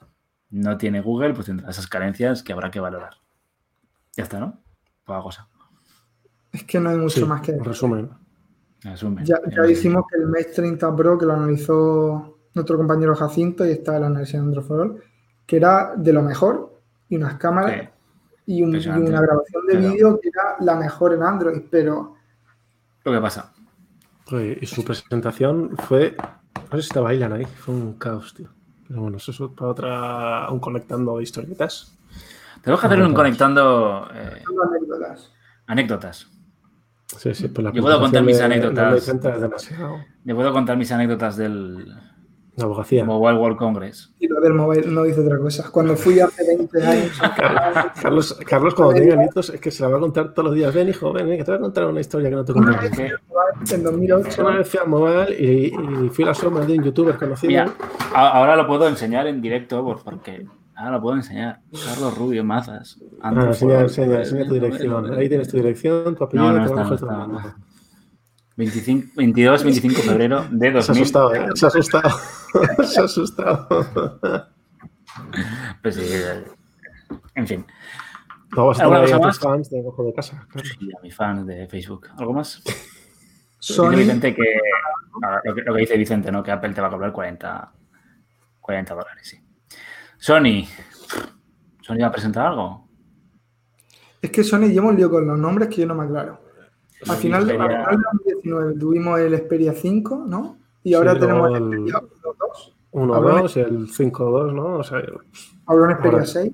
No 0.51 0.77
tiene 0.77 1.01
Google, 1.01 1.33
pues 1.33 1.47
tendrá 1.47 1.69
esas 1.69 1.87
carencias 1.87 2.41
que 2.41 2.53
habrá 2.53 2.71
que 2.71 2.79
valorar. 2.79 3.15
Ya 4.15 4.23
está, 4.23 4.39
¿no? 4.39 4.61
Poca 5.03 5.21
cosa. 5.21 5.47
Es 6.53 6.63
que 6.63 6.79
no 6.79 6.89
hay 6.89 6.97
mucho 6.97 7.19
Sí, 7.19 7.25
más 7.25 7.41
que 7.41 7.51
en 7.51 7.63
resumen. 7.65 8.09
Asume. 8.85 9.25
Ya, 9.25 9.39
ya 9.49 9.63
Eh, 9.63 9.67
dijimos 9.67 10.05
que 10.09 10.21
el 10.21 10.27
Mate 10.27 10.51
30 10.55 10.95
Pro, 10.95 11.17
que 11.17 11.25
lo 11.25 11.33
analizó 11.33 12.37
nuestro 12.53 12.77
compañero 12.77 13.13
Jacinto 13.15 13.65
y 13.65 13.71
está 13.71 13.99
la 13.99 14.07
Universidad 14.07 14.39
de 14.41 14.45
Android 14.45 14.65
for 14.65 14.79
All, 14.79 15.03
que 15.45 15.57
era 15.57 15.93
de 15.95 16.11
lo 16.13 16.21
mejor 16.21 16.79
y 17.09 17.17
unas 17.17 17.35
cámaras 17.35 17.71
sí. 17.81 17.89
y, 18.47 18.61
un- 18.63 18.69
y 18.69 18.71
impresionante. 18.77 19.09
una 19.11 19.21
grabación 19.21 19.65
de 19.67 19.77
vídeo 19.77 20.19
que 20.19 20.29
era 20.29 20.55
la 20.59 20.75
mejor 20.75 21.13
en 21.13 21.23
Android, 21.23 21.61
pero 21.69 22.15
Lo 23.03 23.11
que 23.11 23.19
pasa. 23.21 23.51
Oye, 24.31 24.57
Y 24.61 24.65
su 24.65 24.83
presentación 24.83 25.77
fue. 25.77 26.15
No 26.71 26.77
sé 26.77 26.81
si 26.81 26.87
estaba 26.87 27.13
Ilan 27.13 27.33
ahí, 27.33 27.45
fue 27.45 27.75
un 27.75 27.93
caos, 27.99 28.33
tío. 28.33 28.49
Pero 28.87 29.01
bueno, 29.01 29.17
eso 29.17 29.31
es 29.31 29.39
para 29.55 29.69
otra. 29.71 30.49
Un 30.49 30.59
conectando 30.59 31.21
historietas. 31.21 31.95
Tenemos 32.63 32.81
que 32.81 32.87
hacer 32.87 33.01
un 33.03 33.13
conectando 33.13 34.07
eh, 34.11 34.41
anécdotas. 34.71 35.31
anécdotas. 35.67 36.27
Sí, 37.17 37.35
sí, 37.35 37.47
pues 37.49 37.63
la 37.63 37.71
Yo 37.71 37.83
puedo 37.83 37.99
contar 37.99 38.23
mis 38.23 38.39
de- 38.39 38.43
anécdotas. 38.45 39.05
de. 39.05 39.49
Le 40.23 40.33
puedo 40.33 40.51
contar 40.51 40.75
mis 40.75 40.91
anécdotas 40.91 41.37
del 41.37 41.85
La 42.57 42.63
abogacía. 42.65 43.03
Mobile 43.03 43.37
World 43.37 43.57
Congress. 43.57 44.13
Y 44.19 44.27
lo 44.29 44.39
del 44.39 44.53
mobile 44.53 44.87
no 44.87 45.03
dice 45.03 45.19
otra 45.19 45.37
cosa. 45.37 45.69
Cuando 45.71 45.95
fui 45.97 46.19
hace 46.21 46.41
20 46.55 46.85
años, 46.87 47.11
Carlos, 48.01 48.39
Carlos, 48.47 48.73
cuando 48.75 48.93
tenga 48.93 49.15
nietos, 49.17 49.49
es 49.49 49.59
que 49.59 49.71
se 49.71 49.83
la 49.83 49.89
va 49.89 49.97
a 49.97 49.99
contar 49.99 50.33
todos 50.33 50.45
los 50.49 50.55
días. 50.55 50.73
Ven, 50.73 50.87
hijo, 50.87 51.11
ven, 51.11 51.27
ven, 51.27 51.37
que 51.37 51.43
te 51.43 51.51
voy 51.51 51.57
a 51.57 51.61
contar 51.61 51.85
una 51.85 51.99
historia 51.99 52.29
que 52.29 52.35
no 52.35 52.45
te 52.45 52.53
conté. 52.53 53.11
en 53.73 53.83
2008, 53.83 54.41
Una 54.41 54.57
vez 54.57 54.69
fui 54.69 54.79
a 54.79 54.85
Mobile 54.85 55.35
y, 55.37 55.65
y 56.05 56.09
fui 56.09 56.23
a 56.23 56.27
la 56.27 56.33
sombra 56.33 56.65
de 56.65 56.77
un 56.77 56.83
youtuber 56.85 57.17
conocido. 57.17 57.49
Mira, 57.49 57.73
ahora 58.13 58.55
lo 58.55 58.65
puedo 58.67 58.87
enseñar 58.87 59.27
en 59.27 59.41
directo 59.41 59.83
por- 59.83 60.01
porque 60.03 60.45
ahora 60.75 60.91
lo 60.91 61.01
puedo 61.01 61.17
enseñar. 61.17 61.59
Carlos 61.85 62.17
Rubio 62.17 62.45
Mazas. 62.45 62.97
Ah, 63.21 63.27
Android 63.29 63.47
enseña, 63.49 63.81
enseña, 63.81 64.19
enseña 64.19 64.47
tu 64.47 64.53
dirección. 64.53 65.13
Ahí 65.13 65.27
tienes 65.27 65.49
tu 65.49 65.57
dirección, 65.57 66.15
tu 66.15 66.23
apellido, 66.23 66.51
No, 66.53 66.57
no 66.59 66.65
está, 66.65 66.83
no 66.85 66.95
todo. 66.97 67.35
está. 67.37 67.55
25, 68.57 69.07
22, 69.17 69.63
25 69.65 69.95
de 69.97 70.01
febrero 70.07 70.45
de 70.49 70.67
Se 70.81 70.91
ha 70.91 70.95
2000. 70.95 71.01
asustado, 71.01 71.35
¿eh? 71.35 71.47
Se 71.55 71.65
ha 71.65 71.67
asustado. 71.67 72.09
Se 72.83 73.01
ha 73.01 73.03
asustado. 73.03 73.67
Pues 75.81 75.95
sí, 75.95 76.03
en 77.35 77.47
fin. 77.47 77.65
Vamos 78.55 78.79
a 78.79 78.83
¿Alguna 78.83 79.03
estar 79.03 79.15
ahí 79.15 79.21
cosa 79.21 79.23
a 79.23 79.27
más? 79.27 79.35
tus 79.39 79.43
fans 79.43 79.69
de 79.69 79.83
Ojo 79.85 80.03
de 80.03 80.13
Casa. 80.13 80.47
claro. 80.49 80.67
Sí, 80.67 80.89
a 80.97 81.01
mis 81.01 81.15
fans 81.15 81.45
de 81.45 81.67
Facebook. 81.67 82.07
¿Algo 82.17 82.33
más? 82.33 82.61
Dice 82.63 82.75
Sony, 83.59 83.95
Vicente 83.95 84.35
que, 84.35 84.43
ah, 85.23 85.41
lo 85.43 85.55
que, 85.55 85.61
lo 85.61 85.73
que 85.73 85.79
dice 85.81 85.97
Vicente, 85.97 86.31
¿no? 86.31 86.43
Que 86.43 86.51
Apple 86.51 86.73
te 86.73 86.81
va 86.81 86.87
a 86.87 86.91
cobrar 86.91 87.11
40, 87.11 87.73
40 88.61 88.93
dólares, 88.93 89.27
sí. 89.27 89.39
Sony. 90.17 90.65
¿Sony 91.81 91.99
va 92.01 92.07
a 92.07 92.11
presentar 92.11 92.47
algo? 92.47 92.85
es 94.21 94.31
que 94.31 94.43
Sony 94.43 94.67
lleva 94.69 94.87
un 94.87 94.95
lío 94.95 95.09
con 95.09 95.27
los 95.27 95.37
nombres 95.37 95.69
que 95.69 95.81
yo 95.81 95.87
no 95.87 95.93
me 95.93 96.03
aclaro. 96.05 96.41
Al 97.07 97.17
final, 97.17 97.41
al 97.43 97.47
final 97.47 97.97
de 97.97 98.03
2019 98.13 98.79
tuvimos 98.79 99.19
el 99.19 99.37
Xperia 99.37 99.73
5, 99.73 100.25
¿no? 100.27 100.57
Y 100.85 100.93
ahora 100.93 101.13
Sí, 101.15 101.19
tenemos 101.19 101.49
el 101.49 101.55
el- 101.55 101.63
Xperia 101.89 102.01
2. 102.23 102.75
1, 102.91 103.13
Habrá- 103.15 103.41
2, 103.41 103.57
el 103.57 103.89
5, 103.89 104.23
2, 104.31 104.53
¿no? 104.53 104.75
O 104.77 104.83
sea, 104.83 105.01
Ahora 105.65 105.87
un 105.87 105.91
Xperia 105.95 106.11
Ahora- 106.11 106.25
6. 106.25 106.53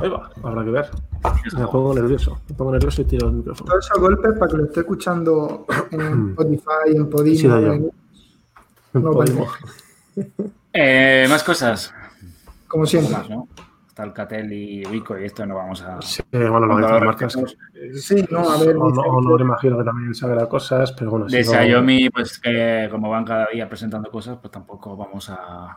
ahí 0.00 0.08
va, 0.10 0.30
habrá 0.42 0.64
que 0.64 0.70
ver. 0.70 0.90
Me 1.56 1.66
pongo 1.68 1.94
nervioso. 1.94 2.40
Me 2.48 2.54
pongo 2.56 2.72
nervioso 2.72 3.00
y 3.02 3.04
tiro 3.06 3.28
el 3.28 3.34
micrófono. 3.34 3.70
Todos 3.70 3.86
esos 3.86 3.98
golpes 4.00 4.32
para 4.38 4.50
que 4.50 4.56
lo 4.58 4.64
esté 4.64 4.80
escuchando 4.80 5.64
en 5.92 6.30
Spotify, 6.36 6.88
en 6.88 6.96
Sí, 6.96 7.04
Podimo. 7.04 7.60
yo. 7.60 7.72
en- 7.72 7.90
No 8.94 9.10
podemos. 9.12 9.48
Eh, 10.74 11.26
más 11.28 11.42
cosas. 11.44 11.94
como 12.68 12.84
siempre. 12.86 13.12
más, 13.14 13.28
¿no? 13.30 13.46
Está 13.92 14.04
Alcatel 14.04 14.50
y 14.54 14.86
Wico 14.86 15.18
y 15.18 15.24
esto 15.26 15.44
no 15.44 15.56
vamos 15.56 15.82
a... 15.82 16.00
Sí, 16.00 16.22
bueno, 16.32 16.60
lo 16.60 16.78
lo 16.78 17.00
marcas. 17.04 17.36
Sí, 18.00 18.24
no, 18.30 18.38
a 18.48 18.56
ver. 18.58 18.74
Honor, 18.74 18.90
dice- 18.94 19.06
Honor 19.06 19.40
imagino 19.42 19.76
que 19.76 19.84
también 19.84 20.14
sabrá 20.14 20.46
cosas, 20.48 20.92
pero 20.92 21.10
bueno, 21.10 21.26
De 21.26 21.44
si 21.44 21.52
no- 21.52 22.10
pues 22.14 22.38
que 22.38 22.88
como 22.90 23.10
van 23.10 23.26
cada 23.26 23.48
día 23.52 23.68
presentando 23.68 24.10
cosas, 24.10 24.38
pues 24.40 24.50
tampoco 24.50 24.96
vamos 24.96 25.28
a... 25.28 25.76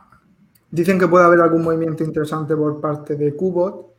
Dicen 0.70 0.98
que 0.98 1.06
puede 1.06 1.26
haber 1.26 1.42
algún 1.42 1.62
movimiento 1.62 2.04
interesante 2.04 2.56
por 2.56 2.80
parte 2.80 3.16
de 3.16 3.36
Qbot 3.36 3.94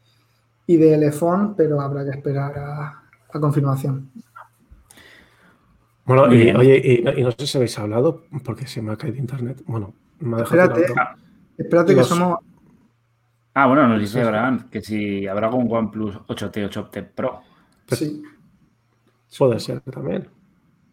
y 0.66 0.78
de 0.78 0.96
Elefone, 0.96 1.54
pero 1.56 1.80
habrá 1.80 2.04
que 2.04 2.10
esperar 2.18 2.58
a, 2.58 3.04
a 3.32 3.40
confirmación. 3.40 4.10
Bueno, 6.06 6.34
y, 6.34 6.50
oye, 6.56 6.82
y, 6.84 7.04
no- 7.04 7.14
y 7.14 7.22
no 7.22 7.30
sé 7.38 7.46
si 7.46 7.56
habéis 7.60 7.78
hablado, 7.78 8.24
porque 8.44 8.66
se 8.66 8.82
me 8.82 8.94
ha 8.94 8.98
caído 8.98 9.18
internet. 9.18 9.62
Bueno, 9.68 9.94
me 10.22 10.38
ha 10.38 10.40
dejado 10.40 10.62
Espérate. 10.64 10.88
tirando. 10.88 11.12
Espérate 11.56 11.92
que 11.94 12.00
Los- 12.00 12.08
somos. 12.08 12.40
Ah, 13.60 13.66
bueno, 13.68 13.88
nos 13.88 14.00
dice. 14.00 14.22
Abraham 14.22 14.70
que 14.70 14.82
si 14.82 15.26
habrá 15.28 15.48
algún 15.48 15.68
OnePlus 15.72 16.16
8T, 16.28 16.70
8T 16.70 17.10
Pro. 17.16 17.42
Sí. 17.88 18.22
Puede 19.38 19.60
ser 19.60 19.82
también. 19.82 20.28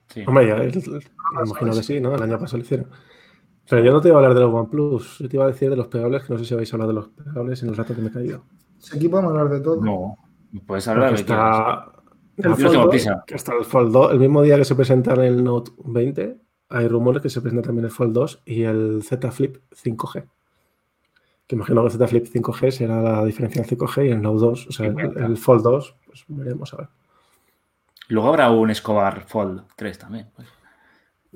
Sí. 0.09 0.23
Hombre, 0.27 0.47
ya, 0.47 0.57
el- 0.57 0.63
el- 0.75 1.03
imagino 1.47 1.73
que 1.73 1.83
sí, 1.83 2.01
¿no? 2.01 2.15
El 2.15 2.23
año 2.23 2.39
pasado 2.39 2.59
lo 2.59 2.65
hicieron. 2.65 2.87
Pero 3.69 3.85
yo 3.85 3.93
no 3.93 4.01
te 4.01 4.09
iba 4.09 4.17
a 4.17 4.21
hablar 4.21 4.35
de 4.35 4.41
los 4.41 4.53
OnePlus, 4.55 5.19
yo 5.19 5.29
te 5.29 5.37
iba 5.37 5.45
a 5.45 5.49
decir 5.49 5.71
de 5.71 5.77
los 5.77 5.89
pegables, 5.89 6.23
que 6.25 6.33
no 6.33 6.39
sé 6.39 6.45
si 6.45 6.55
habéis 6.55 6.73
hablado 6.73 6.91
de 6.91 6.95
los 6.95 7.09
pegables 7.09 7.63
en 7.63 7.69
el 7.71 7.77
rato 7.77 7.95
que 7.95 8.01
me 8.03 8.09
he 8.09 8.13
caído. 8.13 8.45
Aquí 8.95 9.09
podemos 9.09 9.33
hablar 9.33 9.49
de 9.51 9.61
todo. 9.61 9.81
No, 9.83 10.17
puedes 10.67 10.87
hablar 10.89 11.11
Porque 11.11 11.25
de 11.25 11.33
está, 11.33 11.87
El 12.37 12.45
Fold 12.55 12.57
tengo 12.71 12.83
dos, 12.83 12.91
prisa. 12.91 13.25
que 13.27 13.35
hasta 13.35 13.55
el 13.55 13.65
Fold 13.65 13.93
2, 13.93 14.13
el 14.13 14.19
mismo 14.19 14.43
día 14.43 14.57
que 14.57 14.65
se 14.65 14.75
presenta 14.75 15.15
el 15.15 15.43
Note 15.45 15.71
20, 15.85 16.37
hay 16.69 16.89
rumores 16.89 17.23
que 17.23 17.31
se 17.31 17.41
presenta 17.41 17.67
también 17.67 17.85
el 17.87 17.91
Fold 17.91 18.13
2 18.13 18.43
y 18.45 18.63
el 18.65 19.03
Z 19.03 19.31
Flip 19.31 19.57
5G. 19.73 20.25
Que 21.47 21.57
imagino 21.57 21.83
que 21.83 21.87
el 21.89 21.93
Z 21.93 22.09
Flip 22.09 22.27
5G 22.27 22.71
será 22.71 23.03
la 23.03 23.25
diferencia 23.25 23.63
del 23.63 23.71
5G 23.79 24.07
y 24.07 24.11
el 24.13 24.23
Note 24.23 24.41
2, 24.41 24.67
o 24.69 24.73
sea, 24.73 24.87
el, 24.87 24.99
el 24.99 25.37
Fold 25.37 25.63
2, 25.63 25.95
pues 26.07 26.25
veremos 26.29 26.73
a 26.73 26.77
ver. 26.79 26.89
Luego 28.09 28.29
habrá 28.29 28.51
un 28.51 28.71
Escobar 28.71 29.23
Fold 29.27 29.63
3 29.77 29.99
también. 29.99 30.29
pues. 30.35 30.49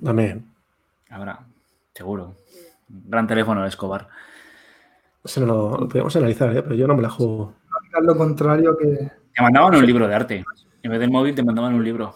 También. 0.02 0.46
Habrá, 1.10 1.40
seguro. 1.94 2.36
Gran 2.88 3.26
teléfono 3.26 3.62
el 3.62 3.68
Escobar. 3.68 4.08
No 5.38 5.46
lo, 5.46 5.78
lo 5.78 5.88
podemos 5.88 6.14
analizar, 6.16 6.56
¿eh? 6.56 6.62
pero 6.62 6.74
yo 6.74 6.86
no 6.86 6.94
me 6.96 7.02
la 7.02 7.10
juego. 7.10 7.52
Lo 8.02 8.16
contrario 8.16 8.76
que. 8.78 9.11
Te 9.34 9.42
mandaban 9.42 9.74
un 9.74 9.84
libro 9.86 10.09
de 10.09 10.14
arte. 10.14 10.44
En 10.82 10.90
vez 10.90 11.00
del 11.00 11.11
móvil 11.11 11.34
te 11.34 11.42
mandaban 11.42 11.74
un 11.74 11.84
libro. 11.84 12.14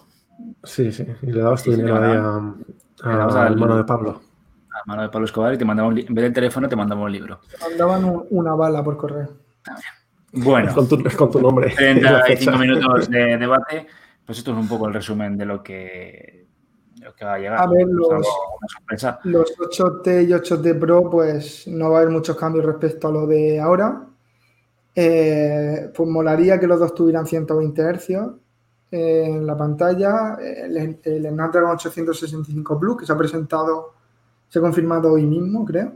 Sí, 0.65 0.91
sí, 0.93 1.07
y 1.23 1.27
le 1.27 1.43
dabas 1.43 1.63
tu 1.63 1.73
Sí, 1.73 1.77
dinero 1.77 1.97
a, 1.97 2.01
dabas 3.03 3.35
a 3.37 3.47
al- 3.47 3.53
hermano 3.53 3.77
de 3.77 3.85
Pablo. 3.85 4.23
Mano 4.87 5.03
de 5.03 5.09
Pablo 5.09 5.27
Escobar 5.27 5.55
y 5.55 5.59
te 5.59 5.65
mandaban 5.65 5.97
en 5.99 6.15
vez 6.15 6.23
del 6.25 6.33
teléfono 6.33 6.69
te 6.69 6.77
mandaban 6.77 7.05
un 7.05 7.13
libro. 7.13 7.41
mandaban 7.61 8.05
un- 8.05 8.27
una 8.31 8.55
bala 8.55 8.83
por 8.83 8.97
correo. 8.97 9.29
Bueno, 10.33 10.69
Es 10.71 10.75
con 10.75 10.89
tu, 10.89 11.03
con 11.17 11.31
tu 11.31 11.41
nombre. 11.41 11.73
y 11.79 12.01
la 12.01 12.23
35 12.25 12.27
fecha. 12.27 12.57
minutos 12.59 13.11
de 13.11 13.37
debate. 13.39 13.87
Pues 14.25 14.39
esto 14.39 14.53
es 14.53 14.57
un 14.59 14.69
poco 14.69 14.89
el 14.89 14.95
resumen 14.95 15.37
de 15.37 15.45
lo 15.45 15.63
que, 15.63 16.47
de 16.97 17.05
lo 17.05 17.15
que 17.15 17.25
va 17.25 17.35
a 17.35 17.39
llegar. 17.39 17.61
A 17.61 17.67
ver, 17.67 17.87
Salvo 18.97 19.19
los-. 19.25 19.59
Los 19.59 19.59
8T 19.79 20.23
y 20.29 20.33
8T 20.33 20.79
Pro, 20.79 21.11
pues 21.11 21.67
no 21.69 21.91
va 21.91 21.99
a 21.99 22.01
haber 22.03 22.13
muchos 22.13 22.37
cambios 22.37 22.65
respecto 22.65 23.09
a 23.09 23.13
lo 23.13 23.27
de 23.27 23.61
ahora. 23.61 24.05
Eh, 24.95 25.91
pues 25.95 26.09
molaría 26.09 26.59
que 26.61 26.67
los 26.67 26.79
dos 26.79 26.95
tuvieran 26.95 27.27
120 27.27 27.83
Hz 27.83 28.11
en 28.91 29.47
la 29.47 29.57
pantalla. 29.57 30.37
El, 30.41 30.99
el 31.03 31.27
Snapdragon 31.31 31.73
865 31.73 32.79
Plus, 32.79 32.97
que 32.99 33.07
se 33.07 33.13
ha 33.13 33.17
presentado, 33.19 33.95
se 34.53 34.59
ha 34.59 34.63
confirmado 34.63 35.11
hoy 35.11 35.25
mismo, 35.25 35.65
creo. 35.65 35.95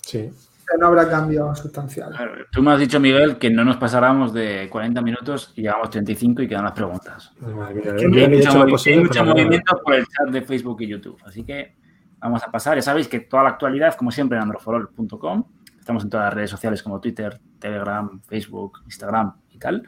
Sí. 0.00 0.30
no 0.78 0.86
habrá 0.86 1.10
cambio 1.10 1.52
sustancial. 1.56 2.14
tú 2.52 2.62
me 2.62 2.70
has 2.70 2.78
dicho, 2.78 3.00
Miguel, 3.00 3.38
que 3.38 3.50
no 3.50 3.64
nos 3.64 3.76
pasáramos 3.76 4.32
de 4.32 4.68
40 4.70 5.02
minutos 5.02 5.52
y 5.56 5.62
llevamos 5.62 5.90
35 5.90 6.42
y 6.42 6.48
quedan 6.48 6.62
las 6.62 6.74
preguntas. 6.74 7.32
hay 7.42 8.98
mucho, 9.00 9.24
movimiento 9.24 9.80
por 9.84 9.94
el 9.94 10.06
chat 10.06 10.28
de 10.28 10.42
Facebook 10.42 10.80
y 10.82 10.86
YouTube. 10.86 11.18
Así 11.26 11.42
que 11.42 11.74
vamos 12.20 12.44
a 12.44 12.52
pasar. 12.52 12.76
Ya 12.76 12.82
sabéis 12.82 13.08
que 13.08 13.18
toda 13.18 13.42
la 13.42 13.48
actualidad, 13.48 13.96
como 13.96 14.12
siempre, 14.12 14.36
en 14.36 14.44
androforol.com. 14.44 15.44
Estamos 15.76 16.04
en 16.04 16.10
todas 16.10 16.26
las 16.26 16.34
redes 16.34 16.50
sociales 16.50 16.84
como 16.84 17.00
Twitter, 17.00 17.40
Telegram, 17.58 18.22
Facebook, 18.28 18.78
Instagram 18.84 19.40
y 19.50 19.58
tal. 19.58 19.82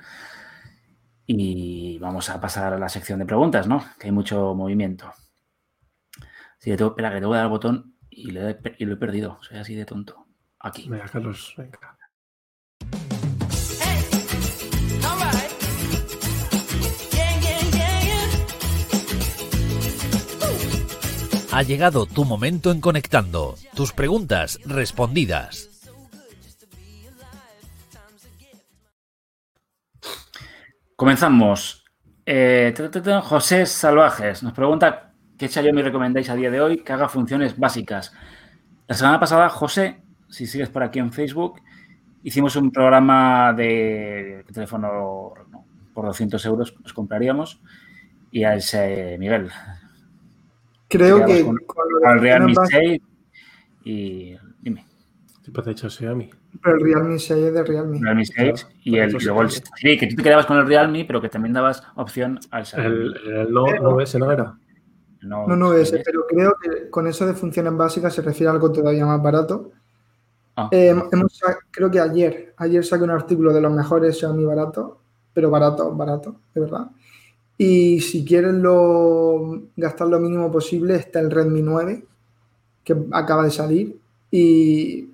Y 1.28 1.96
vamos 2.00 2.28
a 2.28 2.40
pasar 2.40 2.72
a 2.72 2.78
la 2.78 2.88
sección 2.88 3.20
de 3.20 3.26
preguntas, 3.26 3.68
¿no? 3.68 3.84
Que 4.00 4.08
hay 4.08 4.12
mucho 4.12 4.52
movimiento. 4.56 5.12
Sí, 6.58 6.76
tengo, 6.76 6.90
espera, 6.90 7.10
que 7.10 7.20
tengo 7.20 7.30
que 7.30 7.36
dar 7.36 7.44
el 7.46 7.50
botón 7.50 7.94
y, 8.10 8.30
lo 8.32 8.48
he 8.48 8.54
perdido. 8.96 9.38
Soy 9.42 9.58
así 9.58 9.74
de 9.74 9.84
tonto. 9.84 10.26
Aquí. 10.58 10.88
Venga, 10.88 11.06
Carlos, 11.06 11.54
venga. 11.56 11.96
Ha 21.50 21.62
llegado 21.62 22.06
tu 22.06 22.24
momento 22.24 22.70
en 22.70 22.80
conectando. 22.80 23.56
Tus 23.74 23.92
preguntas 23.92 24.60
respondidas. 24.64 25.68
Comenzamos. 30.94 31.84
Eh, 32.26 32.74
José 33.22 33.64
Salvajes 33.64 34.42
nos 34.42 34.52
pregunta 34.52 35.07
qué 35.38 35.72
me 35.72 35.82
recomendáis 35.82 36.28
a 36.30 36.34
día 36.34 36.50
de 36.50 36.60
hoy 36.60 36.78
que 36.78 36.92
haga 36.92 37.08
funciones 37.08 37.56
básicas. 37.56 38.12
La 38.88 38.94
semana 38.94 39.20
pasada, 39.20 39.48
José, 39.48 40.00
si 40.28 40.46
sigues 40.46 40.68
por 40.68 40.82
aquí 40.82 40.98
en 40.98 41.12
Facebook, 41.12 41.60
hicimos 42.24 42.56
un 42.56 42.70
programa 42.70 43.52
de 43.52 44.44
teléfono 44.52 45.32
por 45.94 46.06
200 46.06 46.44
euros, 46.46 46.74
nos 46.82 46.92
compraríamos, 46.92 47.60
y 48.30 48.44
a 48.44 48.54
ese 48.54 49.16
Miguel. 49.18 49.48
Creo 50.88 51.24
que 51.24 51.44
con, 51.44 51.58
el 52.10 52.20
Realme 52.20 52.54
6 52.70 53.02
y 53.84 54.36
dime. 54.60 54.84
¿Qué 55.44 55.52
te 55.52 55.60
ha 55.60 55.64
dicho 55.64 55.88
Xiaomi? 55.88 56.30
Pero 56.62 56.76
el 56.76 56.84
Realme 56.84 57.18
6 57.18 57.44
es 57.44 57.54
de 57.54 57.64
Realme. 57.64 57.98
Realme 58.00 58.24
6 58.24 58.68
y 58.84 58.98
el, 58.98 59.12
luego 59.12 59.42
el, 59.42 59.50
sí, 59.50 59.96
que 59.98 60.06
tú 60.08 60.16
te 60.16 60.22
quedabas 60.22 60.46
con 60.46 60.58
el 60.58 60.66
Realme, 60.66 61.04
pero 61.04 61.20
que 61.20 61.28
también 61.28 61.52
dabas 61.52 61.82
opción 61.94 62.40
al 62.50 62.66
Xiaomi. 62.66 62.86
El, 62.86 63.16
el 63.34 63.52
no, 63.52 63.66
no, 63.66 64.00
ese 64.00 64.18
no 64.18 64.32
era. 64.32 64.56
No, 65.22 65.46
no, 65.46 65.74
ese, 65.74 66.00
pero 66.04 66.26
creo 66.26 66.56
que 66.60 66.90
con 66.90 67.06
eso 67.06 67.26
de 67.26 67.34
funciones 67.34 67.76
básicas 67.76 68.14
se 68.14 68.22
refiere 68.22 68.48
a 68.48 68.52
algo 68.52 68.70
todavía 68.70 69.04
más 69.04 69.22
barato. 69.22 69.72
Ah. 70.56 70.68
Eh, 70.70 70.88
hemos, 70.88 71.40
creo 71.70 71.90
que 71.90 72.00
ayer, 72.00 72.54
ayer 72.56 72.84
saqué 72.84 73.04
un 73.04 73.10
artículo 73.10 73.52
de 73.52 73.60
los 73.60 73.72
mejores 73.72 74.18
Xiaomi 74.18 74.44
baratos, 74.44 74.92
pero 75.32 75.50
barato, 75.50 75.94
barato, 75.94 76.36
de 76.54 76.60
verdad. 76.60 76.90
Y 77.56 78.00
si 78.00 78.24
quieren 78.24 78.62
lo, 78.62 79.62
gastar 79.76 80.06
lo 80.06 80.20
mínimo 80.20 80.50
posible, 80.50 80.94
está 80.94 81.18
el 81.18 81.30
Redmi 81.30 81.62
9, 81.62 82.06
que 82.84 82.96
acaba 83.12 83.42
de 83.42 83.50
salir. 83.50 83.98
Y 84.30 85.10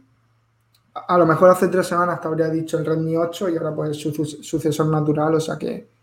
a 0.95 1.17
lo 1.17 1.25
mejor 1.25 1.51
hace 1.51 1.69
tres 1.69 1.87
semanas 1.87 2.21
te 2.21 2.29
habría 2.29 2.49
dicho 2.51 2.79
el 2.79 2.85
Redmi 2.85 3.17
8 3.17 3.49
y 3.49 3.57
ahora 3.57 3.75
pues 3.75 3.91
es 3.91 3.97
su 3.97 4.13
sucesor 4.13 4.89
natural, 4.89 5.35
o 5.35 5.41
sea 5.41 5.57
que 5.57 5.94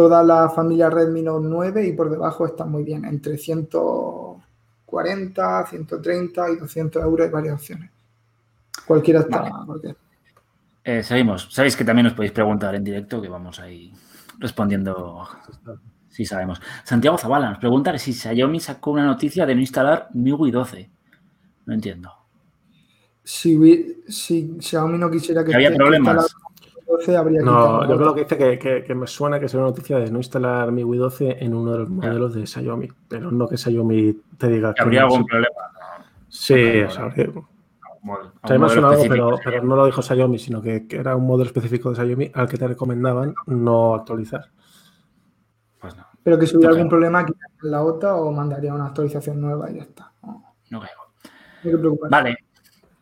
toda 0.00 0.22
la 0.22 0.48
familia 0.48 0.88
Redmi 0.88 1.20
Note 1.20 1.46
9 1.46 1.86
y 1.86 1.92
por 1.92 2.08
debajo 2.08 2.46
está 2.46 2.64
muy 2.64 2.84
bien, 2.84 3.04
entre 3.04 3.36
140, 3.36 5.66
130 5.66 6.50
y 6.52 6.56
200 6.56 7.02
euros 7.02 7.26
hay 7.26 7.30
varias 7.30 7.56
opciones. 7.56 7.90
Cualquiera 8.86 9.20
está. 9.20 9.50
Eh, 10.82 11.02
seguimos. 11.02 11.52
Sabéis 11.52 11.76
que 11.76 11.84
también 11.84 12.06
os 12.06 12.14
podéis 12.14 12.32
preguntar 12.32 12.74
en 12.74 12.82
directo, 12.82 13.20
que 13.20 13.28
vamos 13.28 13.60
ahí 13.60 13.92
respondiendo 14.38 15.28
si 16.08 16.24
sabemos. 16.24 16.62
Santiago 16.82 17.18
Zavala 17.18 17.50
nos 17.50 17.58
pregunta 17.58 17.98
si 17.98 18.14
Xiaomi 18.14 18.58
sacó 18.58 18.92
una 18.92 19.04
noticia 19.04 19.44
de 19.44 19.54
no 19.54 19.60
instalar 19.60 20.08
MIUI 20.14 20.50
12. 20.50 20.90
No 21.66 21.74
entiendo. 21.74 22.10
Si, 23.22 24.02
si 24.08 24.56
Xiaomi 24.60 24.96
no 24.96 25.10
quisiera 25.10 25.44
que... 25.44 25.54
Había 25.54 25.74
problemas. 25.74 26.34
No, 27.42 27.88
yo 27.88 27.96
creo 27.96 28.14
que 28.14 28.24
dice 28.24 28.58
que, 28.58 28.94
me 28.94 29.06
suena 29.06 29.38
que 29.38 29.48
sea 29.48 29.60
una 29.60 29.70
noticia 29.70 29.98
de 29.98 30.10
no 30.10 30.18
instalar 30.18 30.72
MIUI 30.72 30.98
12 30.98 31.44
en 31.44 31.54
uno 31.54 31.72
de 31.72 31.78
los 31.78 31.88
modelos 31.88 32.34
de 32.34 32.46
Xiaomi, 32.46 32.88
pero 33.08 33.30
no 33.30 33.48
que 33.48 33.56
Xiaomi 33.56 34.20
te 34.36 34.48
diga 34.48 34.74
que... 34.74 34.82
Habría 34.82 35.02
algún 35.02 35.24
problema. 35.24 35.54
Sí, 36.28 36.82
o 36.82 36.90
sea, 36.90 37.04
algo, 37.04 37.48
pero, 38.42 39.62
no 39.62 39.76
lo 39.76 39.86
dijo 39.86 40.02
Xiaomi, 40.02 40.38
sino 40.38 40.62
que, 40.62 40.86
era 40.90 41.16
un 41.16 41.26
modelo 41.26 41.48
específico 41.48 41.90
de 41.90 41.96
Xiaomi 41.96 42.30
al 42.34 42.48
que 42.48 42.56
te 42.56 42.66
recomendaban 42.66 43.34
no 43.46 43.94
actualizar. 43.94 44.46
Pues 45.78 45.96
no. 45.96 46.06
Pero 46.22 46.38
que 46.38 46.46
si 46.46 46.56
hubiera 46.56 46.72
algún 46.72 46.88
problema, 46.88 47.24
quitaría 47.24 47.56
la 47.62 47.82
OTA 47.82 48.16
o 48.16 48.30
mandaría 48.32 48.74
una 48.74 48.86
actualización 48.86 49.40
nueva 49.40 49.70
y 49.70 49.76
ya 49.76 49.82
está. 49.82 50.12
No, 50.70 50.80
creo. 50.80 51.98
Vale. 52.10 52.38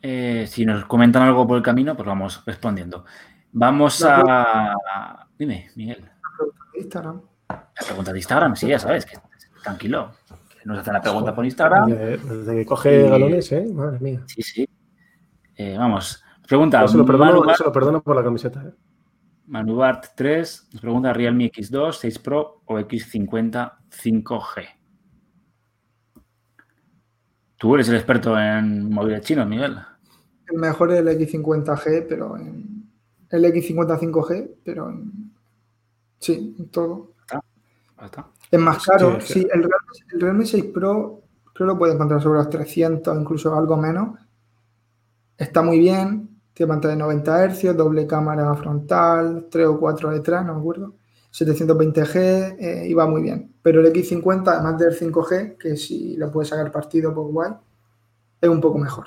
Eh, 0.01 0.47
si 0.49 0.65
nos 0.65 0.85
comentan 0.85 1.23
algo 1.23 1.47
por 1.47 1.57
el 1.57 1.63
camino, 1.63 1.97
pues 1.97 2.07
vamos 2.07 2.43
respondiendo. 2.47 3.05
Vamos 3.53 4.05
a. 4.05 5.27
Dime, 5.39 5.71
Miguel. 5.77 6.01
La 6.01 6.37
pregunta 6.37 6.65
de 6.73 6.79
Instagram. 6.79 7.21
La 7.49 7.87
pregunta 7.87 8.13
de 8.13 8.19
Instagram, 8.19 8.57
sí, 8.57 8.69
ya 8.69 8.79
sabes, 8.79 9.07
que 9.07 9.19
tranquilo. 9.63 10.13
Nos 10.65 10.79
hacen 10.79 10.93
la 10.93 11.01
pregunta 11.01 11.35
por 11.35 11.45
Instagram. 11.45 11.89
Desde, 11.89 12.57
que 12.57 12.67
coge 12.67 13.09
galones, 13.09 13.53
¿eh? 13.53 13.67
Madre 13.73 13.99
mía. 14.01 14.23
Sí, 14.27 14.43
sí. 14.43 14.69
Eh, 15.57 15.77
vamos, 15.79 16.23
pregunta. 16.47 16.83
Yo 16.83 16.89
se 16.89 16.97
lo 16.99 17.07
perdono, 17.07 18.03
por 18.03 18.17
la 18.17 18.23
camiseta. 18.23 18.63
¿eh? 18.63 18.73
Manubart 19.47 20.09
3 20.15 20.69
nos 20.73 20.81
pregunta 20.81 21.13
Realme 21.13 21.51
X2, 21.51 21.93
6 21.93 22.19
Pro 22.19 22.63
o 22.67 22.79
X50 22.79 23.73
5G. 23.91 24.69
Tú 27.57 27.75
eres 27.75 27.89
el 27.89 27.97
experto 27.97 28.39
en 28.39 28.91
móviles 28.91 29.23
chinos, 29.23 29.49
Miguel. 29.49 29.79
El 30.49 30.59
mejor 30.59 30.93
es 30.93 30.99
el 31.01 31.09
X50G, 31.09 32.07
pero 32.09 32.37
en, 32.37 32.78
el 33.31 33.45
X50 33.45 33.99
5G, 33.99 34.51
pero 34.65 34.91
en, 34.91 35.33
sí, 36.19 36.57
en 36.59 36.69
todo. 36.69 37.13
Está. 38.03 38.29
Es 38.51 38.61
más 38.61 38.85
caro. 38.85 39.21
Sí, 39.21 39.41
el, 39.41 39.63
Realme, 39.63 39.93
el 40.13 40.21
Realme 40.21 40.47
6 40.47 40.65
Pro 40.67 41.23
creo 41.53 41.67
que 41.67 41.73
lo 41.73 41.79
puedes 41.79 41.95
encontrar 41.95 42.23
sobre 42.23 42.39
los 42.39 42.51
300, 42.51 43.21
incluso 43.21 43.55
algo 43.55 43.77
menos 43.77 44.11
Está 45.39 45.63
muy 45.63 45.79
bien, 45.79 46.41
tiene 46.53 46.73
pantalla 46.73 46.95
de 46.95 47.01
90 47.01 47.49
Hz, 47.51 47.77
doble 47.77 48.09
cámara 48.09 48.53
frontal, 48.57 49.47
3 49.49 49.67
o 49.69 49.79
4 49.79 50.11
detrás, 50.11 50.45
no 50.45 50.55
me 50.55 50.61
acuerdo. 50.61 50.95
720G 51.33 52.57
eh, 52.59 52.89
y 52.89 52.95
va 52.95 53.07
muy 53.07 53.23
bien. 53.23 53.55
Pero 53.63 53.81
el 53.81 53.93
X50, 53.93 54.49
además 54.49 54.79
del 54.79 54.99
5G, 54.99 55.57
que 55.57 55.77
si 55.77 56.17
le 56.17 56.27
puedes 56.27 56.49
sacar 56.49 56.73
partido, 56.73 57.15
pues 57.15 57.29
guay, 57.29 57.53
es 58.41 58.49
un 58.49 58.61
poco 58.61 58.79
mejor. 58.79 59.07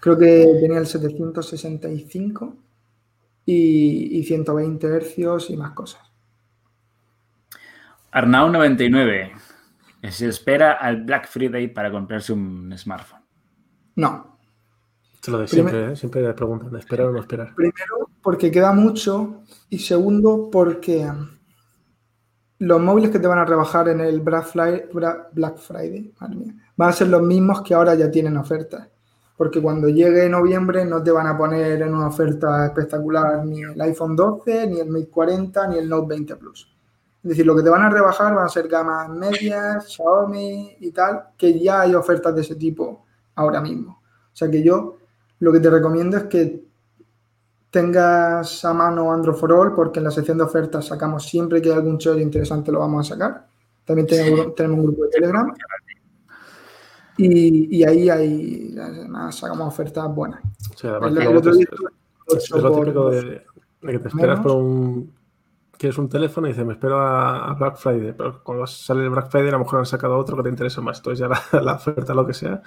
Creo 0.00 0.18
que 0.18 0.58
tenía 0.60 0.78
el 0.78 0.86
765 0.86 2.56
y, 3.44 4.18
y 4.18 4.24
120 4.24 5.00
Hz 5.00 5.50
y 5.50 5.56
más 5.56 5.72
cosas. 5.72 6.02
Arnau99. 8.12 9.32
Se 10.10 10.28
espera 10.28 10.72
al 10.72 11.04
Black 11.04 11.28
Friday 11.28 11.68
para 11.68 11.90
comprarse 11.90 12.32
un 12.32 12.76
smartphone. 12.76 13.22
No, 13.94 14.32
lo 15.30 15.38
de 15.38 15.46
siempre, 15.46 15.92
¿eh? 15.92 15.96
siempre 15.96 16.32
preguntan, 16.34 16.74
¿esperar 16.76 17.06
o 17.06 17.12
no 17.12 17.20
esperar? 17.20 17.54
Primero, 17.54 18.10
porque 18.20 18.50
queda 18.50 18.72
mucho. 18.72 19.42
Y 19.70 19.78
segundo, 19.78 20.48
porque 20.50 21.08
los 22.58 22.80
móviles 22.80 23.10
que 23.10 23.20
te 23.20 23.28
van 23.28 23.38
a 23.38 23.44
rebajar 23.44 23.88
en 23.88 24.00
el 24.00 24.20
Black 24.20 24.46
Friday, 24.46 24.88
van 26.76 26.88
a 26.88 26.92
ser 26.92 27.08
los 27.08 27.22
mismos 27.22 27.62
que 27.62 27.74
ahora 27.74 27.94
ya 27.94 28.10
tienen 28.10 28.36
ofertas. 28.36 28.88
Porque 29.36 29.60
cuando 29.60 29.88
llegue 29.88 30.28
noviembre 30.28 30.84
no 30.84 31.02
te 31.02 31.10
van 31.10 31.26
a 31.26 31.36
poner 31.36 31.82
en 31.82 31.94
una 31.94 32.08
oferta 32.08 32.66
espectacular 32.66 33.44
ni 33.44 33.62
el 33.62 33.80
iPhone 33.80 34.14
12, 34.14 34.66
ni 34.66 34.80
el 34.80 34.88
Mate 34.88 35.08
40, 35.08 35.66
ni 35.68 35.78
el 35.78 35.88
Note 35.88 36.08
20 36.08 36.36
Plus. 36.36 36.72
Es 37.22 37.28
decir, 37.30 37.46
lo 37.46 37.54
que 37.54 37.62
te 37.62 37.70
van 37.70 37.82
a 37.82 37.90
rebajar 37.90 38.34
van 38.34 38.46
a 38.46 38.48
ser 38.48 38.68
gamas 38.68 39.08
medias, 39.08 39.88
Xiaomi 39.92 40.76
y 40.80 40.90
tal, 40.90 41.28
que 41.36 41.58
ya 41.58 41.82
hay 41.82 41.94
ofertas 41.94 42.34
de 42.34 42.40
ese 42.40 42.56
tipo 42.56 43.04
ahora 43.36 43.60
mismo. 43.60 44.00
O 44.32 44.36
sea 44.36 44.50
que 44.50 44.62
yo 44.62 44.96
lo 45.38 45.52
que 45.52 45.60
te 45.60 45.70
recomiendo 45.70 46.16
es 46.16 46.24
que 46.24 46.64
tengas 47.70 48.64
a 48.64 48.74
mano 48.74 49.12
Android 49.12 49.36
for 49.36 49.52
All, 49.52 49.74
porque 49.74 49.98
en 49.98 50.04
la 50.04 50.10
sección 50.10 50.38
de 50.38 50.44
ofertas 50.44 50.86
sacamos 50.86 51.24
siempre 51.24 51.62
que 51.62 51.70
hay 51.70 51.76
algún 51.76 51.98
show 51.98 52.18
interesante, 52.18 52.70
lo 52.70 52.80
vamos 52.80 53.10
a 53.10 53.14
sacar. 53.14 53.46
También 53.84 54.06
tenemos, 54.06 54.78
un 54.78 54.84
grupo 54.84 55.04
de 55.04 55.10
Telegram. 55.10 55.52
Y, 57.24 57.84
ahí 57.84 58.10
hay, 58.10 58.74
sacamos 59.30 59.68
ofertas 59.68 60.12
buenas. 60.14 60.40
O 60.74 60.76
sea, 60.76 60.98
el, 60.98 61.36
otro 61.36 61.54
día 61.54 61.66
es, 62.28 62.50
lo 62.50 62.72
típico 62.72 63.10
de, 63.10 63.44
que 63.80 63.98
te 63.98 64.08
esperas 64.08 64.40
por 64.40 64.52
un. 64.52 65.12
Quieres 65.78 65.98
un 65.98 66.08
teléfono 66.08 66.46
y 66.46 66.50
dices, 66.50 66.64
me 66.64 66.74
espero 66.74 67.00
a, 67.00 67.54
Black 67.54 67.76
Friday. 67.76 68.12
Pero 68.16 68.42
cuando 68.42 68.66
sale 68.66 69.04
el 69.04 69.10
Black 69.10 69.30
Friday, 69.30 69.48
a 69.48 69.52
lo 69.52 69.58
mejor 69.60 69.80
han 69.80 69.86
sacado 69.86 70.16
otro 70.16 70.36
que 70.36 70.44
te 70.44 70.48
interesa 70.48 70.80
más. 70.80 70.98
Entonces 70.98 71.18
ya 71.18 71.60
la, 71.60 71.74
oferta, 71.74 72.14
lo 72.14 72.26
que 72.26 72.34
sea, 72.34 72.62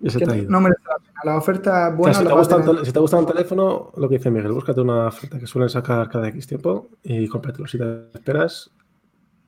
y 0.00 0.10
se 0.10 0.18
te 0.18 0.30
ha 0.30 0.36
ido. 0.36 0.50
No 0.50 0.60
merece 0.60 0.82
la 0.84 0.96
pena 0.96 1.20
La 1.24 1.36
oferta 1.36 1.88
O 1.88 1.96
buena 1.96 2.14
sea, 2.14 2.22
si, 2.22 2.24
la 2.24 2.30
te 2.30 2.34
va 2.34 2.40
a 2.40 2.42
gusta 2.42 2.56
un 2.56 2.64
tener- 2.64 2.86
si 2.86 2.92
te 2.92 3.00
gusta 3.00 3.16
un 3.16 3.26
teléfono, 3.26 3.92
lo 3.96 4.08
que 4.08 4.18
dice 4.18 4.30
Miguel, 4.30 4.52
búscate 4.52 4.80
una 4.80 5.06
oferta 5.08 5.38
que 5.38 5.46
suelen 5.46 5.70
sacar 5.70 6.08
cada 6.08 6.28
X 6.28 6.46
tiempo 6.46 6.88
y 7.02 7.26
cómpratelo. 7.28 7.66
Si 7.66 7.78
te 7.78 8.10
esperas, 8.14 8.70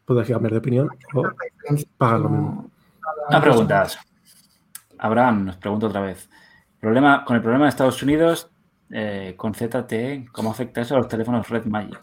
puedes 0.04 0.28
cambiar 0.28 0.52
de 0.52 0.58
opinión 0.58 0.88
o 1.14 1.22
pagas 1.98 2.20
lo 2.20 2.28
mismo. 2.28 2.70
Más 3.30 3.42
preguntas. 3.42 3.98
Abraham 4.98 5.46
nos 5.46 5.56
pregunta 5.56 5.86
otra 5.86 6.00
vez. 6.00 6.28
Problema, 6.80 7.24
con 7.24 7.36
el 7.36 7.42
problema 7.42 7.64
de 7.64 7.70
Estados 7.70 8.02
Unidos 8.02 8.50
eh, 8.90 9.34
con 9.36 9.54
ZTE, 9.54 10.26
¿cómo 10.32 10.50
afecta 10.50 10.80
eso 10.80 10.94
a 10.94 10.98
los 10.98 11.08
teléfonos 11.08 11.48
Red 11.48 11.64
Magic? 11.64 12.00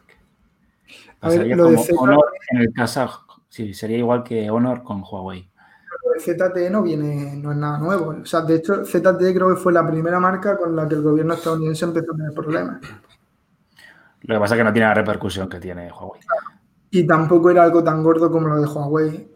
A 1.22 1.30
ver, 1.30 1.38
Pasaría 1.38 1.56
lo 1.56 1.66
como 1.66 1.84
ZTE 1.84 1.96
Honor 1.98 2.26
en 2.50 2.62
el 2.62 2.74
Kazaj. 2.74 3.26
Sí, 3.48 3.74
sería 3.74 3.98
igual 3.98 4.24
que 4.24 4.50
Honor 4.50 4.84
con 4.84 5.04
Huawei. 5.04 5.50
ZTE 6.20 6.70
no 6.70 6.82
viene, 6.82 7.36
no 7.36 7.52
es 7.52 7.58
nada 7.58 7.78
nuevo. 7.78 8.16
O 8.22 8.26
sea, 8.26 8.42
de 8.42 8.56
hecho, 8.56 8.86
ZTE 8.86 9.34
creo 9.34 9.50
que 9.50 9.56
fue 9.56 9.74
la 9.74 9.86
primera 9.86 10.20
marca 10.20 10.58
con 10.58 10.76
la 10.76 10.88
que 10.88 10.96
el 10.96 11.02
gobierno 11.02 11.34
estadounidense 11.34 11.86
empezó 11.86 12.14
a 12.14 12.18
tener 12.18 12.34
problemas. 12.34 12.82
Lo 14.22 14.36
que 14.36 14.40
pasa 14.40 14.56
es 14.56 14.60
que 14.60 14.64
no 14.64 14.74
tiene 14.74 14.88
la 14.88 14.94
repercusión 14.94 15.50
que 15.50 15.60
tiene 15.60 15.92
Huawei. 15.92 16.22
Y 16.92 17.08
tampoco 17.08 17.50
era 17.50 17.64
algo 17.64 17.84
tan 17.84 18.04
gordo 18.04 18.32
como 18.32 18.48
lo 18.48 18.62
de 18.62 18.68
Huawei. 18.68 19.31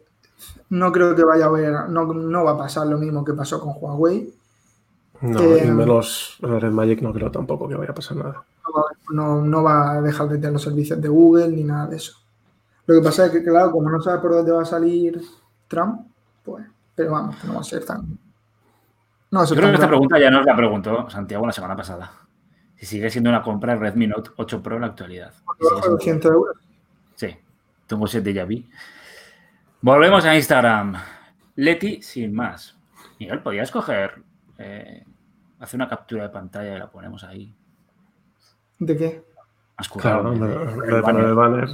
No 0.70 0.92
creo 0.92 1.16
que 1.16 1.24
vaya 1.24 1.46
a 1.46 1.48
haber, 1.48 1.90
no, 1.90 2.06
no 2.06 2.44
va 2.44 2.52
a 2.52 2.58
pasar 2.58 2.88
lo 2.88 2.98
mismo 2.98 3.24
que 3.24 3.34
pasó 3.34 3.60
con 3.60 3.74
Huawei. 3.80 4.34
No, 5.22 5.40
Eh, 5.40 5.64
y 5.66 5.72
menos 5.72 6.38
Red 6.42 6.72
Magic 6.72 7.02
no 7.02 7.14
creo 7.14 7.32
tampoco 7.32 7.68
que 7.70 7.76
vaya 7.76 7.92
a 7.92 7.96
pasar 7.96 8.18
nada. 8.18 8.44
No 9.10 9.36
va, 9.38 9.42
no- 9.46 9.64
va 9.64 9.92
a 9.94 10.02
dejar 10.02 10.28
de 10.28 10.38
tener 10.38 10.54
los 10.54 10.64
servicios 10.64 11.00
de 11.02 11.08
Google 11.08 11.50
ni 11.50 11.64
nada 11.64 11.88
de 11.88 11.98
eso. 11.98 12.18
Lo 12.88 12.96
que 12.96 13.02
pasa 13.02 13.26
es 13.28 13.32
que, 13.32 13.44
claro, 13.44 13.72
como 13.72 13.90
no 13.90 14.02
sabes 14.02 14.22
por 14.22 14.32
dónde 14.32 14.52
va 14.52 14.62
a 14.64 14.66
salir 14.66 15.22
Trump, 15.68 16.02
pues, 16.44 16.66
pero 16.94 17.12
vamos, 17.12 17.36
que 17.38 17.48
no 17.48 17.56
va 17.56 17.62
a 17.62 17.64
ser 17.64 17.86
tan. 17.86 18.02
No 19.32 19.40
va 19.40 19.46
a 19.46 19.48
Yo 19.48 19.56
creo 19.56 19.70
que 19.70 19.76
esta 19.76 19.88
pregunta 19.88 20.20
ya 20.20 20.30
nos 20.30 20.46
la 20.46 20.56
preguntó 20.56 21.10
Santiago 21.10 21.46
la 21.46 21.52
semana 21.54 21.76
pasada. 21.76 22.12
Si 22.78 22.86
sigue 22.86 23.10
siendo 23.10 23.30
una 23.30 23.42
compra 23.42 23.74
el 23.74 23.80
Redmi 23.80 24.08
Note 24.08 24.32
8 24.36 24.62
Pro 24.62 24.76
en 24.76 24.82
la 24.82 24.88
actualidad. 24.88 25.32
Siendo- 25.60 25.90
200 25.92 26.32
euros. 26.32 26.58
Sí, 27.16 27.28
tengo 27.88 28.06
7 28.06 28.34
ya 28.34 28.44
vi. 28.46 28.68
Volvemos 29.90 30.26
a 30.26 30.36
Instagram. 30.36 30.96
Leti 31.58 32.02
sin 32.02 32.34
más. 32.34 32.76
Miguel, 33.20 33.44
¿podrías 33.44 33.70
coger, 33.70 34.16
eh, 34.58 35.04
hacer 35.60 35.78
una 35.78 35.88
captura 35.88 36.24
de 36.24 36.30
pantalla 36.30 36.76
y 36.76 36.80
la 36.80 36.90
ponemos 36.90 37.24
ahí? 37.24 37.54
¿De 38.80 38.98
qué? 38.98 39.24
Currado, 39.88 40.34
Claro, 40.34 40.48
de- 40.48 40.64
el 40.64 40.80
de 40.96 41.02
poner 41.02 41.02
banner. 41.04 41.26
el 41.26 41.34
banner, 41.36 41.70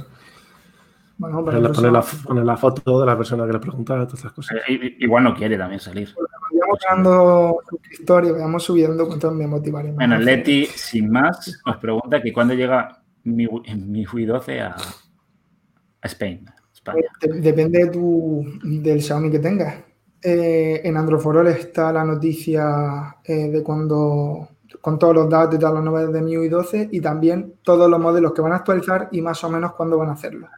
Bueno, 1.16 1.42
poner 1.42 1.60
la, 1.62 1.68
eso 1.70 1.74
poner 1.80 1.92
la- 1.92 2.04
poner 2.24 2.44
la 2.44 2.56
foto 2.58 3.00
de 3.00 3.06
la 3.06 3.16
persona 3.16 3.46
que 3.46 3.52
le 3.54 3.58
preguntaba, 3.60 4.04
todas 4.04 4.20
esas 4.20 4.32
cosas. 4.32 4.58
Eh, 4.68 4.96
Igual 4.98 5.24
no 5.24 5.34
quiere 5.34 5.56
también 5.56 5.80
salir. 5.80 6.14
vayamos 6.52 6.78
ganando 6.86 7.60
suscriptores, 7.66 8.32
vayamos 8.32 8.62
subiendo, 8.62 9.06
cuánto 9.06 9.30
me 9.30 9.46
motivaremos. 9.46 9.94
Bueno, 9.96 10.18
Leti, 10.18 10.66
sin 10.66 11.10
más, 11.10 11.62
nos 11.64 11.78
pregunta 11.78 12.20
que 12.20 12.30
cuándo 12.30 12.52
llega 12.52 13.00
mi, 13.24 13.48
mi 13.74 14.04
Wii 14.06 14.26
12 14.26 14.60
a, 14.60 14.76
a 14.76 16.06
Spain, 16.08 16.44
España. 16.84 17.08
De- 17.20 17.40
Depende 17.40 17.78
de 17.84 17.86
tu, 17.90 18.44
del 18.62 19.00
Xiaomi 19.02 19.30
que 19.30 19.38
tengas. 19.38 19.74
Eh, 20.22 20.80
en 20.84 20.96
Androforol 20.96 21.48
está 21.48 21.92
la 21.92 22.04
noticia 22.04 23.16
eh, 23.24 23.48
de 23.50 23.62
cuando, 23.62 24.48
con 24.80 24.98
todos 24.98 25.14
los 25.14 25.28
datos 25.28 25.56
y 25.56 25.58
todas 25.58 25.74
las 25.74 25.84
novedades 25.84 26.12
de 26.14 26.22
MIUI 26.22 26.48
12 26.48 26.88
y 26.92 27.00
también 27.00 27.54
todos 27.62 27.90
los 27.90 27.98
modelos 28.00 28.32
que 28.32 28.40
van 28.42 28.52
a 28.52 28.56
actualizar 28.56 29.08
y 29.12 29.20
más 29.20 29.42
o 29.44 29.50
menos 29.50 29.72
cuándo 29.74 29.98
van 29.98 30.10
a 30.10 30.12
hacerlo. 30.12 30.48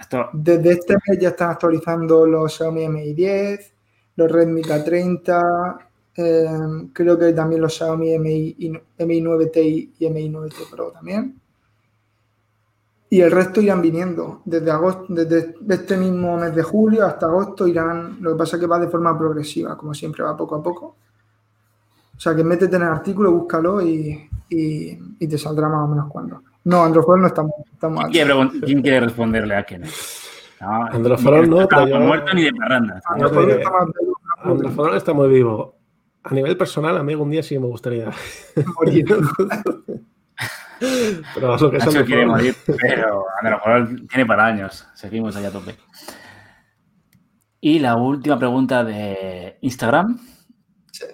Esto, 0.00 0.28
Desde 0.32 0.72
este 0.72 0.94
mes 0.94 1.18
ya 1.20 1.28
están 1.30 1.50
actualizando 1.50 2.24
los 2.26 2.54
Xiaomi 2.56 2.88
Mi 2.88 3.12
10, 3.12 3.74
los 4.16 4.30
Redmi 4.30 4.62
K30, 4.62 5.78
eh, 6.16 6.46
creo 6.92 7.18
que 7.18 7.32
también 7.32 7.60
los 7.62 7.74
Xiaomi 7.76 8.18
Mi, 8.18 8.56
Mi 8.98 9.20
9T 9.20 9.90
y 9.98 10.10
Mi 10.10 10.28
9T 10.30 10.70
Pro 10.70 10.90
también. 10.92 11.39
Y 13.12 13.20
el 13.20 13.30
resto 13.32 13.60
irán 13.60 13.82
viniendo. 13.82 14.40
Desde 14.44 14.70
agosto, 14.70 15.06
desde 15.08 15.54
este 15.68 15.96
mismo 15.96 16.36
mes 16.36 16.54
de 16.54 16.62
julio 16.62 17.04
hasta 17.04 17.26
agosto 17.26 17.66
irán. 17.66 18.18
Lo 18.20 18.32
que 18.32 18.38
pasa 18.38 18.56
es 18.56 18.60
que 18.60 18.66
va 18.68 18.78
de 18.78 18.86
forma 18.88 19.18
progresiva, 19.18 19.76
como 19.76 19.92
siempre, 19.94 20.22
va 20.22 20.36
poco 20.36 20.54
a 20.54 20.62
poco. 20.62 20.96
O 22.16 22.20
sea 22.20 22.34
que 22.36 22.44
métete 22.44 22.76
en 22.76 22.82
el 22.82 22.88
artículo, 22.88 23.32
búscalo 23.32 23.80
y, 23.82 24.28
y- 24.50 24.98
y 25.18 25.26
te 25.26 25.36
saldrá 25.38 25.68
más 25.68 25.84
o 25.84 25.88
menos 25.88 26.08
cuándo. 26.08 26.42
No, 26.64 26.84
Android 26.84 27.20
no 27.20 27.26
estamos, 27.26 27.52
estamos 27.72 28.00
¿quién 28.04 28.12
quiere, 28.12 28.30
pregun- 28.34 28.60
quién 28.64 28.82
quiere 28.82 29.00
responderle 29.00 29.56
a 29.56 29.64
quién? 29.64 29.82
No, 30.60 30.84
Androforol 30.84 31.48
no, 31.50 31.62
estado 31.62 31.88
yo- 31.88 31.98
muerto 32.00 32.32
ni 32.34 32.44
de 32.44 32.52
parranda. 32.52 33.00
Android 33.06 33.46
diré. 33.48 33.58
está 33.62 33.70
más 33.70 33.86
vivo, 33.98 34.16
Androforol 34.44 34.96
está 34.96 35.12
muy 35.14 35.28
vivo. 35.30 35.74
A 36.22 36.34
nivel 36.34 36.56
personal, 36.58 36.98
a 36.98 37.02
mí 37.02 37.12
algún 37.14 37.30
día 37.30 37.42
sí 37.42 37.58
me 37.58 37.66
gustaría. 37.66 38.10
morir. 38.76 39.06
Pero 41.34 41.56
lo 41.56 41.70
que 41.70 41.78
Nacho 41.78 42.04
quiere 42.04 42.26
morir, 42.26 42.54
pero 42.64 43.24
Androforol 43.40 44.06
tiene 44.08 44.26
para 44.26 44.46
años. 44.46 44.86
Seguimos 44.94 45.36
allá 45.36 45.48
a 45.48 45.52
tope. 45.52 45.76
Y 47.60 47.78
la 47.78 47.96
última 47.96 48.38
pregunta 48.38 48.82
de 48.84 49.58
Instagram. 49.60 50.18
Sí. 50.92 51.04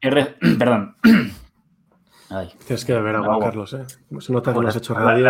R, 0.00 0.36
perdón. 0.58 0.96
Ay, 2.30 2.50
Tienes 2.66 2.82
que 2.86 2.94
beber 2.94 3.16
agua. 3.16 3.38
Carlos, 3.40 3.74
¿eh? 3.74 3.84
Como 4.08 4.22
se 4.22 4.32
nota 4.32 4.54
que 4.54 4.60
no 4.60 4.68
has 4.68 4.76
hecho 4.76 4.94
radio 4.94 5.22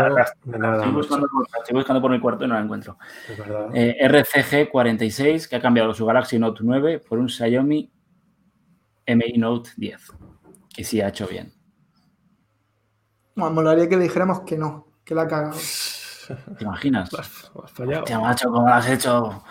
nada. 0.44 0.86
buscando, 0.90 1.26
por- 1.26 1.46
estoy 1.58 1.74
buscando 1.74 2.00
por 2.00 2.12
mi 2.12 2.20
cuarto 2.20 2.44
y 2.44 2.48
no 2.48 2.54
la 2.54 2.60
encuentro. 2.60 2.96
Es 3.28 3.36
verdad. 3.36 3.70
Eh, 3.74 3.96
RCG46, 4.08 5.48
que 5.48 5.56
ha 5.56 5.60
cambiado 5.60 5.92
su 5.94 6.06
Galaxy 6.06 6.38
Note 6.38 6.60
9 6.62 7.00
por 7.00 7.18
un 7.18 7.28
Xiaomi 7.28 7.90
Mi 9.08 9.32
Note 9.36 9.70
10. 9.76 10.12
Que 10.72 10.84
sí 10.84 11.00
ha 11.00 11.08
hecho 11.08 11.26
bien. 11.26 11.52
Bueno, 13.34 13.54
molaría 13.54 13.88
que 13.88 13.96
le 13.96 14.04
dijéramos 14.04 14.40
que 14.40 14.58
no, 14.58 14.86
que 15.04 15.14
la 15.14 15.22
ha 15.22 15.28
cagado. 15.28 15.56
¿Te 16.58 16.64
imaginas? 16.64 17.12
Has, 17.14 17.50
lo 17.54 17.64
has 17.64 17.72
fallado. 17.72 18.02
Hostia, 18.02 18.20
macho, 18.20 18.50
¿cómo 18.50 18.66
lo 18.66 18.74
has 18.74 18.88
hecho? 18.88 19.42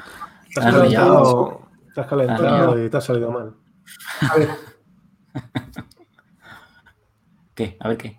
Te 0.54 0.60
has 0.60 0.74
calentado, 0.74 1.62
te 1.94 2.02
has 2.02 2.08
calentado 2.08 2.86
y 2.86 2.90
te 2.90 2.98
ha 2.98 3.02
salido 3.02 3.32
mal. 3.32 3.54
A 4.30 4.38
ver, 4.38 4.50
¿Qué? 7.56 7.78
A 7.80 7.90
ver 7.90 7.98
qué. 7.98 8.18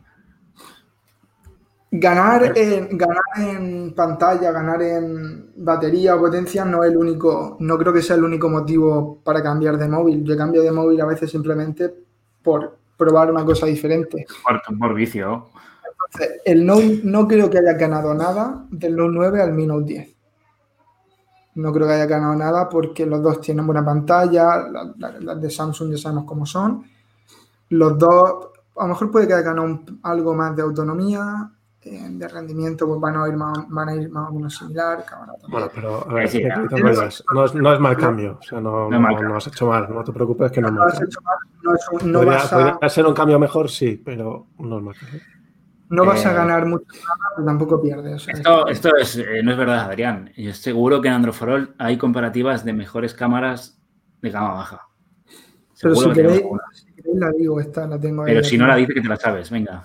ganar 1.90 2.56
en, 2.56 2.96
ganar 2.96 3.22
en 3.38 3.94
pantalla, 3.94 4.50
ganar 4.50 4.82
en 4.82 5.52
batería 5.56 6.16
o 6.16 6.20
potencia 6.20 6.64
no 6.64 6.84
es 6.84 6.90
el 6.90 6.96
único, 6.96 7.56
no 7.60 7.78
creo 7.78 7.92
que 7.92 8.02
sea 8.02 8.16
el 8.16 8.24
único 8.24 8.48
motivo 8.48 9.20
para 9.22 9.42
cambiar 9.42 9.78
de 9.78 9.88
móvil. 9.88 10.24
Yo 10.24 10.36
cambio 10.36 10.62
de 10.62 10.72
móvil 10.72 11.00
a 11.00 11.06
veces 11.06 11.30
simplemente 11.30 11.94
por 12.42 12.78
probar 12.96 13.30
una 13.30 13.44
cosa 13.44 13.66
diferente. 13.66 14.26
Por, 14.42 14.78
por 14.78 14.94
vicio. 14.94 15.50
Entonces, 16.14 16.40
el 16.44 16.66
Note 16.66 17.00
no 17.04 17.26
creo 17.26 17.48
que 17.48 17.58
haya 17.58 17.72
ganado 17.74 18.12
nada 18.14 18.64
del 18.70 18.96
Note 18.96 19.12
9 19.14 19.42
al 19.42 19.52
Mi 19.52 19.66
Note 19.66 19.84
10. 19.84 20.16
No 21.54 21.72
creo 21.72 21.86
que 21.86 21.92
haya 21.94 22.06
ganado 22.06 22.34
nada 22.34 22.68
porque 22.68 23.04
los 23.06 23.22
dos 23.22 23.40
tienen 23.40 23.66
buena 23.66 23.84
pantalla, 23.84 24.68
la- 24.68 24.92
la- 24.96 25.20
las 25.20 25.40
de 25.40 25.50
Samsung 25.50 25.90
ya 25.92 25.98
sabemos 25.98 26.24
cómo 26.24 26.44
son. 26.46 26.84
Los 27.70 27.98
dos, 27.98 28.48
a 28.76 28.82
lo 28.82 28.88
mejor 28.88 29.10
puede 29.10 29.26
que 29.26 29.34
haya 29.34 29.42
ganado 29.42 29.66
un- 29.66 30.00
algo 30.02 30.34
más 30.34 30.54
de 30.56 30.62
autonomía, 30.62 31.50
eh, 31.82 32.06
de 32.10 32.28
rendimiento, 32.28 32.86
pues 32.86 33.00
van 33.00 33.16
a 33.16 33.28
ir 33.28 33.34
más, 33.36 33.58
van 33.68 33.88
a 33.88 33.94
ir 33.96 34.08
más 34.10 34.30
o 34.30 34.34
menos 34.34 34.56
similar. 34.56 35.04
cámara. 35.04 35.32
Bueno, 35.48 35.68
pero 35.74 36.08
a 36.10 36.14
ver, 36.14 36.28
Sí, 36.28 36.42
no, 36.42 37.44
es, 37.44 37.54
no 37.54 37.72
es 37.74 37.80
mal 37.80 37.96
cambio. 37.96 38.38
O 38.38 38.42
sea, 38.42 38.60
no, 38.60 38.88
No 38.88 39.36
has 39.36 39.46
hecho 39.46 39.66
mal. 39.66 39.92
No 39.92 40.04
te 40.04 40.12
preocupes 40.12 40.52
que 40.52 40.60
no 40.60 40.68
es 40.68 40.72
mal 40.74 40.86
has 40.88 40.92
cambio. 40.94 41.08
hecho 41.08 41.20
mal, 41.22 41.36
no 41.62 41.74
es 41.74 41.88
un- 42.04 42.12
no 42.12 42.18
Podría, 42.20 42.34
vas 42.38 42.52
a, 42.52 42.72
podría 42.72 42.88
ser 42.88 43.06
un 43.06 43.14
cambio 43.14 43.38
mejor, 43.38 43.70
sí, 43.70 44.00
pero 44.02 44.46
no 44.58 44.78
es 44.78 44.82
mal 44.84 44.94
cambio. 44.94 45.20
No 45.92 46.04
vas 46.06 46.24
a 46.26 46.32
Eh, 46.32 46.34
ganar 46.34 46.66
mucho 46.66 46.86
nada, 46.92 47.30
pero 47.36 47.46
tampoco 47.46 47.80
pierdes. 47.82 48.26
Esto, 48.28 48.66
esto 48.66 48.96
es, 48.96 49.16
eh, 49.18 49.42
no 49.42 49.52
es 49.52 49.56
verdad, 49.58 49.80
Adrián. 49.80 50.32
Yo 50.36 50.50
estoy 50.50 50.72
seguro 50.72 51.00
que 51.00 51.08
en 51.08 51.14
Androforol 51.14 51.74
hay 51.78 51.96
comparativas 51.98 52.64
de 52.64 52.72
mejores 52.72 53.14
cámaras 53.14 53.78
de 54.22 54.30
gama 54.30 54.54
baja. 54.54 54.88
pero 55.80 55.94
si 55.94 56.08
que 56.08 56.14
queréis, 56.14 56.42
alguna. 56.42 56.62
si 56.72 56.86
queréis 56.92 57.16
la 57.18 57.30
digo, 57.30 57.60
esta 57.60 57.86
la 57.86 58.00
tengo 58.00 58.22
ahí. 58.22 58.32
Pero 58.32 58.44
si 58.44 58.56
no 58.58 58.66
la 58.66 58.76
dice 58.76 58.94
que 58.94 59.00
te 59.00 59.08
la 59.08 59.16
sabes, 59.16 59.50
venga. 59.50 59.84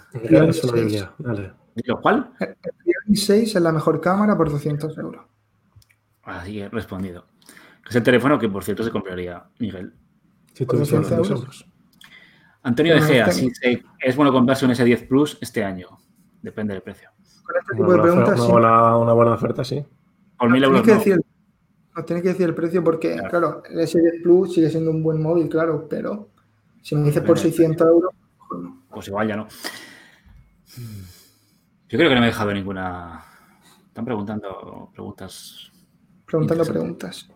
¿Lo 1.85 2.01
cual? 2.01 2.31
Realme 2.39 3.15
6 3.15 3.55
es 3.55 3.61
la 3.61 3.71
mejor 3.71 4.01
cámara 4.01 4.35
por 4.35 4.49
200 4.49 4.97
euros. 4.97 5.25
Así 6.23 6.59
he 6.61 6.69
respondido. 6.69 7.25
Es 7.87 7.95
el 7.95 8.03
teléfono 8.03 8.37
que, 8.39 8.49
por 8.49 8.63
cierto, 8.63 8.83
se 8.83 8.91
compraría 8.91 9.43
Miguel. 9.59 9.93
Por 10.57 10.67
tuviese 10.67 10.95
200 10.97 11.09
200 11.17 11.39
euros. 11.39 11.67
Antonio 12.67 12.95
De 12.95 13.01
Gea, 13.01 13.31
si 13.31 13.49
se- 13.51 13.81
es 13.99 14.15
bueno 14.15 14.31
comprarse 14.33 14.65
un 14.65 14.71
S10 14.71 15.07
Plus 15.07 15.37
este 15.41 15.63
año. 15.63 15.97
Depende 16.41 16.73
del 16.73 16.83
precio. 16.83 17.09
Con 17.43 17.55
este 17.57 17.71
Una 17.73 17.77
tipo 17.77 17.81
de 17.83 17.85
buena, 17.85 18.03
preguntas, 18.03 18.27
oferta- 18.33 18.45
sí, 18.45 18.51
una 18.51 18.69
buena- 18.81 18.97
una 18.97 19.13
buena 19.13 19.31
oferta, 19.33 19.63
sí. 19.63 19.85
Por 20.37 20.49
mil 20.49 20.63
euros 20.63 20.81
que 20.81 20.91
no. 20.91 20.97
decir, 20.97 21.17
que 22.05 22.13
decir 22.21 22.45
el 22.47 22.53
precio 22.55 22.83
porque, 22.83 23.13
Claro. 23.13 23.29
claro, 23.29 23.63
el 23.69 23.79
S10 23.79 24.21
Plus 24.21 24.53
sigue 24.53 24.69
siendo 24.69 24.91
un 24.91 25.01
buen 25.01 25.21
móvil, 25.21 25.47
claro, 25.49 25.87
pero 25.89 26.29
si 26.81 26.95
me 26.95 27.03
dices 27.05 27.21
por 27.21 27.37
Bueno, 27.37 27.41
600 27.41 27.87
euros, 27.87 28.11
no. 28.61 28.83
Pues 28.91 29.07
igual 29.07 29.27
ya 29.29 29.35
no. 29.37 29.47
Yo 31.89 31.97
creo 31.97 32.09
que 32.09 32.15
no 32.15 32.21
me 32.21 32.27
he 32.27 32.31
dejado 32.31 32.53
ninguna. 32.53 33.23
Están 33.87 34.03
preguntando 34.05 34.89
preguntas. 34.93 35.71
Preguntando 36.25 36.65
preguntas. 36.65 37.29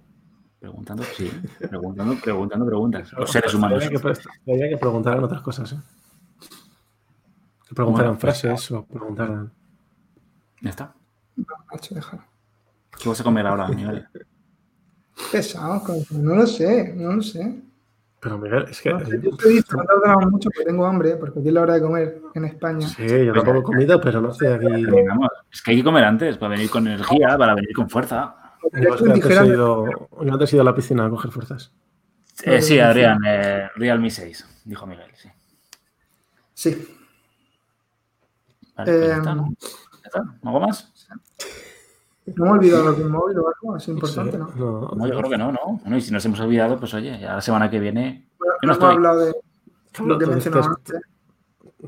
Preguntando, 0.61 1.01
sí. 1.17 1.27
Preguntando, 1.57 2.15
preguntando 2.23 2.65
preguntas. 2.67 3.11
Los 3.13 3.31
seres 3.31 3.51
humanos. 3.55 3.83
Había 3.83 4.69
que, 4.69 4.77
preguntaran 4.77 5.23
otras 5.23 5.41
cosas, 5.41 5.73
¿eh? 5.73 5.79
Que 7.67 7.73
preguntaran 7.73 8.19
frases 8.19 8.69
o 8.69 8.85
preguntaran. 8.85 9.51
Ya 10.61 10.69
está. 10.69 10.93
No. 11.35 11.45
¿Qué 13.01 13.09
vas 13.09 13.19
a 13.19 13.23
comer 13.23 13.47
ahora, 13.47 13.69
Miguel? 13.69 14.07
Eso. 15.33 15.81
no 16.11 16.35
lo 16.35 16.45
sé, 16.45 16.93
no 16.95 17.13
lo 17.13 17.23
sé. 17.23 17.59
Pero 18.19 18.37
Miguel, 18.37 18.65
es 18.69 18.81
que. 18.81 18.93
No 18.93 18.99
sé, 18.99 19.19
yo 19.19 19.31
estoy 19.31 19.63
tardando 19.63 20.29
mucho 20.29 20.51
porque 20.51 20.65
tengo 20.65 20.85
hambre, 20.85 21.15
porque 21.15 21.39
aquí 21.39 21.47
es 21.47 21.53
la 21.55 21.61
hora 21.61 21.73
de 21.73 21.81
comer 21.81 22.21
en 22.35 22.45
España. 22.45 22.87
Sí, 22.87 23.25
yo 23.25 23.33
tampoco 23.33 23.57
he 23.57 23.63
comido, 23.63 23.99
pero 23.99 24.21
no 24.21 24.29
estoy 24.29 24.49
aquí. 24.49 24.85
Es 25.51 25.63
que 25.63 25.71
hay 25.71 25.77
que 25.77 25.83
comer 25.83 26.03
antes 26.03 26.37
para 26.37 26.51
venir 26.51 26.69
con 26.69 26.85
energía, 26.85 27.35
para 27.35 27.55
venir 27.55 27.73
con 27.73 27.89
fuerza. 27.89 28.35
Que 28.73 28.87
antes 28.87 29.39
he 29.41 29.47
ido, 29.47 30.61
a 30.61 30.63
la 30.63 30.75
piscina 30.75 31.05
a 31.05 31.09
coger 31.09 31.31
fuerzas. 31.31 31.71
Eh, 32.43 32.61
sí, 32.61 32.79
Adrián, 32.79 33.19
eh, 33.25 33.69
Realme 33.75 34.09
6, 34.09 34.63
dijo 34.65 34.85
Miguel, 34.87 35.11
sí. 35.15 35.29
Sí. 36.53 36.97
Vale, 38.77 38.91
pues 38.91 39.07
ya 39.07 39.13
Eh, 39.15 39.17
está, 39.17 39.35
¿no? 39.35 39.53
¿Ya 39.59 39.99
está? 40.05 40.23
¿Algo 40.43 40.59
más? 40.59 40.91
No 42.35 42.45
me 42.45 42.49
he 42.49 42.53
olvidado 42.53 42.83
lo 42.85 42.95
que 42.95 43.01
un 43.03 43.11
móvil 43.11 43.37
o 43.39 43.47
algo, 43.47 43.77
es 43.77 43.87
importante, 43.87 44.37
¿no? 44.37 44.47
No, 44.55 44.91
No, 44.95 45.07
yo 45.07 45.17
creo 45.17 45.29
que 45.29 45.37
no, 45.37 45.51
¿no? 45.51 45.79
Bueno, 45.81 45.97
y 45.97 46.01
si 46.01 46.11
nos 46.11 46.23
hemos 46.25 46.39
olvidado, 46.39 46.79
pues 46.79 46.93
oye, 46.93 47.19
ya 47.19 47.33
la 47.35 47.41
semana 47.41 47.69
que 47.69 47.79
viene. 47.79 48.27
Bueno, 48.37 48.53
Yo 48.61 48.67
no 48.67 48.73
estoy. 48.73 48.93
hablado 48.93 49.19
de 49.25 49.35
lo 50.05 50.17
que 50.17 50.25
mencionaba 50.27 50.67
antes. 50.67 51.01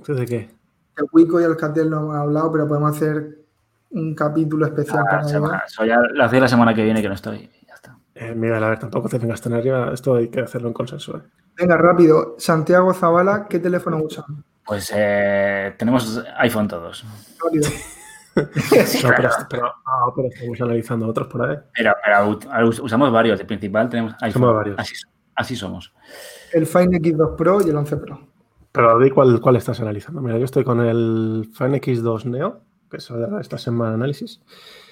¿tú 0.03 0.13
¿De 0.15 0.26
qué? 0.26 0.49
El 0.97 1.05
Wico 1.11 1.39
y 1.39 1.43
el 1.43 1.55
Catel 1.55 1.89
lo 1.89 1.97
hemos 1.97 2.15
hablado, 2.15 2.51
pero 2.51 2.67
podemos 2.67 2.95
hacer 2.95 3.42
un 3.93 4.13
capítulo 4.15 4.65
especial 4.65 4.99
Ah, 5.07 5.09
para 5.09 5.23
semana- 5.23 5.63
eso 5.65 5.85
ya 5.85 5.97
lo 5.99 6.23
hacía 6.23 6.39
la 6.41 6.47
semana 6.47 6.73
que 6.73 6.83
viene 6.83 7.01
que 7.01 7.07
no 7.07 7.15
estoy. 7.15 7.49
Ya 7.67 7.73
está. 7.75 7.97
Eh, 8.15 8.35
Miguel, 8.35 8.63
a 8.63 8.69
ver, 8.69 8.79
tampoco 8.79 9.09
te 9.09 9.17
vengas 9.17 9.41
tan 9.41 9.53
arriba. 9.53 9.91
Esto 9.93 10.15
hay 10.15 10.29
que 10.29 10.41
hacerlo 10.41 10.67
en 10.67 10.73
consenso. 10.73 11.17
¿eh? 11.17 11.21
Venga, 11.57 11.77
rápido. 11.77 12.35
Santiago 12.37 12.93
Zavala, 12.93 13.47
¿qué 13.49 13.59
teléfono 13.59 13.97
usan? 14.03 14.25
Pues 14.65 14.91
eh, 14.95 15.75
tenemos 15.77 16.23
iPhone 16.37 16.67
todos. 16.67 17.05
Rápido. 17.43 17.67
No, 18.35 19.09
pero, 19.47 19.67
ah, 19.85 20.11
pero 20.15 20.27
estamos 20.27 20.59
analizando 20.61 21.07
otros 21.07 21.27
por 21.27 21.47
ahí. 21.47 21.55
Pero, 21.75 21.93
usamos 22.81 23.11
varios. 23.11 23.37
De 23.37 23.45
principal 23.45 23.87
tenemos 23.89 24.13
iPhone. 24.21 24.29
Usamos 24.41 24.55
varios. 24.55 24.79
Así, 24.79 24.93
así 25.35 25.55
somos. 25.55 25.93
El 26.51 26.65
Fine 26.65 26.97
X2 26.99 27.35
Pro 27.35 27.61
y 27.63 27.69
el 27.69 27.75
11 27.77 27.97
Pro. 27.97 28.19
Pero 28.71 28.97
di 28.97 29.11
cuál, 29.11 29.39
cuál 29.39 29.57
estás 29.57 29.79
analizando. 29.81 30.19
Mira, 30.19 30.39
yo 30.39 30.45
estoy 30.45 30.63
con 30.63 30.81
el 30.81 31.47
Fan 31.53 31.73
X2 31.73 32.25
Neo, 32.25 32.61
que 32.97 33.13
de 33.35 33.41
esta 33.41 33.57
semana 33.57 33.95
análisis. 33.95 34.41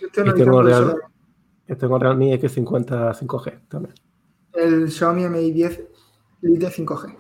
Yo 0.02 0.08
estoy 0.08 0.30
Y 0.30 0.34
tengo, 0.34 0.62
Real, 0.64 0.96
y 1.68 1.76
tengo 1.76 2.00
Realme 2.00 2.34
X50 2.40 3.14
5G 3.14 3.68
también. 3.68 3.94
el 4.54 4.90
Xiaomi 4.92 5.28
Mi 5.30 5.52
10 5.52 5.88
Lite 6.42 6.68
5G. 6.72 7.16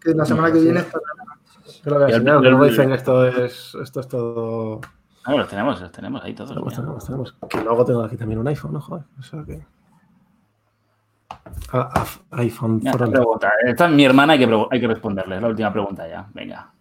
Que 0.00 0.14
la 0.14 0.24
semana 0.24 0.50
que 0.52 0.58
sí. 0.58 0.64
viene 0.64 0.80
está. 0.80 0.98
A 0.98 1.88
el- 1.88 2.02
enseñar, 2.14 2.36
el- 2.36 2.42
luego 2.50 2.64
dicen 2.64 2.88
que 2.88 2.94
esto 2.94 3.26
es, 3.26 3.74
esto 3.82 4.00
es 4.00 4.08
todo. 4.08 4.80
Ah, 5.24 5.34
los 5.34 5.48
tenemos, 5.48 5.80
los 5.80 5.90
tenemos 5.92 6.22
ahí 6.24 6.34
todos. 6.34 6.50
Tenemos, 6.50 6.72
mira. 6.72 6.82
tenemos, 6.82 7.04
tenemos. 7.04 7.36
Que 7.50 7.60
luego 7.62 7.84
tengo 7.84 8.02
aquí 8.04 8.16
también 8.16 8.38
un 8.38 8.46
iPhone, 8.48 8.72
¿no? 8.72 8.80
Joder. 8.80 9.04
O 9.18 9.22
sea 9.22 9.44
que. 9.44 9.66
Ah, 11.72 11.90
ah, 11.94 12.06
iPhone 12.38 12.78
Mira, 12.78 12.92
for 12.92 13.02
esta 13.02 13.12
pregunta. 13.12 13.52
Esta 13.66 13.86
es 13.88 13.92
mi 13.92 14.04
hermana, 14.04 14.34
hay 14.34 14.38
que, 14.38 14.66
hay 14.70 14.80
que 14.80 14.86
responderle. 14.86 15.36
Es 15.36 15.42
la 15.42 15.48
última 15.48 15.72
pregunta 15.72 16.08
ya. 16.08 16.28
Venga. 16.32 16.72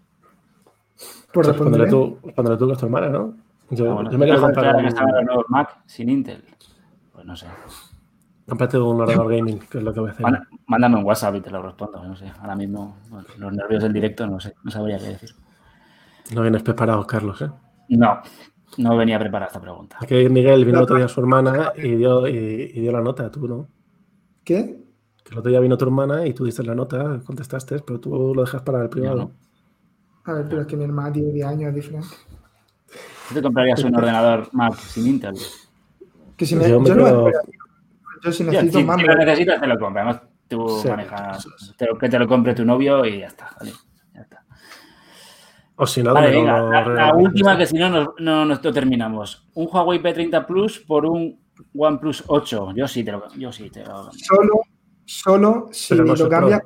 Por 1.34 1.46
Respóndele 1.46 1.88
tú, 1.88 2.18
respóndele 2.24 2.58
tú 2.58 2.68
que 2.68 2.74
es 2.74 2.80
tu 2.80 2.86
hermana, 2.86 3.10
¿no? 3.10 3.34
Yo, 3.72 3.92
Ah, 3.92 3.94
bueno, 3.96 4.12
yo 4.12 4.18
me 4.18 4.26
quiero 4.26 4.40
¿te 4.40 4.46
comprar 4.46 4.78
que 4.78 5.36
un, 5.36 5.44
Mac 5.50 5.80
sin 5.86 6.10
Intel? 6.10 6.44
Pues 7.12 7.26
no 7.26 7.36
sé. 7.36 7.48
cómprate 8.48 8.78
un 8.78 9.02
ordenador 9.02 9.36
gaming, 9.36 9.60
que 9.60 9.80
es 9.80 9.84
lo 9.84 9.94
que 9.94 10.00
voy 10.00 10.10
a 10.10 10.14
hacer. 10.14 10.26
Mándame 10.68 10.98
un 10.98 11.04
WhatsApp 11.04 11.36
y 11.36 11.42
te 11.42 11.50
lo 11.50 11.62
respondo. 11.62 12.04
No 12.04 12.16
sé. 12.16 12.32
Ahora 12.40 12.56
mismo, 12.56 12.98
bueno, 13.10 13.28
los 13.38 13.54
nervios 13.54 13.82
del 13.84 13.92
directo, 13.94 14.28
no 14.28 14.40
sé. 14.40 14.54
No 14.64 14.72
sabría 14.72 15.00
qué 15.00 15.06
decir. 15.06 15.32
No 16.34 16.42
vienes 16.42 16.64
preparado, 16.64 17.06
Carlos, 17.06 17.42
¿eh? 17.42 17.50
No, 17.90 18.22
no 18.78 18.98
venía 18.98 19.20
preparada 19.20 19.48
esta 19.48 19.62
pregunta. 19.62 19.98
Aquí 20.00 20.30
Miguel 20.30 20.66
vino 20.66 20.78
el 20.78 20.84
otro 20.84 20.96
día 20.96 21.06
a 21.06 21.10
su 21.10 21.20
hermana 21.20 21.74
y 21.76 21.96
dio, 21.96 22.28
y, 22.28 22.72
y 22.74 22.80
dio 22.82 22.92
la 22.92 23.02
nota, 23.02 23.30
tú, 23.32 23.48
¿no? 23.48 23.68
¿Qué? 24.44 24.84
Que 25.24 25.34
el 25.34 25.40
otro 25.40 25.50
día 25.50 25.60
vino 25.60 25.78
tu 25.78 25.86
hermana 25.86 26.26
y 26.28 26.34
tú 26.34 26.46
diste 26.46 26.64
la 26.64 26.76
nota, 26.76 27.20
contestaste, 27.26 27.80
pero 27.80 28.00
tú 28.00 28.34
lo 28.36 28.42
dejas 28.42 28.62
para 28.62 28.82
el 28.82 28.90
privado. 28.90 29.32
A 30.26 30.34
ver, 30.34 30.46
pero 30.50 30.62
es 30.62 30.68
que 30.68 30.76
mi 30.76 30.84
hermana 30.84 31.12
tiene 31.14 31.32
10 31.32 31.46
años, 31.48 31.70
es 31.70 31.76
diferente. 31.76 32.08
¿Tú 33.28 33.34
te 33.36 33.42
comprarías 33.42 33.84
un 33.84 33.96
ordenador 33.96 34.50
Mac 34.54 34.76
sin 34.76 35.08
Intel? 35.08 35.36
Que 36.38 36.46
si 36.46 36.56
me, 36.56 36.68
Yo 36.70 36.80
me 36.80 36.90
yo, 36.90 36.96
no 36.96 37.08
espero. 37.08 37.42
yo 38.24 38.32
si 38.32 38.44
necesito 38.44 38.80
si, 38.80 38.84
más, 38.86 39.00
si 39.00 39.06
lo 39.08 39.16
necesitas, 39.16 39.62
te 39.62 39.68
lo 39.68 39.80
compras. 39.80 40.06
Además, 40.06 40.22
tú 40.48 40.80
Sí, 40.82 40.88
manejas. 40.90 41.48
te 41.78 41.86
lo- 41.86 41.98
que 41.98 42.10
te 42.10 42.20
lo 42.20 42.28
compre 42.28 42.54
tu 42.54 42.66
novio 42.66 43.06
y 43.06 43.20
ya 43.20 43.28
está. 43.28 43.52
Vale, 43.60 43.72
ya 44.14 44.22
está. 44.22 44.46
O 45.78 45.86
si 45.86 46.02
no, 46.02 46.14
Vale, 46.14 46.32
venga, 46.32 46.58
lo 46.60 46.72
la, 46.72 46.88
la 46.88 47.14
última 47.14 47.58
que 47.58 47.66
si 47.68 47.78
no, 47.78 47.90
no, 47.90 48.14
no, 48.20 48.46
no 48.46 48.60
terminamos. 48.60 49.48
Un 49.56 49.68
Huawei 49.72 50.02
P30 50.02 50.46
Plus 50.46 50.80
por 50.80 51.06
un 51.06 51.40
OnePlus 51.76 52.24
8. 52.28 52.74
Yo 52.76 52.88
sí 52.88 53.04
te 53.04 53.12
lo, 53.12 53.28
yo 53.36 53.52
sí 53.52 53.70
te 53.70 53.84
lo 53.86 54.10
solo, 54.12 54.62
solo 55.14 55.70
si 55.72 55.96
lo 55.96 56.30
cambias. 56.30 56.62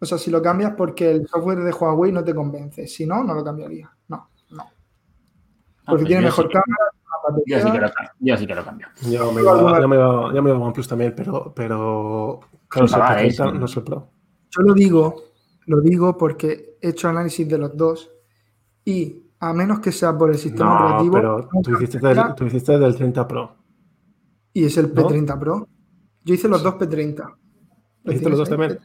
O 0.00 0.06
sea, 0.06 0.16
si 0.18 0.30
lo 0.30 0.40
cambias 0.40 0.74
porque 0.76 1.10
el 1.10 1.26
software 1.26 1.58
de 1.60 1.72
Huawei 1.72 2.12
no 2.12 2.22
te 2.22 2.34
convence. 2.34 2.86
Si 2.86 3.04
no, 3.06 3.24
no 3.24 3.34
lo 3.34 3.42
cambiaría. 3.44 3.90
No, 4.08 4.28
no. 4.50 4.62
Ah, 4.62 4.70
Porque 5.86 6.02
pues 6.02 6.06
tiene 6.08 6.22
mejor 6.22 6.46
sí- 6.46 6.52
cámara, 6.52 7.42
Yo 7.46 7.58
sí, 7.60 7.72
que 7.72 7.80
lo, 7.80 7.90
cambio, 7.92 8.12
yo 8.20 8.36
sí 8.36 8.46
que 8.46 8.54
lo 8.54 8.64
cambio. 8.64 8.86
Yo 9.10 9.32
me 9.32 9.40
iba, 9.42 9.80
yo 9.80 9.88
me 9.88 9.96
iba, 9.96 10.34
yo 10.34 10.42
me 10.42 10.50
iba 10.50 10.58
a 10.58 10.62
OnePlus 10.62 10.88
también, 10.88 11.14
pero, 11.16 11.52
pero 11.54 12.40
claro, 12.68 12.86
Sí, 12.86 12.94
si 12.94 13.00
el 13.00 13.02
va, 13.02 13.18
P30 13.18 13.52
sí. 13.52 13.58
no 13.58 13.64
es 13.66 13.76
el 13.76 13.82
Pro. 13.82 14.10
Yo 14.50 14.62
lo 14.62 14.74
digo, 14.74 15.16
lo 15.66 15.80
digo 15.80 16.16
porque 16.16 16.76
he 16.80 16.90
hecho 16.90 17.08
análisis 17.08 17.48
de 17.48 17.58
los 17.58 17.76
dos 17.76 18.10
y 18.84 19.24
a 19.40 19.52
menos 19.52 19.80
que 19.80 19.92
sea 19.92 20.16
por 20.16 20.30
el 20.30 20.38
sistema 20.38 20.74
No, 20.78 20.86
operativo 20.86 21.12
pero 21.12 21.48
tú 21.62 21.72
hiciste, 21.74 21.98
del, 21.98 22.34
tú 22.36 22.44
hiciste 22.46 22.78
del 22.78 22.94
30 22.96 23.26
Pro. 23.28 23.56
y 24.52 24.64
es 24.64 24.76
el 24.78 24.94
¿no? 24.94 25.02
P30 25.08 25.38
Pro. 25.38 25.68
Yo 26.24 26.34
hice 26.34 26.48
los 26.48 26.62
dos 26.62 26.74
P30. 26.74 27.34
¿Hiciste 28.04 28.28
los 28.30 28.38
dos 28.38 28.48
también? 28.48 28.78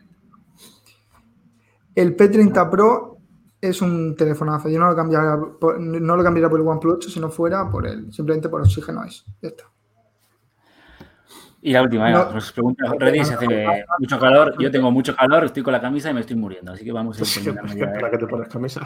El 1.96 2.18
P30 2.18 2.70
Pro 2.70 3.18
es 3.62 3.82
un 3.82 4.16
telefonazo. 4.16 4.70
Yo 4.70 4.80
no 4.80 4.88
lo 4.88 4.96
cambiaría 4.96 5.38
por, 5.60 5.80
no 5.80 6.16
lo 6.16 6.24
cambiaría 6.24 6.50
por 6.50 6.60
el 6.60 6.68
OnePlus 6.68 6.96
8 6.96 7.10
si 7.10 7.20
no 7.20 7.30
fuera 7.30 7.70
por 7.70 7.88
el, 7.88 8.12
simplemente 8.12 8.50
por 8.50 8.62
oxígeno 8.62 9.04
es. 9.04 9.26
Ya 9.42 9.50
está. 9.50 9.64
Y 11.66 11.72
la 11.72 11.82
última, 11.82 12.10
No. 12.12 12.30
pues 12.30 12.52
pregunta 12.52 12.94
Reddy, 13.00 13.24
se 13.24 13.36
hace 13.36 13.48
mucho 13.98 14.20
calor. 14.20 14.54
Yo 14.60 14.70
tengo 14.70 14.92
mucho 14.92 15.16
calor, 15.16 15.46
estoy 15.46 15.64
con 15.64 15.72
la 15.72 15.80
camisa 15.80 16.10
y 16.10 16.14
me 16.14 16.20
estoy 16.20 16.36
muriendo. 16.36 16.74
Así 16.74 16.84
que 16.84 16.92
vamos 16.92 17.16
a 17.16 17.20
Pues, 17.20 17.42
terminando 17.42 17.74
ya, 17.74 17.86
¿Para 17.94 18.08
eh. 18.08 18.12
qué 18.12 18.18
te 18.18 18.28
pones 18.28 18.50
camisa? 18.50 18.82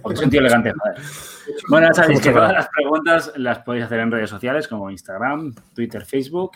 Porque 0.00 0.16
soy 0.16 0.24
un 0.26 0.30
tío 0.30 0.38
elegante, 0.38 0.72
joder. 0.72 1.02
Bueno, 1.68 1.88
ya 1.88 1.94
sabéis 1.94 2.20
que 2.20 2.30
todas 2.30 2.52
las 2.52 2.68
preguntas 2.68 3.32
las 3.36 3.58
podéis 3.58 3.86
hacer 3.86 3.98
en 3.98 4.12
redes 4.12 4.30
sociales 4.30 4.68
como 4.68 4.88
Instagram, 4.88 5.52
Twitter, 5.74 6.04
Facebook 6.04 6.52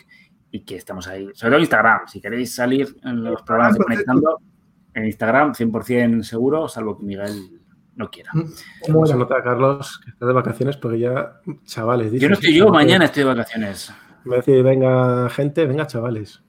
y 0.53 0.61
que 0.61 0.77
estamos 0.77 1.09
ahí. 1.09 1.29
Sobre 1.35 1.51
todo 1.51 1.61
Instagram. 1.61 2.07
Si 2.07 2.21
queréis 2.21 2.55
salir 2.55 2.97
en 3.03 3.25
los 3.25 3.43
programas 3.43 3.75
de 3.75 3.83
Conectando, 3.83 4.41
en 4.97 5.07
Instagram 5.07 5.53
100% 5.53 6.23
seguro, 6.23 6.69
salvo 6.69 6.99
que 6.99 7.05
Miguel 7.05 7.61
no 7.95 8.11
quiera. 8.11 8.31
Como 8.85 9.07
Se 9.07 9.13
era. 9.13 9.19
nota, 9.21 9.43
Carlos, 9.43 10.01
que 10.03 10.11
estás 10.11 10.27
de 10.27 10.35
vacaciones 10.35 10.77
porque 10.77 10.99
ya, 10.99 11.41
chavales, 11.65 12.13
Yo 12.13 12.29
no 12.29 12.35
estoy 12.35 12.55
yo, 12.55 12.69
mañana 12.71 13.05
estoy 13.05 13.23
de 13.25 13.29
vacaciones. 13.29 13.93
Me 14.25 14.37
decir, 14.37 14.63
venga, 14.63 15.29
gente, 15.31 15.67
venga, 15.67 15.87
chavales. 15.87 16.43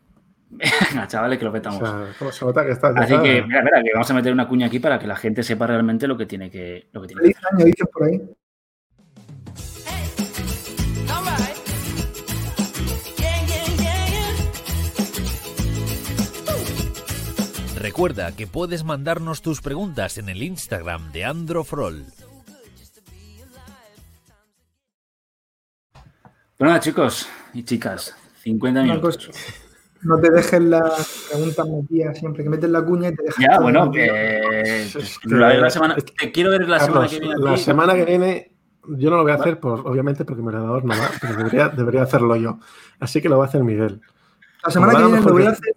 Venga, 0.49 1.07
chavales, 1.07 1.37
que 1.37 1.45
lo 1.45 1.51
O 1.51 1.53
petamos. 1.53 1.79
sea, 1.79 2.07
¿cómo 2.17 2.31
se 2.31 2.45
nota 2.45 2.65
que 2.65 2.71
estás 2.71 2.95
Así 2.95 3.13
que, 3.17 3.43
mira, 3.43 3.61
mira, 3.61 3.83
que 3.83 3.91
vamos 3.93 4.09
a 4.09 4.13
meter 4.13 4.31
una 4.31 4.47
cuña 4.47 4.67
aquí 4.67 4.79
para 4.79 4.97
que 4.97 5.07
la 5.07 5.15
gente 5.17 5.43
sepa 5.43 5.67
realmente 5.67 6.07
lo 6.07 6.17
que 6.17 6.25
tiene 6.25 6.49
que, 6.49 6.87
lo 6.93 7.01
que, 7.01 7.07
tiene 7.07 7.21
que 7.21 7.33
Feliz 7.33 7.37
año, 7.51 7.65
dicen 7.65 7.87
por 7.91 8.03
ahí. 8.05 8.21
Recuerda 17.79 18.35
que 18.35 18.47
puedes 18.47 18.83
mandarnos 18.83 19.41
tus 19.41 19.61
preguntas 19.61 20.17
en 20.17 20.29
el 20.29 20.41
Instagram 20.41 21.11
de 21.11 21.25
Androfrol. 21.25 22.05
Bueno, 26.57 26.71
nada, 26.71 26.79
chicos 26.79 27.29
y 27.53 27.63
chicas, 27.63 28.15
50 28.41 28.81
Una 28.81 28.93
minutos. 28.93 29.29
no 30.01 30.19
te 30.19 30.31
dejes 30.31 30.61
las 30.61 31.27
preguntas 31.31 31.67
metidas 31.67 32.17
siempre, 32.17 32.43
que 32.43 32.49
metes 32.49 32.69
la 32.69 32.83
cuña 32.83 33.09
y 33.09 33.15
te 33.15 33.23
dejas. 33.23 33.45
Ya, 33.47 33.59
bueno, 33.59 33.91
que 33.91 34.89
la, 35.25 35.53
la 35.53 35.69
semana, 35.69 35.95
te 35.95 36.31
quiero 36.31 36.49
ver 36.49 36.67
la 36.67 36.79
semana 36.79 37.07
que 37.07 37.19
viene. 37.19 37.35
la 37.37 37.57
semana 37.57 37.93
que 37.93 38.05
viene 38.05 38.51
yo 38.89 39.09
no 39.09 39.17
lo 39.17 39.23
voy 39.23 39.33
a 39.33 39.35
hacer, 39.35 39.59
por, 39.59 39.81
obviamente, 39.81 40.25
porque 40.25 40.41
mi 40.41 40.47
ordenador 40.47 40.83
no 40.83 40.95
va, 40.95 41.09
pero 41.21 41.35
debería, 41.35 41.69
debería 41.69 42.03
hacerlo 42.03 42.35
yo. 42.37 42.59
Así 42.99 43.21
que 43.21 43.29
lo 43.29 43.37
va 43.37 43.45
a 43.45 43.47
hacer 43.47 43.63
Miguel. 43.63 44.01
La 44.63 44.71
semana 44.71 44.93
que 44.93 45.03
viene 45.03 45.21
lo 45.21 45.31
voy 45.33 45.45
a 45.45 45.49
hacer, 45.49 45.75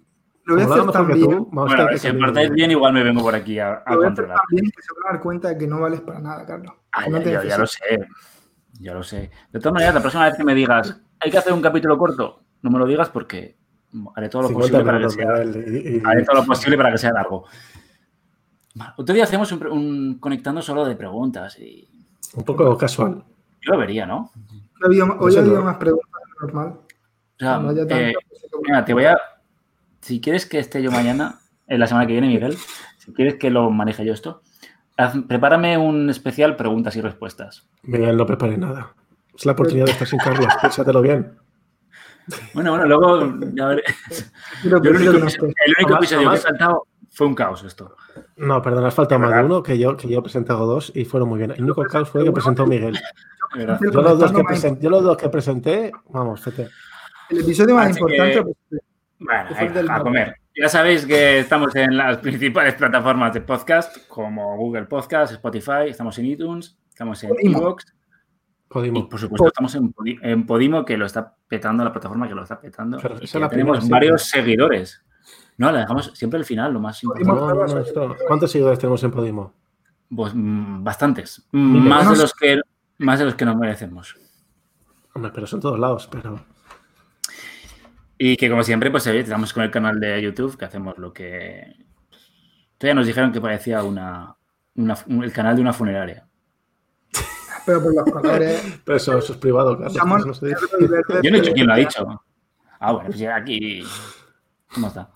lo 0.51 0.67
voy 0.69 0.79
a 0.79 0.81
hacer 0.83 0.93
también. 0.93 1.21
tú, 1.31 1.49
vamos 1.53 1.73
a 1.73 1.77
Bueno, 1.77 1.91
que 1.91 1.99
si 1.99 2.09
de- 2.11 2.51
bien, 2.51 2.71
igual 2.71 2.93
me 2.93 3.03
vengo 3.03 3.23
por 3.23 3.35
aquí 3.35 3.59
a, 3.59 3.75
a 3.85 3.91
Lo 3.93 3.97
voy 3.99 4.07
a 4.07 4.09
hacer 4.09 4.25
controlar. 4.27 4.39
también 4.49 4.71
que 4.71 4.83
se 4.83 4.89
van 4.95 5.09
a 5.09 5.13
dar 5.15 5.23
cuenta 5.23 5.49
de 5.49 5.59
que 5.59 5.67
no 5.67 5.81
vales 5.81 6.01
para 6.01 6.19
nada, 6.21 6.47
Carlos. 6.47 6.73
Ah, 6.93 7.07
No 7.09 7.19
ya, 7.19 7.25
te 7.25 7.33
ya- 7.33 7.45
ya 7.45 7.59
lo 7.59 7.67
sé. 7.67 8.09
Ya 8.81 8.95
lo 8.95 9.03
sé. 9.03 9.31
De 9.53 9.59
todas 9.61 9.75
maneras, 9.75 9.95
la 9.95 10.01
próxima 10.01 10.25
vez 10.27 10.37
que 10.37 10.45
me 10.45 10.55
digas, 10.55 11.01
hay 11.21 11.31
que 11.31 11.39
hacer 11.39 11.53
un 11.53 11.61
capítulo 11.63 11.99
corto, 11.99 12.43
no 12.63 12.71
me 12.71 12.79
lo 12.79 12.87
digas 12.87 13.09
porque 13.11 13.59
haré 14.17 14.29
todo 14.29 14.43
lo 14.43 14.49
50 14.49 14.79
posible 14.79 14.85
para 14.85 15.01
que 15.01 15.11
sea. 15.11 15.27
Miguel, 15.45 15.85
y- 15.87 15.97
y- 15.99 16.03
Haré 16.05 16.25
todo 16.25 16.37
lo 16.37 16.45
posible 16.47 16.77
para 16.77 16.91
que 16.93 16.99
sea 16.99 17.13
largo. 17.13 17.45
Vale, 18.75 18.93
Otro 18.97 19.15
día 19.15 19.25
hacemos 19.25 19.51
un, 19.53 20.19
conectando 20.21 20.63
solo 20.63 20.85
de 20.85 20.95
preguntas 20.97 21.59
y 21.59 21.89
un 22.35 22.45
poco 22.45 22.79
casual. 22.79 23.25
yo 23.61 23.73
lo 23.73 23.79
vería, 23.79 24.07
¿no? 24.07 24.31
Hoy 24.87 25.37
había 25.37 25.53
eso. 25.53 25.63
más 25.63 25.77
preguntas 25.77 26.09
normal. 26.41 26.69
O 26.69 27.39
sea, 27.39 27.59
No 27.59 27.71
haya 27.71 27.83
eh, 27.89 28.15
Mira, 28.63 28.85
te 28.85 28.95
voy 28.95 29.05
a. 29.07 29.17
Si 30.01 30.21
quieres 30.21 30.47
que 30.47 30.59
esté 30.59 30.83
yo 30.83 30.91
mañana, 30.91 31.41
en 31.67 31.81
la 31.81 31.87
semana 31.87 32.07
que 32.07 32.13
viene, 32.13 32.29
Miguel, 32.29 32.57
si 32.99 33.13
quieres 33.13 33.37
que 33.37 33.51
lo 33.51 33.71
maneje 33.71 34.05
yo 34.05 34.13
esto, 34.13 34.43
haz- 34.97 35.27
prepárame 35.27 35.77
un 35.79 36.09
especial 36.11 36.57
preguntas 36.57 36.97
y 36.97 37.01
respuestas. 37.01 37.69
Miguel, 37.83 38.17
no 38.17 38.27
preparé 38.27 38.57
nada. 38.57 38.95
Es 39.37 39.47
la 39.47 39.53
oportunidad 39.53 39.87
de 39.87 39.93
estar 39.93 40.07
sin 40.09 40.19
Carlos. 40.19 40.49
Piénsatelo 40.61 41.01
bien. 41.03 41.33
Bueno, 42.55 42.71
bueno, 42.73 42.87
luego 42.87 43.35
ya 43.55 43.67
veré. 43.69 43.83
El 44.63 44.73
único, 44.75 44.89
episodio- 44.89 45.27
esté. 45.27 45.47
el 45.47 45.75
único 45.79 45.89
Jamás, 45.95 45.99
episodio 45.99 46.31
que 46.31 46.37
he 46.37 46.41
saltado 46.41 46.87
fue 47.11 47.27
un 47.27 47.35
caos 47.35 47.65
esto. 47.65 47.97
No, 48.37 48.63
perdón, 48.63 48.85
has 48.87 48.95
faltado 48.95 49.21
De 49.21 49.27
más 49.27 49.37
de 49.37 49.45
uno 49.45 49.63
que 49.63 49.79
yo, 49.79 49.97
que 49.97 50.09
yo 50.09 50.23
presenté 50.23 50.53
hago 50.53 50.67
dos 50.67 50.93
y 50.95 51.05
fueron 51.05 51.29
muy 51.29 51.39
bien. 51.39 51.51
El 51.53 51.65
único 51.65 51.83
caos 51.85 52.09
fue 52.09 52.21
el 52.21 52.27
que 52.29 52.33
presentó 52.33 52.67
Miguel. 52.67 52.99
Yo 53.59 53.67
los 53.67 53.81
dos 53.81 53.81
que, 53.81 53.91
conectando 53.91 54.43
más- 54.45 54.65
presen- 54.65 54.81
yo 54.81 54.91
los 54.91 55.03
dos 55.03 55.17
que 55.17 55.29
presenté, 55.29 55.93
vamos, 56.11 56.41
fete. 56.41 56.69
El 57.31 57.41
episodio 57.41 57.75
más 57.75 57.91
Así 57.91 57.99
importante 58.01 58.35
que- 58.35 58.43
pues, 58.43 58.57
Bueno, 59.21 59.73
del 59.75 59.91
a 59.91 60.01
comer. 60.01 60.37
Ya 60.57 60.69
sabéis 60.69 61.07
que 61.07 61.39
estamos 61.41 61.75
en 61.77 61.97
las 61.97 62.19
principales 62.19 62.75
plataformas 62.75 63.33
de 63.33 63.41
podcast, 63.43 64.07
como 64.09 64.57
Google 64.57 64.85
Podcast, 64.87 65.33
Spotify, 65.33 65.89
estamos 65.89 66.19
en 66.19 66.27
iTunes, 66.27 66.77
estamos 66.89 67.23
en 67.23 67.31
Podimo. 67.31 67.59
Evox 67.59 67.87
y, 68.85 69.03
por 69.03 69.19
supuesto, 69.21 69.47
estamos 69.49 69.75
en, 69.75 69.93
Podi- 69.95 70.19
en 70.23 70.47
Podimo, 70.47 70.85
que 70.85 70.97
lo 70.97 71.07
está 71.07 71.35
petando, 71.49 71.85
la 71.85 71.93
plataforma 71.93 72.29
que 72.29 72.35
lo 72.35 72.43
está 72.43 72.61
petando. 72.61 72.99
Pero 73.01 73.17
y 73.21 73.27
que 73.27 73.49
tenemos 73.49 73.89
varios 73.89 74.23
seguidores. 74.25 75.03
No, 75.59 75.71
la 75.71 75.81
dejamos 75.81 76.13
siempre 76.15 76.39
al 76.39 76.45
final, 76.45 76.73
lo 76.73 76.81
más 76.81 77.01
Podimo. 77.01 77.33
importante. 77.35 77.55
No, 77.59 77.67
no, 77.67 77.75
no, 77.75 77.81
esto- 77.81 78.17
¿Cuántos 78.27 78.51
seguidores 78.51 78.79
tenemos 78.79 79.03
en 79.05 79.11
Podimo? 79.11 79.55
Pues, 80.15 80.33
mm, 80.35 80.83
bastantes. 80.83 81.47
Más 81.53 82.11
de, 82.11 82.17
los 82.17 82.35
que, 82.35 82.61
más 82.99 83.19
de 83.19 83.25
los 83.27 83.35
que 83.35 83.45
nos 83.45 83.57
merecemos. 83.57 84.17
Hombre, 85.15 85.31
pero 85.35 85.47
son 85.47 85.61
todos 85.61 85.79
lados, 85.79 86.09
pero. 86.11 86.41
Y 88.23 88.37
que 88.37 88.51
como 88.51 88.63
siempre, 88.63 88.91
pues 88.91 89.07
oye, 89.07 89.21
estamos 89.21 89.51
con 89.55 89.63
el 89.63 89.71
canal 89.71 89.99
de 89.99 90.21
YouTube, 90.21 90.59
que 90.59 90.67
hacemos 90.67 90.99
lo 90.99 91.11
que... 91.11 91.75
Todavía 92.77 92.95
nos 92.95 93.07
dijeron 93.07 93.33
que 93.33 93.41
parecía 93.41 93.83
una, 93.83 94.37
una- 94.75 94.99
un- 95.07 95.25
el 95.25 95.33
canal 95.33 95.57
de 95.57 95.63
una 95.63 95.73
funeraria. 95.73 96.29
pero 97.65 97.83
por 97.83 97.95
los 97.95 98.05
colores. 98.05 98.63
Pero 98.85 98.97
eso, 98.99 99.17
eso 99.17 99.33
es 99.33 99.39
privado, 99.39 99.75
no 99.75 99.89
y 99.89 100.87
verde, 100.87 101.21
Yo 101.23 101.31
no 101.31 101.37
he 101.39 101.41
dicho 101.41 101.55
quién 101.55 101.67
lo 101.67 101.73
ha 101.73 101.77
dicho. 101.77 102.23
Ah, 102.79 102.93
bueno, 102.93 103.07
pues 103.09 103.19
ya 103.21 103.37
aquí... 103.37 103.83
¿Cómo 104.75 104.89
está? 104.89 105.11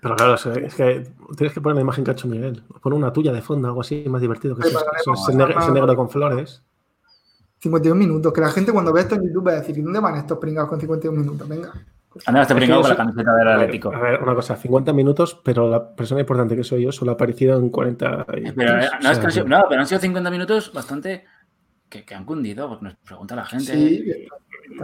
Pero 0.00 0.16
claro, 0.16 0.34
es 0.36 0.42
que, 0.44 0.64
es 0.64 0.74
que 0.74 1.06
tienes 1.36 1.52
que 1.52 1.60
poner 1.60 1.76
la 1.76 1.82
imagen 1.82 2.02
que 2.02 2.12
ha 2.12 2.14
hecho 2.14 2.28
Miguel. 2.28 2.64
O 2.70 2.80
Pon 2.80 2.94
una 2.94 3.12
tuya 3.12 3.30
de 3.30 3.42
fondo, 3.42 3.68
algo 3.68 3.82
así 3.82 4.06
más 4.08 4.22
divertido. 4.22 4.56
Que 4.56 4.68
eso, 4.68 4.78
eso 4.98 5.12
es 5.12 5.20
ese 5.20 5.36
negro, 5.36 5.60
ese 5.60 5.70
negro 5.72 5.94
con 5.96 6.08
flores. 6.08 6.62
51 7.60 7.94
minutos. 7.94 8.32
Que 8.32 8.40
la 8.40 8.50
gente 8.50 8.72
cuando 8.72 8.90
ve 8.90 9.02
esto 9.02 9.16
en 9.16 9.24
YouTube 9.24 9.48
va 9.48 9.52
a 9.52 9.56
decir, 9.56 9.76
¿y 9.76 9.82
dónde 9.82 10.00
van 10.00 10.16
estos 10.16 10.38
pringados 10.38 10.70
con 10.70 10.80
51 10.80 11.18
minutos? 11.20 11.46
Venga. 11.46 11.72
Está 12.16 12.54
brincando 12.54 12.80
con 12.82 12.90
la 12.90 12.96
camiseta 12.96 13.34
del 13.34 13.48
A 13.48 13.50
ver, 13.52 13.60
Atlético. 13.64 13.94
A 13.94 13.98
ver, 14.00 14.22
una 14.22 14.34
cosa, 14.34 14.56
50 14.56 14.92
minutos, 14.92 15.40
pero 15.44 15.68
la 15.70 15.94
persona 15.94 16.20
importante 16.20 16.56
que 16.56 16.64
soy 16.64 16.82
yo 16.82 16.90
solo 16.92 17.12
ha 17.12 17.14
aparecido 17.14 17.58
en 17.58 17.68
40. 17.70 18.26
y- 18.36 18.50
Pero, 18.52 18.80
eh, 18.80 18.88
o 18.88 19.02
no, 19.02 19.10
es 19.10 19.16
sea, 19.16 19.20
que 19.20 19.26
han 19.26 19.32
sido- 19.32 19.46
no, 19.48 19.64
pero 19.68 19.80
han 19.82 19.86
sido 19.86 20.00
50 20.00 20.30
minutos 20.30 20.72
bastante 20.72 21.24
que, 21.88 22.04
que 22.04 22.14
han 22.14 22.24
cundido, 22.24 22.68
porque 22.68 22.84
nos 22.86 22.94
pregunta 22.96 23.36
la 23.36 23.44
gente. 23.44 23.72
Sí, 23.72 24.04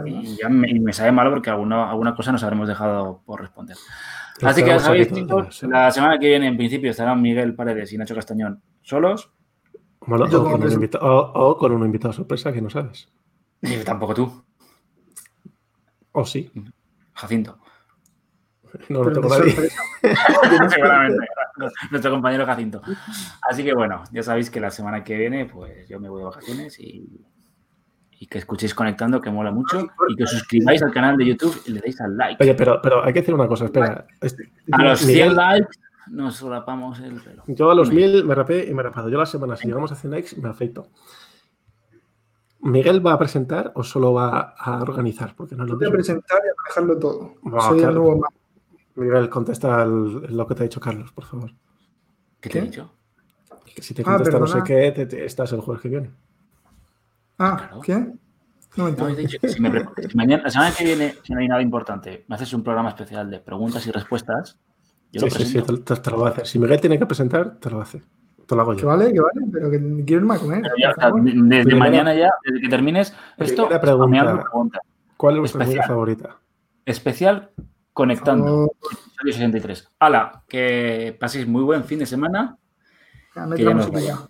y, 0.05 0.37
ya 0.37 0.49
me, 0.49 0.69
y 0.69 0.79
me 0.79 0.93
sabe 0.93 1.11
malo 1.11 1.29
porque 1.31 1.49
alguna, 1.49 1.89
alguna 1.89 2.15
cosa 2.15 2.31
nos 2.31 2.43
habremos 2.43 2.67
dejado 2.67 3.21
por 3.25 3.41
responder. 3.41 3.75
Así 4.41 4.63
que 4.63 4.79
sabéis, 4.79 5.11
chicos, 5.11 5.63
la 5.63 5.91
semana 5.91 6.17
que 6.19 6.27
viene, 6.27 6.47
en 6.47 6.57
principio, 6.57 6.91
estarán 6.91 7.21
Miguel 7.21 7.53
Paredes 7.55 7.91
y 7.93 7.97
Nacho 7.97 8.15
Castañón 8.15 8.61
solos. 8.81 9.31
Bueno, 10.07 10.25
o, 10.25 10.43
con 10.51 10.61
o- 11.01 11.31
o 11.33 11.57
con 11.57 11.71
un 11.71 11.83
invitado 11.85 12.13
sorpresa 12.13 12.51
que 12.53 12.61
no 12.61 12.69
sabes. 12.69 13.07
Y 13.61 13.77
tampoco 13.83 14.13
tú, 14.13 14.43
O 16.11 16.25
sí. 16.25 16.51
Jacinto. 17.15 17.59
No, 18.89 19.03
no 19.03 19.11
tengo 19.11 19.29
nadie. 19.29 19.55
Seguramente. 20.69 21.27
Nuestro 21.91 22.11
compañero 22.11 22.45
Jacinto. 22.45 22.81
Así 23.49 23.63
que 23.63 23.73
bueno, 23.73 24.03
ya 24.11 24.21
sabéis 24.21 24.49
que 24.49 24.59
la 24.59 24.69
semana 24.69 25.03
que 25.03 25.15
viene, 25.15 25.45
pues 25.45 25.87
yo 25.87 25.99
me 25.99 26.09
voy 26.09 26.19
de 26.19 26.25
vacaciones 26.25 26.79
y, 26.79 27.25
y 28.11 28.27
que 28.27 28.37
escuchéis 28.37 28.73
conectando, 28.73 29.21
que 29.21 29.29
mola 29.29 29.51
mucho, 29.51 29.87
y 30.09 30.15
que 30.15 30.23
os 30.23 30.31
suscribáis 30.31 30.83
al 30.83 30.91
canal 30.91 31.15
de 31.15 31.25
YouTube 31.25 31.61
y 31.65 31.71
le 31.71 31.79
deis 31.79 31.99
al 32.01 32.17
like. 32.17 32.43
Oye, 32.43 32.53
pero, 32.53 32.81
pero 32.81 33.03
hay 33.03 33.13
que 33.13 33.21
decir 33.21 33.33
una 33.33 33.47
cosa, 33.47 33.65
espera. 33.65 34.05
A 34.71 34.83
los 34.83 34.99
100 34.99 35.07
Miguel, 35.07 35.35
likes 35.35 35.77
nos 36.07 36.35
solapamos 36.35 36.99
el 36.99 37.21
pelo. 37.21 37.43
Yo 37.47 37.71
a 37.71 37.75
los 37.75 37.89
Dime. 37.89 38.07
1000 38.07 38.25
me 38.25 38.35
rapé 38.35 38.67
y 38.69 38.73
me 38.73 38.81
he 38.81 38.83
rapado. 38.83 39.09
Yo 39.09 39.17
la 39.17 39.25
semana, 39.25 39.55
si 39.55 39.67
llegamos 39.67 39.91
a 39.91 39.95
100 39.95 40.11
likes, 40.11 40.35
me 40.39 40.49
afeito. 40.49 40.89
¿Miguel 42.65 43.05
va 43.05 43.13
a 43.13 43.19
presentar 43.19 43.71
o 43.75 43.83
solo 43.83 44.13
va 44.13 44.55
a 44.57 44.81
organizar? 44.81 45.35
Porque 45.35 45.55
no 45.55 45.65
lo 45.65 45.77
Voy 45.77 45.87
a 45.87 45.91
presentar 45.91 46.39
y 46.43 46.49
a 46.49 46.53
manejarlo 46.63 46.99
todo. 46.99 47.35
Buah, 47.43 47.61
Soy 47.69 47.77
claro. 47.79 47.89
el 47.93 47.95
nuevo 47.99 48.17
ma- 48.17 48.27
Miguel, 48.95 49.29
contesta 49.29 49.85
lo 49.85 50.47
que 50.47 50.55
te 50.55 50.63
ha 50.63 50.63
dicho 50.63 50.79
Carlos, 50.79 51.11
por 51.11 51.25
favor. 51.25 51.51
¿Qué 52.39 52.49
te 52.49 52.57
he 52.57 52.61
¿Qué? 52.61 52.67
dicho? 52.67 52.91
Que 53.75 53.81
si 53.83 53.93
te 53.93 54.01
Ah, 54.01 54.05
contesta 54.05 54.39
no 54.39 54.47
sé 54.47 54.61
qué, 54.65 54.91
te- 54.91 55.05
te- 55.05 55.25
estás 55.25 55.51
el 55.53 55.61
jueves 55.61 55.81
que 55.83 55.89
viene. 55.89 56.11
Ah, 57.37 57.55
Claro. 57.57 57.81
¿qué? 57.81 57.93
No 57.93 58.05
me 58.05 58.15
No, 58.77 58.87
entiendo. 58.89 59.15
te 59.15 59.21
he 59.21 59.25
dicho 59.27 59.37
que 59.39 59.49
si 59.49 59.61
me 59.61 59.69
si 60.09 60.17
mañana, 60.17 60.43
la 60.43 60.49
semana 60.49 60.75
que 60.75 60.83
viene, 60.85 61.15
si 61.23 61.33
no 61.33 61.39
hay 61.41 61.47
nada 61.47 61.61
importante, 61.61 62.25
me 62.27 62.35
haces 62.35 62.51
un 62.53 62.63
programa 62.63 62.89
especial 62.89 63.29
de 63.29 63.39
preguntas 63.41 63.85
y 63.85 63.91
respuestas. 63.91 64.57
Yo 65.11 65.21
Sí, 65.21 65.25
lo 65.27 65.31
sí, 65.31 65.45
sí, 65.45 65.61
presento. 65.61 65.83
te, 65.83 65.95
te- 65.95 66.01
te 66.01 66.11
lo 66.11 66.19
va 66.19 66.29
a 66.29 66.31
hacer. 66.31 66.47
Si 66.47 66.57
Miguel 66.57 66.81
tiene 66.81 66.97
que 66.97 67.05
presentar, 67.05 67.57
te 67.59 67.69
lo 67.69 67.79
hace. 67.81 68.01
Te 68.47 68.55
lo 68.55 68.61
hago 68.61 68.75
Que 68.75 68.81
yo. 68.81 68.87
vale, 68.87 69.11
que 69.13 69.19
vale, 69.19 69.41
pero 69.51 69.71
que 69.71 69.79
quiero 70.05 70.21
irme 70.21 70.35
a 70.35 70.39
comer. 70.39 70.61
Ya, 70.79 70.91
o 70.91 70.93
sea, 70.95 71.11
desde 71.15 71.63
Primera- 71.63 71.79
mañana 71.89 72.13
ya, 72.15 72.29
desde 72.43 72.61
que 72.61 72.69
termines 72.69 73.15
esto, 73.37 73.67
pregunta. 73.67 73.93
spameando 73.93 74.41
preguntas. 74.41 74.81
¿Cuál 75.17 75.35
es 75.35 75.39
vuestra 75.39 75.63
Especial. 75.63 75.83
comida 75.87 75.93
favorita? 75.95 76.37
Especial 76.85 77.49
conectando. 77.93 78.71
Episodio 79.21 79.33
63. 79.33 79.89
Hala, 79.99 80.43
que 80.47 81.17
paséis 81.19 81.47
muy 81.47 81.63
buen 81.63 81.83
fin 81.85 81.99
de 81.99 82.05
semana 82.05 82.57
Ya, 83.35 83.43
que 83.55 83.63
la 83.63 83.71
ya 83.71 83.75
nos 83.75 83.87
música 83.87 83.99
ya. 84.07 84.15
vamos. 84.15 84.29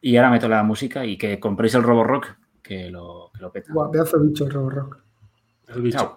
y 0.00 0.16
ahora 0.16 0.30
meto 0.30 0.48
la 0.48 0.62
música 0.62 1.04
y 1.04 1.16
que 1.18 1.40
compréis 1.40 1.74
el 1.74 1.82
Roborock 1.82 2.36
que 2.62 2.90
lo, 2.90 3.30
que 3.34 3.40
lo 3.40 3.50
peta. 3.50 3.72
Buah, 3.72 3.90
pedazo 3.90 4.18
de 4.18 4.26
bicho 4.28 4.44
el 4.44 4.50
Robo 4.52 4.70
Rock. 4.70 4.98
El 5.68 5.82
bicho. 5.82 5.98
Chao. 5.98 6.16